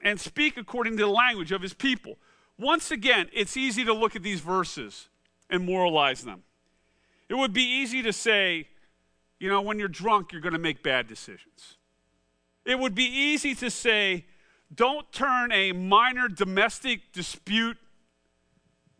and 0.04 0.20
speak 0.20 0.56
according 0.56 0.96
to 0.98 1.02
the 1.02 1.10
language 1.10 1.50
of 1.50 1.62
his 1.62 1.74
people. 1.74 2.18
Once 2.58 2.90
again, 2.90 3.28
it's 3.32 3.56
easy 3.56 3.84
to 3.84 3.92
look 3.92 4.14
at 4.14 4.22
these 4.22 4.40
verses 4.40 5.08
and 5.50 5.64
moralize 5.64 6.22
them. 6.22 6.42
It 7.28 7.34
would 7.34 7.54
be 7.54 7.64
easy 7.64 8.02
to 8.02 8.12
say, 8.12 8.68
you 9.40 9.48
know, 9.48 9.62
when 9.62 9.78
you're 9.78 9.88
drunk, 9.88 10.30
you're 10.30 10.42
going 10.42 10.52
to 10.52 10.58
make 10.58 10.82
bad 10.82 11.08
decisions. 11.08 11.78
It 12.64 12.78
would 12.78 12.94
be 12.94 13.04
easy 13.04 13.54
to 13.56 13.70
say, 13.70 14.26
don't 14.74 15.10
turn 15.10 15.50
a 15.52 15.72
minor 15.72 16.28
domestic 16.28 17.12
dispute 17.12 17.76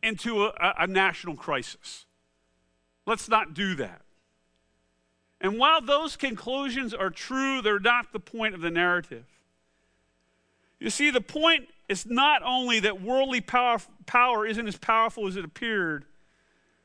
into 0.03 0.45
a, 0.45 0.75
a, 0.81 0.87
national 0.87 1.35
crisis. 1.35 2.05
Let's 3.07 3.29
not 3.29 3.55
do 3.55 3.75
that. 3.77 4.03
And 5.41 5.59
while 5.59 5.81
those 5.81 6.17
conclusions 6.17 6.93
are 6.93 7.11
true, 7.11 7.63
they're 7.63 7.81
not 7.81 8.13
the 8.13 8.21
point 8.21 8.55
of 8.55 8.61
the 8.61 8.71
narrative. 8.71 9.25
You 10.85 10.91
see, 10.91 11.09
the 11.09 11.22
point 11.22 11.70
is 11.89 12.05
not 12.05 12.43
only 12.45 12.78
that 12.80 13.01
worldly 13.01 13.41
power, 13.41 13.78
power 14.05 14.45
isn't 14.45 14.68
as 14.68 14.76
powerful 14.76 15.26
as 15.26 15.35
it 15.35 15.43
appeared, 15.43 16.05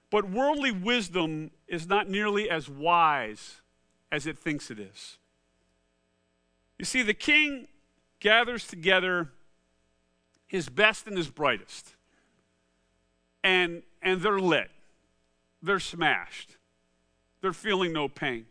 but 0.09 0.29
worldly 0.29 0.71
wisdom 0.71 1.51
is 1.67 1.85
not 1.85 2.07
nearly 2.07 2.49
as 2.49 2.69
wise 2.69 3.57
as 4.09 4.25
it 4.25 4.39
thinks 4.39 4.71
it 4.71 4.79
is. 4.79 5.17
You 6.77 6.85
see, 6.85 7.03
the 7.03 7.13
king 7.13 7.67
gathers 8.21 8.65
together 8.65 9.31
his 10.47 10.69
best 10.69 11.05
and 11.05 11.17
his 11.17 11.27
brightest. 11.27 11.93
And, 13.43 13.83
and 14.01 14.21
they're 14.21 14.39
lit. 14.39 14.71
They're 15.61 15.81
smashed. 15.81 16.55
They're 17.41 17.51
feeling 17.51 17.91
no 17.91 18.07
pain. 18.07 18.45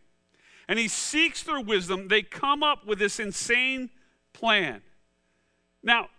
And 0.67 0.77
he 0.77 0.87
seeks 0.87 1.41
their 1.41 1.59
wisdom. 1.59 2.07
They 2.07 2.21
come 2.21 2.61
up 2.61 2.85
with 2.85 2.99
this 2.99 3.19
insane 3.19 3.89
plan. 4.31 4.83
Now, 5.81 6.09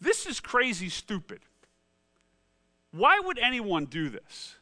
this 0.00 0.26
is 0.26 0.40
crazy 0.40 0.88
stupid. 0.88 1.40
Why 2.90 3.20
would 3.20 3.38
anyone 3.38 3.86
do 3.86 4.08
this? 4.08 4.56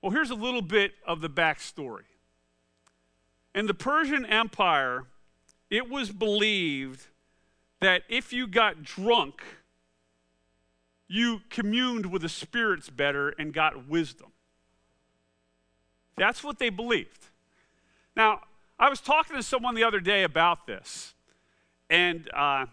Well, 0.00 0.12
here's 0.12 0.30
a 0.30 0.34
little 0.34 0.62
bit 0.62 0.92
of 1.06 1.20
the 1.20 1.28
backstory. 1.28 2.04
In 3.54 3.66
the 3.66 3.74
Persian 3.74 4.24
Empire, 4.24 5.04
it 5.68 5.90
was 5.90 6.10
believed 6.10 7.06
that 7.80 8.02
if 8.08 8.32
you 8.32 8.46
got 8.46 8.82
drunk, 8.82 9.42
you 11.08 11.40
communed 11.50 12.06
with 12.06 12.22
the 12.22 12.28
spirits 12.28 12.88
better 12.88 13.30
and 13.30 13.52
got 13.52 13.88
wisdom. 13.88 14.32
That's 16.16 16.44
what 16.44 16.58
they 16.58 16.70
believed. 16.70 17.26
Now, 18.16 18.42
I 18.78 18.88
was 18.88 19.00
talking 19.00 19.36
to 19.36 19.42
someone 19.42 19.74
the 19.74 19.84
other 19.84 20.00
day 20.00 20.22
about 20.22 20.66
this. 20.66 21.14
And, 21.90 22.30
uh, 22.32 22.66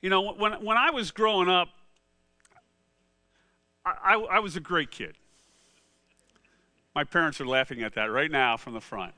you 0.00 0.10
know, 0.10 0.32
when, 0.32 0.52
when 0.64 0.76
I 0.76 0.90
was 0.90 1.10
growing 1.10 1.48
up, 1.48 1.68
I, 3.84 3.92
I, 4.02 4.14
I 4.14 4.38
was 4.40 4.56
a 4.56 4.60
great 4.60 4.90
kid. 4.90 5.16
My 6.94 7.04
parents 7.04 7.40
are 7.40 7.46
laughing 7.46 7.82
at 7.82 7.94
that 7.94 8.10
right 8.10 8.30
now 8.30 8.56
from 8.56 8.72
the 8.72 8.80
front 8.80 9.14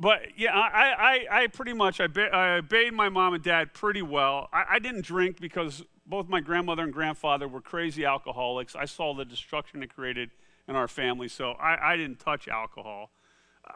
but 0.00 0.38
yeah, 0.38 0.54
I, 0.54 1.26
I, 1.30 1.42
I 1.42 1.46
pretty 1.48 1.74
much 1.74 2.00
I, 2.00 2.06
I 2.32 2.56
obeyed 2.56 2.94
my 2.94 3.10
mom 3.10 3.34
and 3.34 3.42
dad 3.42 3.74
pretty 3.74 4.02
well. 4.02 4.48
I, 4.52 4.64
I 4.70 4.78
didn't 4.78 5.04
drink 5.04 5.40
because 5.40 5.84
both 6.06 6.26
my 6.28 6.40
grandmother 6.40 6.84
and 6.84 6.92
grandfather 6.92 7.46
were 7.46 7.60
crazy 7.60 8.04
alcoholics. 8.04 8.74
I 8.74 8.86
saw 8.86 9.14
the 9.14 9.26
destruction 9.26 9.82
it 9.82 9.94
created 9.94 10.30
in 10.68 10.74
our 10.74 10.88
family, 10.88 11.28
so 11.28 11.52
I, 11.52 11.92
I 11.92 11.96
didn't 11.96 12.18
touch 12.18 12.48
alcohol. 12.48 13.10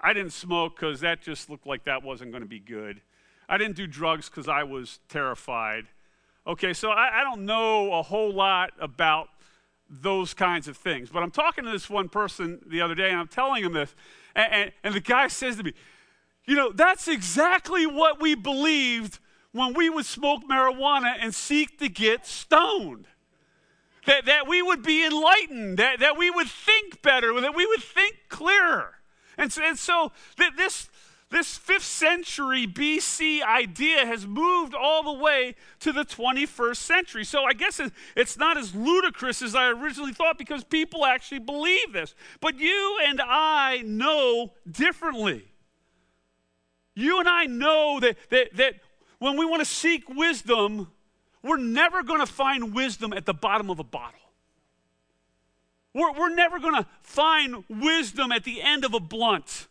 I 0.03 0.15
didn't 0.15 0.33
smoke 0.33 0.77
because 0.77 1.01
that 1.01 1.21
just 1.21 1.51
looked 1.51 1.67
like 1.67 1.85
that 1.85 2.03
wasn't 2.03 2.31
going 2.31 2.43
to 2.43 2.49
be 2.49 2.59
good. 2.59 3.03
I 3.49 3.59
didn't 3.59 3.77
do 3.77 3.87
drugs 3.87 4.29
because 4.29 4.49
I 4.49 4.63
was 4.63 5.01
terrified. 5.09 5.87
Okay, 6.47 6.73
so 6.73 6.91
I, 6.91 7.21
I 7.21 7.25
don't 7.25 7.45
know 7.45 7.93
a 7.93 8.03
whole 8.03 8.33
lot 8.33 8.73
about 8.81 9.29
those 9.89 10.35
kinds 10.35 10.69
of 10.69 10.77
things. 10.77 11.11
But 11.11 11.23
I'm 11.23 11.31
talking 11.31 11.65
to 11.65 11.71
this 11.71 11.89
one 11.89 12.09
person 12.09 12.61
the 12.67 12.81
other 12.81 12.95
day, 12.95 13.11
and 13.11 13.19
I'm 13.19 13.29
telling 13.29 13.65
him 13.65 13.73
this, 13.73 13.95
and, 14.35 14.53
and, 14.53 14.73
and 14.83 14.95
the 14.95 15.01
guy 15.01 15.29
says 15.29 15.57
to 15.57 15.63
me, 15.63 15.73
you 16.47 16.55
know, 16.55 16.73
that's 16.73 17.09
exactly 17.09 17.87
what 17.87 18.21
we 18.21 18.35
believed 18.35 19.19
when 19.53 19.73
we 19.73 19.89
would 19.89 20.05
smoke 20.05 20.43
marijuana 20.51 21.15
and 21.19 21.35
seek 21.35 21.79
to 21.79 21.89
get 21.89 22.27
stoned. 22.27 23.07
That, 24.07 24.27
that 24.27 24.47
we 24.47 24.61
would 24.61 24.83
be 24.83 25.07
enlightened, 25.07 25.79
that, 25.79 26.01
that 26.01 26.19
we 26.19 26.31
would 26.31 26.49
think 26.49 27.01
better, 27.01 27.41
that 27.41 27.55
we 27.55 27.65
would 27.65 27.83
think 27.83 28.17
clearer. 28.29 28.97
And 29.39 29.51
so, 29.51 29.63
and 29.63 29.79
so 29.79 30.13
that 30.37 30.59
this, 30.59 30.91
this 31.35 31.57
fifth 31.59 31.85
century 31.85 32.67
BC 32.67 33.43
idea 33.43 34.07
has 34.07 34.27
moved 34.27 34.75
all 34.75 35.03
the 35.03 35.21
way 35.21 35.57
to 35.81 35.93
the 35.93 36.05
21st 36.05 36.77
century. 36.77 37.25
So 37.25 37.45
I 37.45 37.53
guess 37.53 37.81
it's 38.15 38.37
not 38.37 38.57
as 38.57 38.75
ludicrous 38.75 39.43
as 39.43 39.55
I 39.55 39.69
originally 39.71 40.13
thought 40.13 40.39
because 40.39 40.63
people 40.63 41.05
actually 41.05 41.41
believe 41.41 41.93
this. 41.93 42.15
But 42.41 42.59
you 42.59 42.99
and 43.05 43.21
I 43.21 43.83
know 43.85 44.53
differently. 44.71 45.45
You 46.95 47.19
and 47.19 47.29
I 47.29 47.47
know 47.47 47.99
that, 48.01 48.17
that, 48.31 48.57
that 48.57 48.75
when 49.19 49.37
we 49.37 49.45
want 49.45 49.61
to 49.61 49.67
seek 49.67 50.09
wisdom, 50.09 50.93
we're 51.43 51.57
never 51.57 52.05
going 52.05 52.21
to 52.21 52.33
find 52.33 52.73
wisdom 52.73 53.13
at 53.13 53.27
the 53.27 53.35
bottom 53.35 53.71
of 53.71 53.81
a 53.81 53.85
bottle. 53.85 54.21
We're, 55.93 56.13
we're 56.13 56.35
never 56.35 56.61
going 56.61 56.77
to 56.77 56.87
find 57.03 57.65
wisdom 57.69 58.31
at 58.31 58.45
the 58.45 58.63
end 58.63 58.85
of 58.85 58.95
a 58.95 59.01
blunt. 59.01 59.67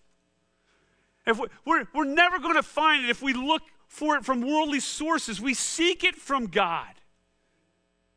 If 1.25 1.39
we, 1.39 1.47
we're, 1.65 1.85
we're 1.93 2.03
never 2.05 2.39
going 2.39 2.55
to 2.55 2.63
find 2.63 3.05
it 3.05 3.09
if 3.09 3.21
we 3.21 3.33
look 3.33 3.61
for 3.87 4.15
it 4.15 4.25
from 4.25 4.41
worldly 4.41 4.79
sources. 4.79 5.39
We 5.39 5.53
seek 5.53 6.03
it 6.03 6.15
from 6.15 6.47
God. 6.47 6.95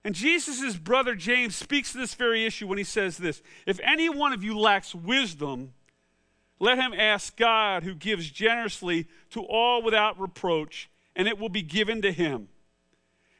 And 0.04 0.14
Jesus' 0.14 0.76
brother 0.76 1.14
James 1.14 1.56
speaks 1.56 1.92
to 1.92 1.98
this 1.98 2.14
very 2.14 2.46
issue 2.46 2.66
when 2.66 2.78
he 2.78 2.84
says 2.84 3.18
this 3.18 3.42
If 3.66 3.80
any 3.82 4.08
one 4.08 4.32
of 4.32 4.42
you 4.42 4.58
lacks 4.58 4.94
wisdom, 4.94 5.74
let 6.58 6.78
him 6.78 6.94
ask 6.94 7.36
God, 7.36 7.82
who 7.82 7.94
gives 7.94 8.30
generously 8.30 9.06
to 9.30 9.42
all 9.42 9.82
without 9.82 10.18
reproach, 10.18 10.88
and 11.14 11.28
it 11.28 11.38
will 11.38 11.48
be 11.48 11.62
given 11.62 12.02
to 12.02 12.12
him. 12.12 12.48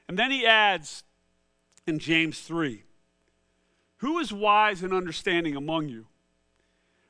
And 0.08 0.18
then 0.18 0.30
he 0.30 0.46
adds 0.46 1.04
in 1.86 1.98
James 1.98 2.40
3 2.40 2.82
Who 3.98 4.18
is 4.18 4.32
wise 4.32 4.82
and 4.82 4.92
understanding 4.92 5.56
among 5.56 5.88
you? 5.88 6.06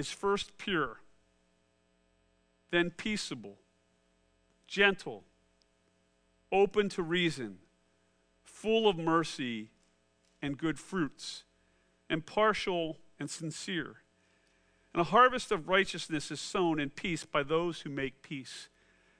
is 0.00 0.10
first 0.10 0.56
pure, 0.56 0.96
then 2.70 2.90
peaceable, 2.90 3.58
gentle, 4.66 5.24
open 6.50 6.88
to 6.88 7.02
reason, 7.02 7.58
full 8.42 8.88
of 8.88 8.96
mercy 8.96 9.68
and 10.40 10.56
good 10.56 10.78
fruits, 10.78 11.44
impartial 12.08 12.96
and 13.18 13.28
sincere. 13.28 13.96
And 14.94 15.02
a 15.02 15.04
harvest 15.04 15.52
of 15.52 15.68
righteousness 15.68 16.30
is 16.30 16.40
sown 16.40 16.80
in 16.80 16.88
peace 16.88 17.26
by 17.26 17.42
those 17.42 17.82
who 17.82 17.90
make 17.90 18.22
peace. 18.22 18.70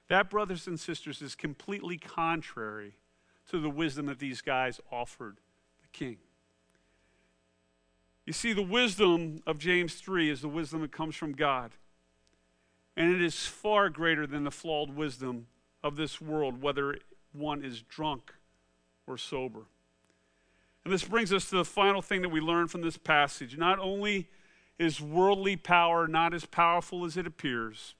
That, 0.09 0.31
brothers 0.31 0.65
and 0.65 0.79
sisters, 0.79 1.21
is 1.21 1.35
completely 1.35 1.99
contrary 1.99 2.95
to 3.51 3.61
the 3.61 3.69
wisdom 3.69 4.07
that 4.07 4.17
these 4.17 4.41
guys 4.41 4.81
offered 4.91 5.37
the 5.83 5.87
king. 5.93 6.17
You 8.25 8.33
see, 8.33 8.53
the 8.53 8.61
wisdom 8.61 9.41
of 9.47 9.57
James 9.57 9.95
3 9.95 10.29
is 10.29 10.41
the 10.41 10.47
wisdom 10.47 10.81
that 10.81 10.91
comes 10.91 11.15
from 11.15 11.33
God. 11.33 11.71
And 12.95 13.13
it 13.13 13.21
is 13.21 13.45
far 13.45 13.89
greater 13.89 14.27
than 14.27 14.43
the 14.43 14.51
flawed 14.51 14.95
wisdom 14.95 15.47
of 15.83 15.95
this 15.95 16.21
world, 16.21 16.61
whether 16.61 16.97
one 17.33 17.63
is 17.63 17.81
drunk 17.81 18.33
or 19.07 19.17
sober. 19.17 19.61
And 20.83 20.93
this 20.93 21.03
brings 21.03 21.31
us 21.31 21.49
to 21.49 21.57
the 21.57 21.65
final 21.65 22.01
thing 22.01 22.21
that 22.21 22.29
we 22.29 22.41
learn 22.41 22.67
from 22.67 22.81
this 22.81 22.97
passage. 22.97 23.57
Not 23.57 23.79
only 23.79 24.29
is 24.79 24.99
worldly 24.99 25.55
power 25.55 26.07
not 26.07 26.33
as 26.33 26.45
powerful 26.45 27.05
as 27.05 27.15
it 27.15 27.27
appears, 27.27 27.95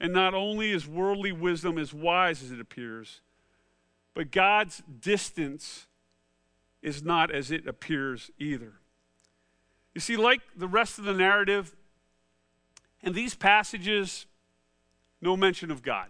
and 0.00 0.12
not 0.12 0.34
only 0.34 0.70
is 0.70 0.86
worldly 0.86 1.32
wisdom 1.32 1.78
as 1.78 1.94
wise 1.94 2.42
as 2.42 2.50
it 2.50 2.60
appears, 2.60 3.20
but 4.14 4.30
God's 4.30 4.82
distance 5.00 5.86
is 6.82 7.02
not 7.02 7.30
as 7.30 7.50
it 7.50 7.66
appears 7.66 8.30
either. 8.38 8.74
You 9.98 10.00
see, 10.00 10.16
like 10.16 10.42
the 10.54 10.68
rest 10.68 11.00
of 11.00 11.06
the 11.06 11.12
narrative, 11.12 11.74
in 13.02 13.14
these 13.14 13.34
passages, 13.34 14.26
no 15.20 15.36
mention 15.36 15.72
of 15.72 15.82
God, 15.82 16.06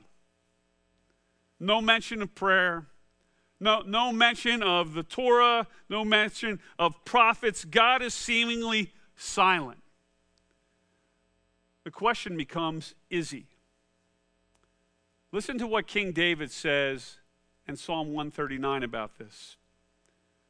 no 1.58 1.80
mention 1.80 2.20
of 2.20 2.34
prayer, 2.34 2.84
no, 3.58 3.80
no 3.80 4.12
mention 4.12 4.62
of 4.62 4.92
the 4.92 5.02
Torah, 5.02 5.66
no 5.88 6.04
mention 6.04 6.60
of 6.78 7.02
prophets. 7.06 7.64
God 7.64 8.02
is 8.02 8.12
seemingly 8.12 8.92
silent. 9.16 9.80
The 11.84 11.90
question 11.90 12.36
becomes 12.36 12.94
is 13.08 13.30
he? 13.30 13.46
Listen 15.32 15.56
to 15.56 15.66
what 15.66 15.86
King 15.86 16.12
David 16.12 16.50
says 16.50 17.16
in 17.66 17.74
Psalm 17.74 18.08
139 18.08 18.82
about 18.82 19.16
this. 19.16 19.56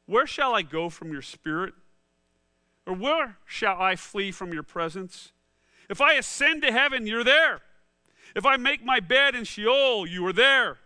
Where 0.07 0.27
shall 0.27 0.53
I 0.53 0.61
go 0.61 0.89
from 0.89 1.13
your 1.13 1.21
spirit? 1.21 1.73
Or 2.89 2.95
where 2.95 3.37
shall 3.45 3.79
I 3.79 3.95
flee 3.95 4.31
from 4.31 4.51
your 4.51 4.63
presence? 4.63 5.31
If 5.91 6.01
I 6.01 6.13
ascend 6.13 6.63
to 6.63 6.71
heaven, 6.71 7.05
you're 7.05 7.23
there. 7.23 7.61
If 8.35 8.47
I 8.47 8.57
make 8.57 8.83
my 8.83 8.99
bed 8.99 9.35
in 9.35 9.43
Sheol, 9.43 10.07
you 10.07 10.25
are 10.25 10.33
there. 10.33 10.79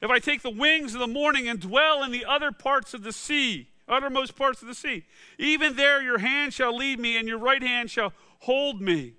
If 0.00 0.08
I 0.08 0.20
take 0.20 0.42
the 0.42 0.50
wings 0.50 0.94
of 0.94 1.00
the 1.00 1.08
morning 1.08 1.48
and 1.48 1.58
dwell 1.58 2.04
in 2.04 2.12
the 2.12 2.24
other 2.24 2.52
parts 2.52 2.94
of 2.94 3.02
the 3.02 3.12
sea, 3.12 3.70
uttermost 3.88 4.36
parts 4.36 4.62
of 4.62 4.68
the 4.68 4.74
sea, 4.74 5.04
even 5.36 5.74
there 5.74 6.00
your 6.00 6.18
hand 6.18 6.54
shall 6.54 6.76
lead 6.76 7.00
me 7.00 7.16
and 7.16 7.26
your 7.26 7.38
right 7.38 7.62
hand 7.62 7.90
shall 7.90 8.12
hold 8.38 8.80
me. 8.80 9.14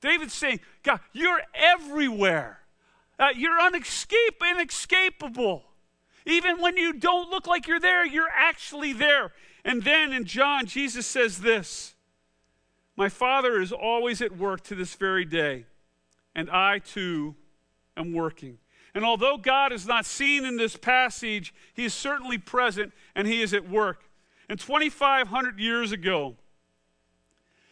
David's 0.00 0.34
saying, 0.34 0.58
God, 0.82 0.98
you're 1.12 1.42
everywhere. 1.54 2.58
Uh, 3.20 3.28
you're 3.36 3.60
unescape, 3.60 4.40
inescapable. 4.50 5.62
Even 6.26 6.60
when 6.60 6.76
you 6.76 6.92
don't 6.92 7.30
look 7.30 7.46
like 7.46 7.68
you're 7.68 7.78
there, 7.78 8.04
you're 8.04 8.30
actually 8.34 8.92
there. 8.92 9.30
And 9.64 9.82
then 9.82 10.12
in 10.12 10.24
John, 10.24 10.66
Jesus 10.66 11.06
says 11.06 11.40
this 11.40 11.94
My 12.96 13.08
Father 13.08 13.60
is 13.60 13.72
always 13.72 14.20
at 14.20 14.36
work 14.36 14.62
to 14.64 14.74
this 14.74 14.94
very 14.94 15.24
day, 15.24 15.66
and 16.34 16.50
I 16.50 16.78
too 16.78 17.36
am 17.96 18.12
working. 18.12 18.58
And 18.94 19.04
although 19.04 19.38
God 19.38 19.72
is 19.72 19.86
not 19.86 20.04
seen 20.04 20.44
in 20.44 20.56
this 20.56 20.76
passage, 20.76 21.54
he 21.72 21.84
is 21.84 21.94
certainly 21.94 22.36
present 22.36 22.92
and 23.14 23.26
he 23.26 23.40
is 23.40 23.54
at 23.54 23.68
work. 23.68 24.04
And 24.48 24.60
2,500 24.60 25.58
years 25.58 25.92
ago, 25.92 26.36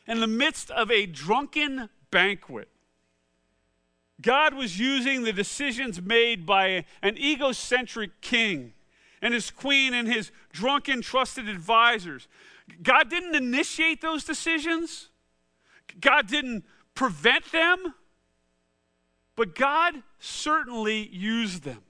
in 0.06 0.20
the 0.20 0.26
midst 0.26 0.70
of 0.70 0.90
a 0.90 1.04
drunken 1.04 1.90
banquet, 2.10 2.68
God 4.22 4.54
was 4.54 4.78
using 4.78 5.22
the 5.22 5.32
decisions 5.32 6.00
made 6.00 6.46
by 6.46 6.84
an 7.02 7.18
egocentric 7.18 8.20
king 8.20 8.72
and 9.22 9.34
his 9.34 9.50
queen 9.50 9.94
and 9.94 10.08
his 10.08 10.30
drunken 10.52 11.02
trusted 11.02 11.48
advisors. 11.48 12.28
God 12.82 13.10
didn't 13.10 13.34
initiate 13.34 14.00
those 14.00 14.24
decisions, 14.24 15.08
God 16.00 16.26
didn't 16.26 16.64
prevent 16.94 17.50
them. 17.52 17.94
But 19.36 19.54
God 19.54 20.02
certainly 20.18 21.08
used 21.08 21.62
them. 21.62 21.82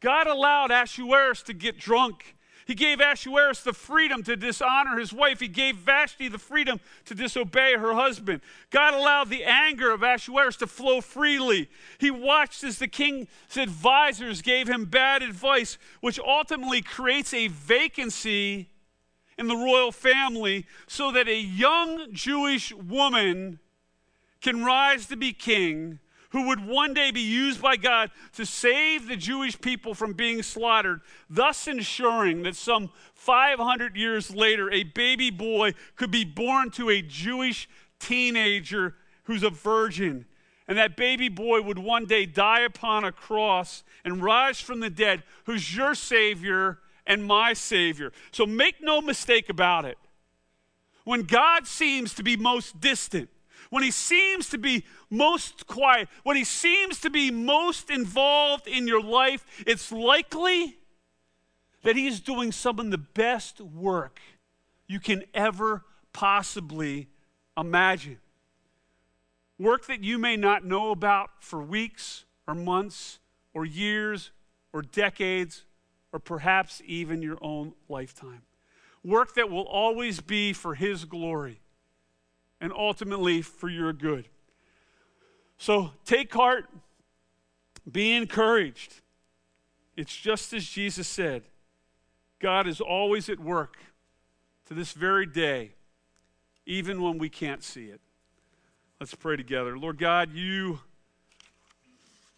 God 0.00 0.26
allowed 0.26 0.70
Ahasuerus 0.70 1.42
to 1.42 1.52
get 1.52 1.76
drunk. 1.78 2.36
He 2.66 2.74
gave 2.74 3.00
Ahasuerus 3.00 3.62
the 3.62 3.72
freedom 3.72 4.22
to 4.24 4.36
dishonor 4.36 4.98
his 4.98 5.12
wife. 5.12 5.40
He 5.40 5.48
gave 5.48 5.76
Vashti 5.76 6.28
the 6.28 6.38
freedom 6.38 6.80
to 7.06 7.14
disobey 7.14 7.74
her 7.74 7.94
husband. 7.94 8.42
God 8.70 8.94
allowed 8.94 9.28
the 9.28 9.44
anger 9.44 9.90
of 9.90 10.02
Ahasuerus 10.02 10.56
to 10.56 10.66
flow 10.66 11.00
freely. 11.00 11.68
He 11.98 12.10
watched 12.10 12.62
as 12.62 12.78
the 12.78 12.88
king's 12.88 13.28
advisors 13.56 14.42
gave 14.42 14.68
him 14.68 14.84
bad 14.84 15.22
advice, 15.22 15.78
which 16.00 16.20
ultimately 16.20 16.82
creates 16.82 17.34
a 17.34 17.48
vacancy 17.48 18.68
in 19.38 19.48
the 19.48 19.56
royal 19.56 19.90
family 19.90 20.66
so 20.86 21.10
that 21.10 21.26
a 21.26 21.40
young 21.40 22.12
Jewish 22.12 22.72
woman 22.74 23.58
can 24.40 24.64
rise 24.64 25.06
to 25.06 25.16
be 25.16 25.32
king, 25.32 25.98
who 26.30 26.46
would 26.46 26.64
one 26.64 26.94
day 26.94 27.10
be 27.10 27.20
used 27.20 27.60
by 27.60 27.76
God 27.76 28.10
to 28.34 28.46
save 28.46 29.08
the 29.08 29.16
Jewish 29.16 29.60
people 29.60 29.94
from 29.94 30.12
being 30.12 30.42
slaughtered, 30.42 31.00
thus 31.28 31.66
ensuring 31.66 32.42
that 32.44 32.56
some 32.56 32.90
500 33.14 33.96
years 33.96 34.34
later, 34.34 34.70
a 34.70 34.84
baby 34.84 35.30
boy 35.30 35.74
could 35.96 36.10
be 36.10 36.24
born 36.24 36.70
to 36.72 36.88
a 36.88 37.02
Jewish 37.02 37.68
teenager 37.98 38.94
who's 39.24 39.42
a 39.42 39.50
virgin. 39.50 40.24
And 40.68 40.78
that 40.78 40.96
baby 40.96 41.28
boy 41.28 41.62
would 41.62 41.78
one 41.78 42.06
day 42.06 42.26
die 42.26 42.60
upon 42.60 43.04
a 43.04 43.10
cross 43.10 43.82
and 44.04 44.22
rise 44.22 44.60
from 44.60 44.78
the 44.78 44.90
dead, 44.90 45.24
who's 45.44 45.74
your 45.74 45.96
Savior 45.96 46.78
and 47.06 47.24
my 47.24 47.54
Savior. 47.54 48.12
So 48.30 48.46
make 48.46 48.76
no 48.80 49.00
mistake 49.00 49.48
about 49.48 49.84
it. 49.84 49.98
When 51.02 51.22
God 51.22 51.66
seems 51.66 52.14
to 52.14 52.22
be 52.22 52.36
most 52.36 52.80
distant, 52.80 53.30
when 53.70 53.82
he 53.84 53.90
seems 53.90 54.48
to 54.50 54.58
be 54.58 54.84
most 55.08 55.66
quiet, 55.66 56.08
when 56.24 56.36
he 56.36 56.44
seems 56.44 57.00
to 57.00 57.10
be 57.10 57.30
most 57.30 57.88
involved 57.88 58.66
in 58.66 58.86
your 58.86 59.02
life, 59.02 59.44
it's 59.66 59.90
likely 59.90 60.76
that 61.82 61.96
he's 61.96 62.20
doing 62.20 62.52
some 62.52 62.78
of 62.78 62.90
the 62.90 62.98
best 62.98 63.60
work 63.60 64.20
you 64.86 65.00
can 65.00 65.24
ever 65.32 65.84
possibly 66.12 67.08
imagine. 67.56 68.18
Work 69.58 69.86
that 69.86 70.02
you 70.02 70.18
may 70.18 70.36
not 70.36 70.64
know 70.64 70.90
about 70.90 71.30
for 71.40 71.62
weeks 71.62 72.24
or 72.46 72.54
months 72.54 73.18
or 73.54 73.64
years 73.64 74.30
or 74.72 74.82
decades 74.82 75.64
or 76.12 76.18
perhaps 76.18 76.82
even 76.84 77.22
your 77.22 77.38
own 77.40 77.74
lifetime. 77.88 78.42
Work 79.04 79.34
that 79.34 79.48
will 79.48 79.66
always 79.66 80.20
be 80.20 80.52
for 80.52 80.74
his 80.74 81.04
glory 81.04 81.60
and 82.60 82.72
ultimately 82.72 83.42
for 83.42 83.68
your 83.68 83.92
good. 83.92 84.26
So 85.58 85.92
take 86.04 86.32
heart, 86.32 86.68
be 87.90 88.12
encouraged. 88.12 89.00
It's 89.96 90.14
just 90.14 90.52
as 90.52 90.64
Jesus 90.64 91.08
said 91.08 91.42
God 92.38 92.66
is 92.66 92.80
always 92.80 93.28
at 93.28 93.38
work 93.38 93.76
to 94.66 94.74
this 94.74 94.92
very 94.92 95.26
day, 95.26 95.72
even 96.64 97.02
when 97.02 97.18
we 97.18 97.28
can't 97.28 97.62
see 97.62 97.86
it. 97.86 98.00
Let's 98.98 99.14
pray 99.14 99.36
together. 99.36 99.78
Lord 99.78 99.98
God, 99.98 100.32
you 100.32 100.80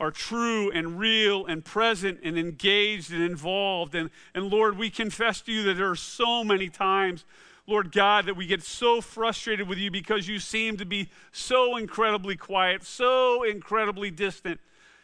are 0.00 0.10
true 0.10 0.70
and 0.72 0.98
real 0.98 1.46
and 1.46 1.64
present 1.64 2.18
and 2.24 2.36
engaged 2.36 3.12
and 3.12 3.22
involved. 3.22 3.94
And, 3.94 4.10
and 4.34 4.46
Lord, 4.46 4.76
we 4.76 4.90
confess 4.90 5.40
to 5.42 5.52
you 5.52 5.62
that 5.64 5.74
there 5.74 5.90
are 5.90 5.96
so 5.96 6.42
many 6.42 6.68
times, 6.68 7.24
Lord 7.66 7.92
God, 7.92 8.26
that 8.26 8.36
we 8.36 8.46
get 8.46 8.62
so 8.62 9.00
frustrated 9.00 9.68
with 9.68 9.78
you 9.78 9.90
because 9.90 10.26
you 10.26 10.38
seem 10.38 10.76
to 10.78 10.84
be 10.84 11.10
so 11.30 11.76
incredibly 11.76 12.36
quiet, 12.36 12.84
so 12.84 13.44
incredibly 13.44 14.10
distant. 14.10 14.60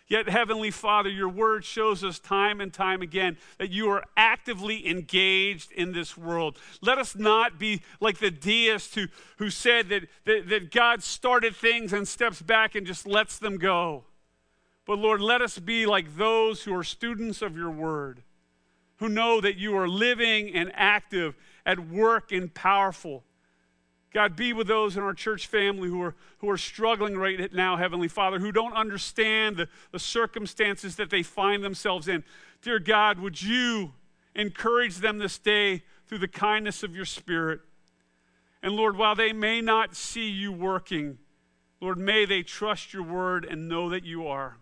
Yet, 0.09 0.26
Heavenly 0.26 0.70
Father, 0.70 1.11
your 1.11 1.28
word 1.28 1.66
shows 1.66 2.02
us 2.02 2.18
time 2.18 2.62
and 2.62 2.72
time 2.72 3.02
again 3.02 3.36
that 3.59 3.70
you 3.70 3.90
are 3.90 4.04
actively 4.16 4.88
engaged 4.88 5.70
in 5.70 5.92
this 5.92 6.16
world. 6.16 6.59
Let 6.80 6.96
us 6.96 7.14
not 7.14 7.59
be 7.59 7.82
like 8.00 8.18
the 8.18 8.30
deist 8.30 8.94
who, 8.94 9.09
who 9.36 9.50
said 9.50 9.90
that, 9.90 10.04
that, 10.24 10.48
that 10.48 10.70
God 10.70 11.02
started 11.02 11.54
things 11.54 11.92
and 11.92 12.09
steps 12.09 12.40
back 12.40 12.74
and 12.74 12.86
just 12.86 13.06
lets 13.06 13.38
them 13.38 13.59
go. 13.59 14.04
But 14.86 14.98
Lord, 14.98 15.20
let 15.20 15.42
us 15.42 15.59
be 15.59 15.84
like 15.84 16.16
those 16.16 16.62
who 16.62 16.74
are 16.74 16.84
students 16.84 17.42
of 17.42 17.54
your 17.54 17.70
word, 17.70 18.22
who 18.96 19.11
know 19.11 19.42
that 19.42 19.59
you 19.59 19.76
are 19.76 19.86
living 19.86 20.54
and 20.54 20.72
active, 20.74 21.36
at 21.69 21.79
work 21.79 22.33
and 22.33 22.53
powerful. 22.53 23.23
God, 24.14 24.35
be 24.35 24.55
with 24.55 24.66
those 24.66 24.97
in 24.97 25.03
our 25.03 25.12
church 25.12 25.47
family 25.47 25.91
who 25.91 26.01
are, 26.01 26.14
who 26.39 26.49
are 26.49 26.57
struggling 26.57 27.19
right 27.19 27.53
now, 27.53 27.77
Heavenly 27.77 28.09
Father, 28.09 28.39
who 28.39 28.51
don't 28.51 28.73
understand 28.73 29.59
the, 29.59 29.69
the 29.93 29.99
circumstances 29.99 30.97
that 30.97 31.11
they 31.11 31.23
find 31.23 31.62
themselves 31.62 32.09
in. 32.09 32.25
Dear 32.62 32.79
God, 32.79 33.19
would 33.19 33.43
you 33.43 33.93
encourage 34.35 34.97
them 34.97 35.19
this 35.19 35.39
day 35.39 35.83
through 36.07 36.19
the 36.19 36.27
kindness 36.27 36.83
of 36.83 36.97
your 36.97 37.05
Spirit? 37.05 37.61
And 38.62 38.73
Lord, 38.73 38.97
while 38.97 39.14
they 39.14 39.35
may 39.35 39.61
not 39.61 39.95
see 39.95 40.31
you 40.31 40.51
working, 40.51 41.19
Lord, 41.83 41.99
may 41.99 42.25
they 42.25 42.43
trust 42.43 42.95
your 42.95 43.03
word 43.03 43.45
and 43.45 43.69
know 43.69 43.91
that 43.91 44.05
you 44.05 44.27
are. 44.27 44.57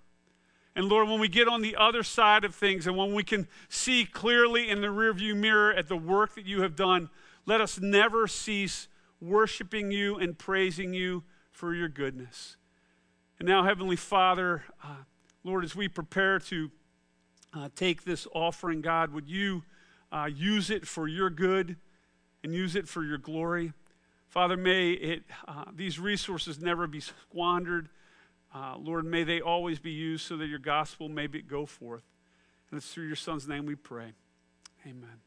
And 0.77 0.91
Lord, 0.91 1.09
when 1.09 1.19
we 1.19 1.29
get 1.29 1.49
on 1.49 1.63
the 1.63 1.75
other 1.75 2.03
side 2.03 2.45
of 2.45 2.55
things 2.55 2.87
and 2.87 2.99
when 2.99 3.15
we 3.15 3.25
can 3.25 3.49
see 3.71 4.05
clearly 4.05 4.69
in 4.69 4.83
the 4.83 4.89
rearview 4.89 5.35
mirror 5.35 5.73
at 5.73 5.89
the 5.89 5.97
work 5.97 6.35
that 6.35 6.45
you 6.45 6.61
have 6.61 6.77
done, 6.77 7.09
let 7.47 7.63
us 7.63 7.81
never 7.81 8.27
cease 8.27 8.87
worshiping 9.19 9.91
you 9.91 10.17
and 10.17 10.39
praising 10.39 10.93
you 10.93 11.25
for 11.51 11.75
your 11.75 11.89
goodness. 11.89 12.59
And 13.39 13.49
now, 13.49 13.65
Heavenly 13.65 13.97
Father, 13.97 14.65
uh, 14.85 14.97
Lord, 15.45 15.65
as 15.65 15.75
we 15.75 15.89
prepare 15.89 16.39
to 16.41 16.71
uh, 17.55 17.71
take 17.75 18.05
this 18.05 18.27
offering, 18.35 18.83
God, 18.83 19.15
would 19.15 19.31
you 19.31 19.63
uh, 20.13 20.29
use 20.31 20.69
it 20.69 20.87
for 20.87 21.09
your 21.09 21.31
good 21.31 21.77
and 22.45 22.53
use 22.53 22.77
it 22.77 22.87
for 22.87 23.03
your 23.03 23.19
glory? 23.19 23.73
Father, 24.29 24.59
may 24.59 24.91
it, 24.91 25.23
uh, 25.49 25.65
these 25.75 25.99
resources 25.99 26.61
never 26.61 26.87
be 26.87 27.01
squandered. 27.01 27.89
Uh, 28.57 28.75
Lord, 28.79 29.05
may 29.05 29.23
they 29.23 29.43
always 29.43 29.79
be 29.79 29.91
used 29.91 30.27
so 30.27 30.39
that 30.39 30.47
your 30.47 30.59
gospel 30.59 31.11
may 31.11 31.27
be, 31.27 31.43
go 31.43 31.67
forth. 31.67 32.05
And 32.71 32.79
it's 32.79 32.91
through 32.91 33.07
your 33.07 33.17
son's 33.17 33.47
name 33.47 33.67
we 33.67 33.75
pray. 33.75 34.13
Amen. 34.87 35.21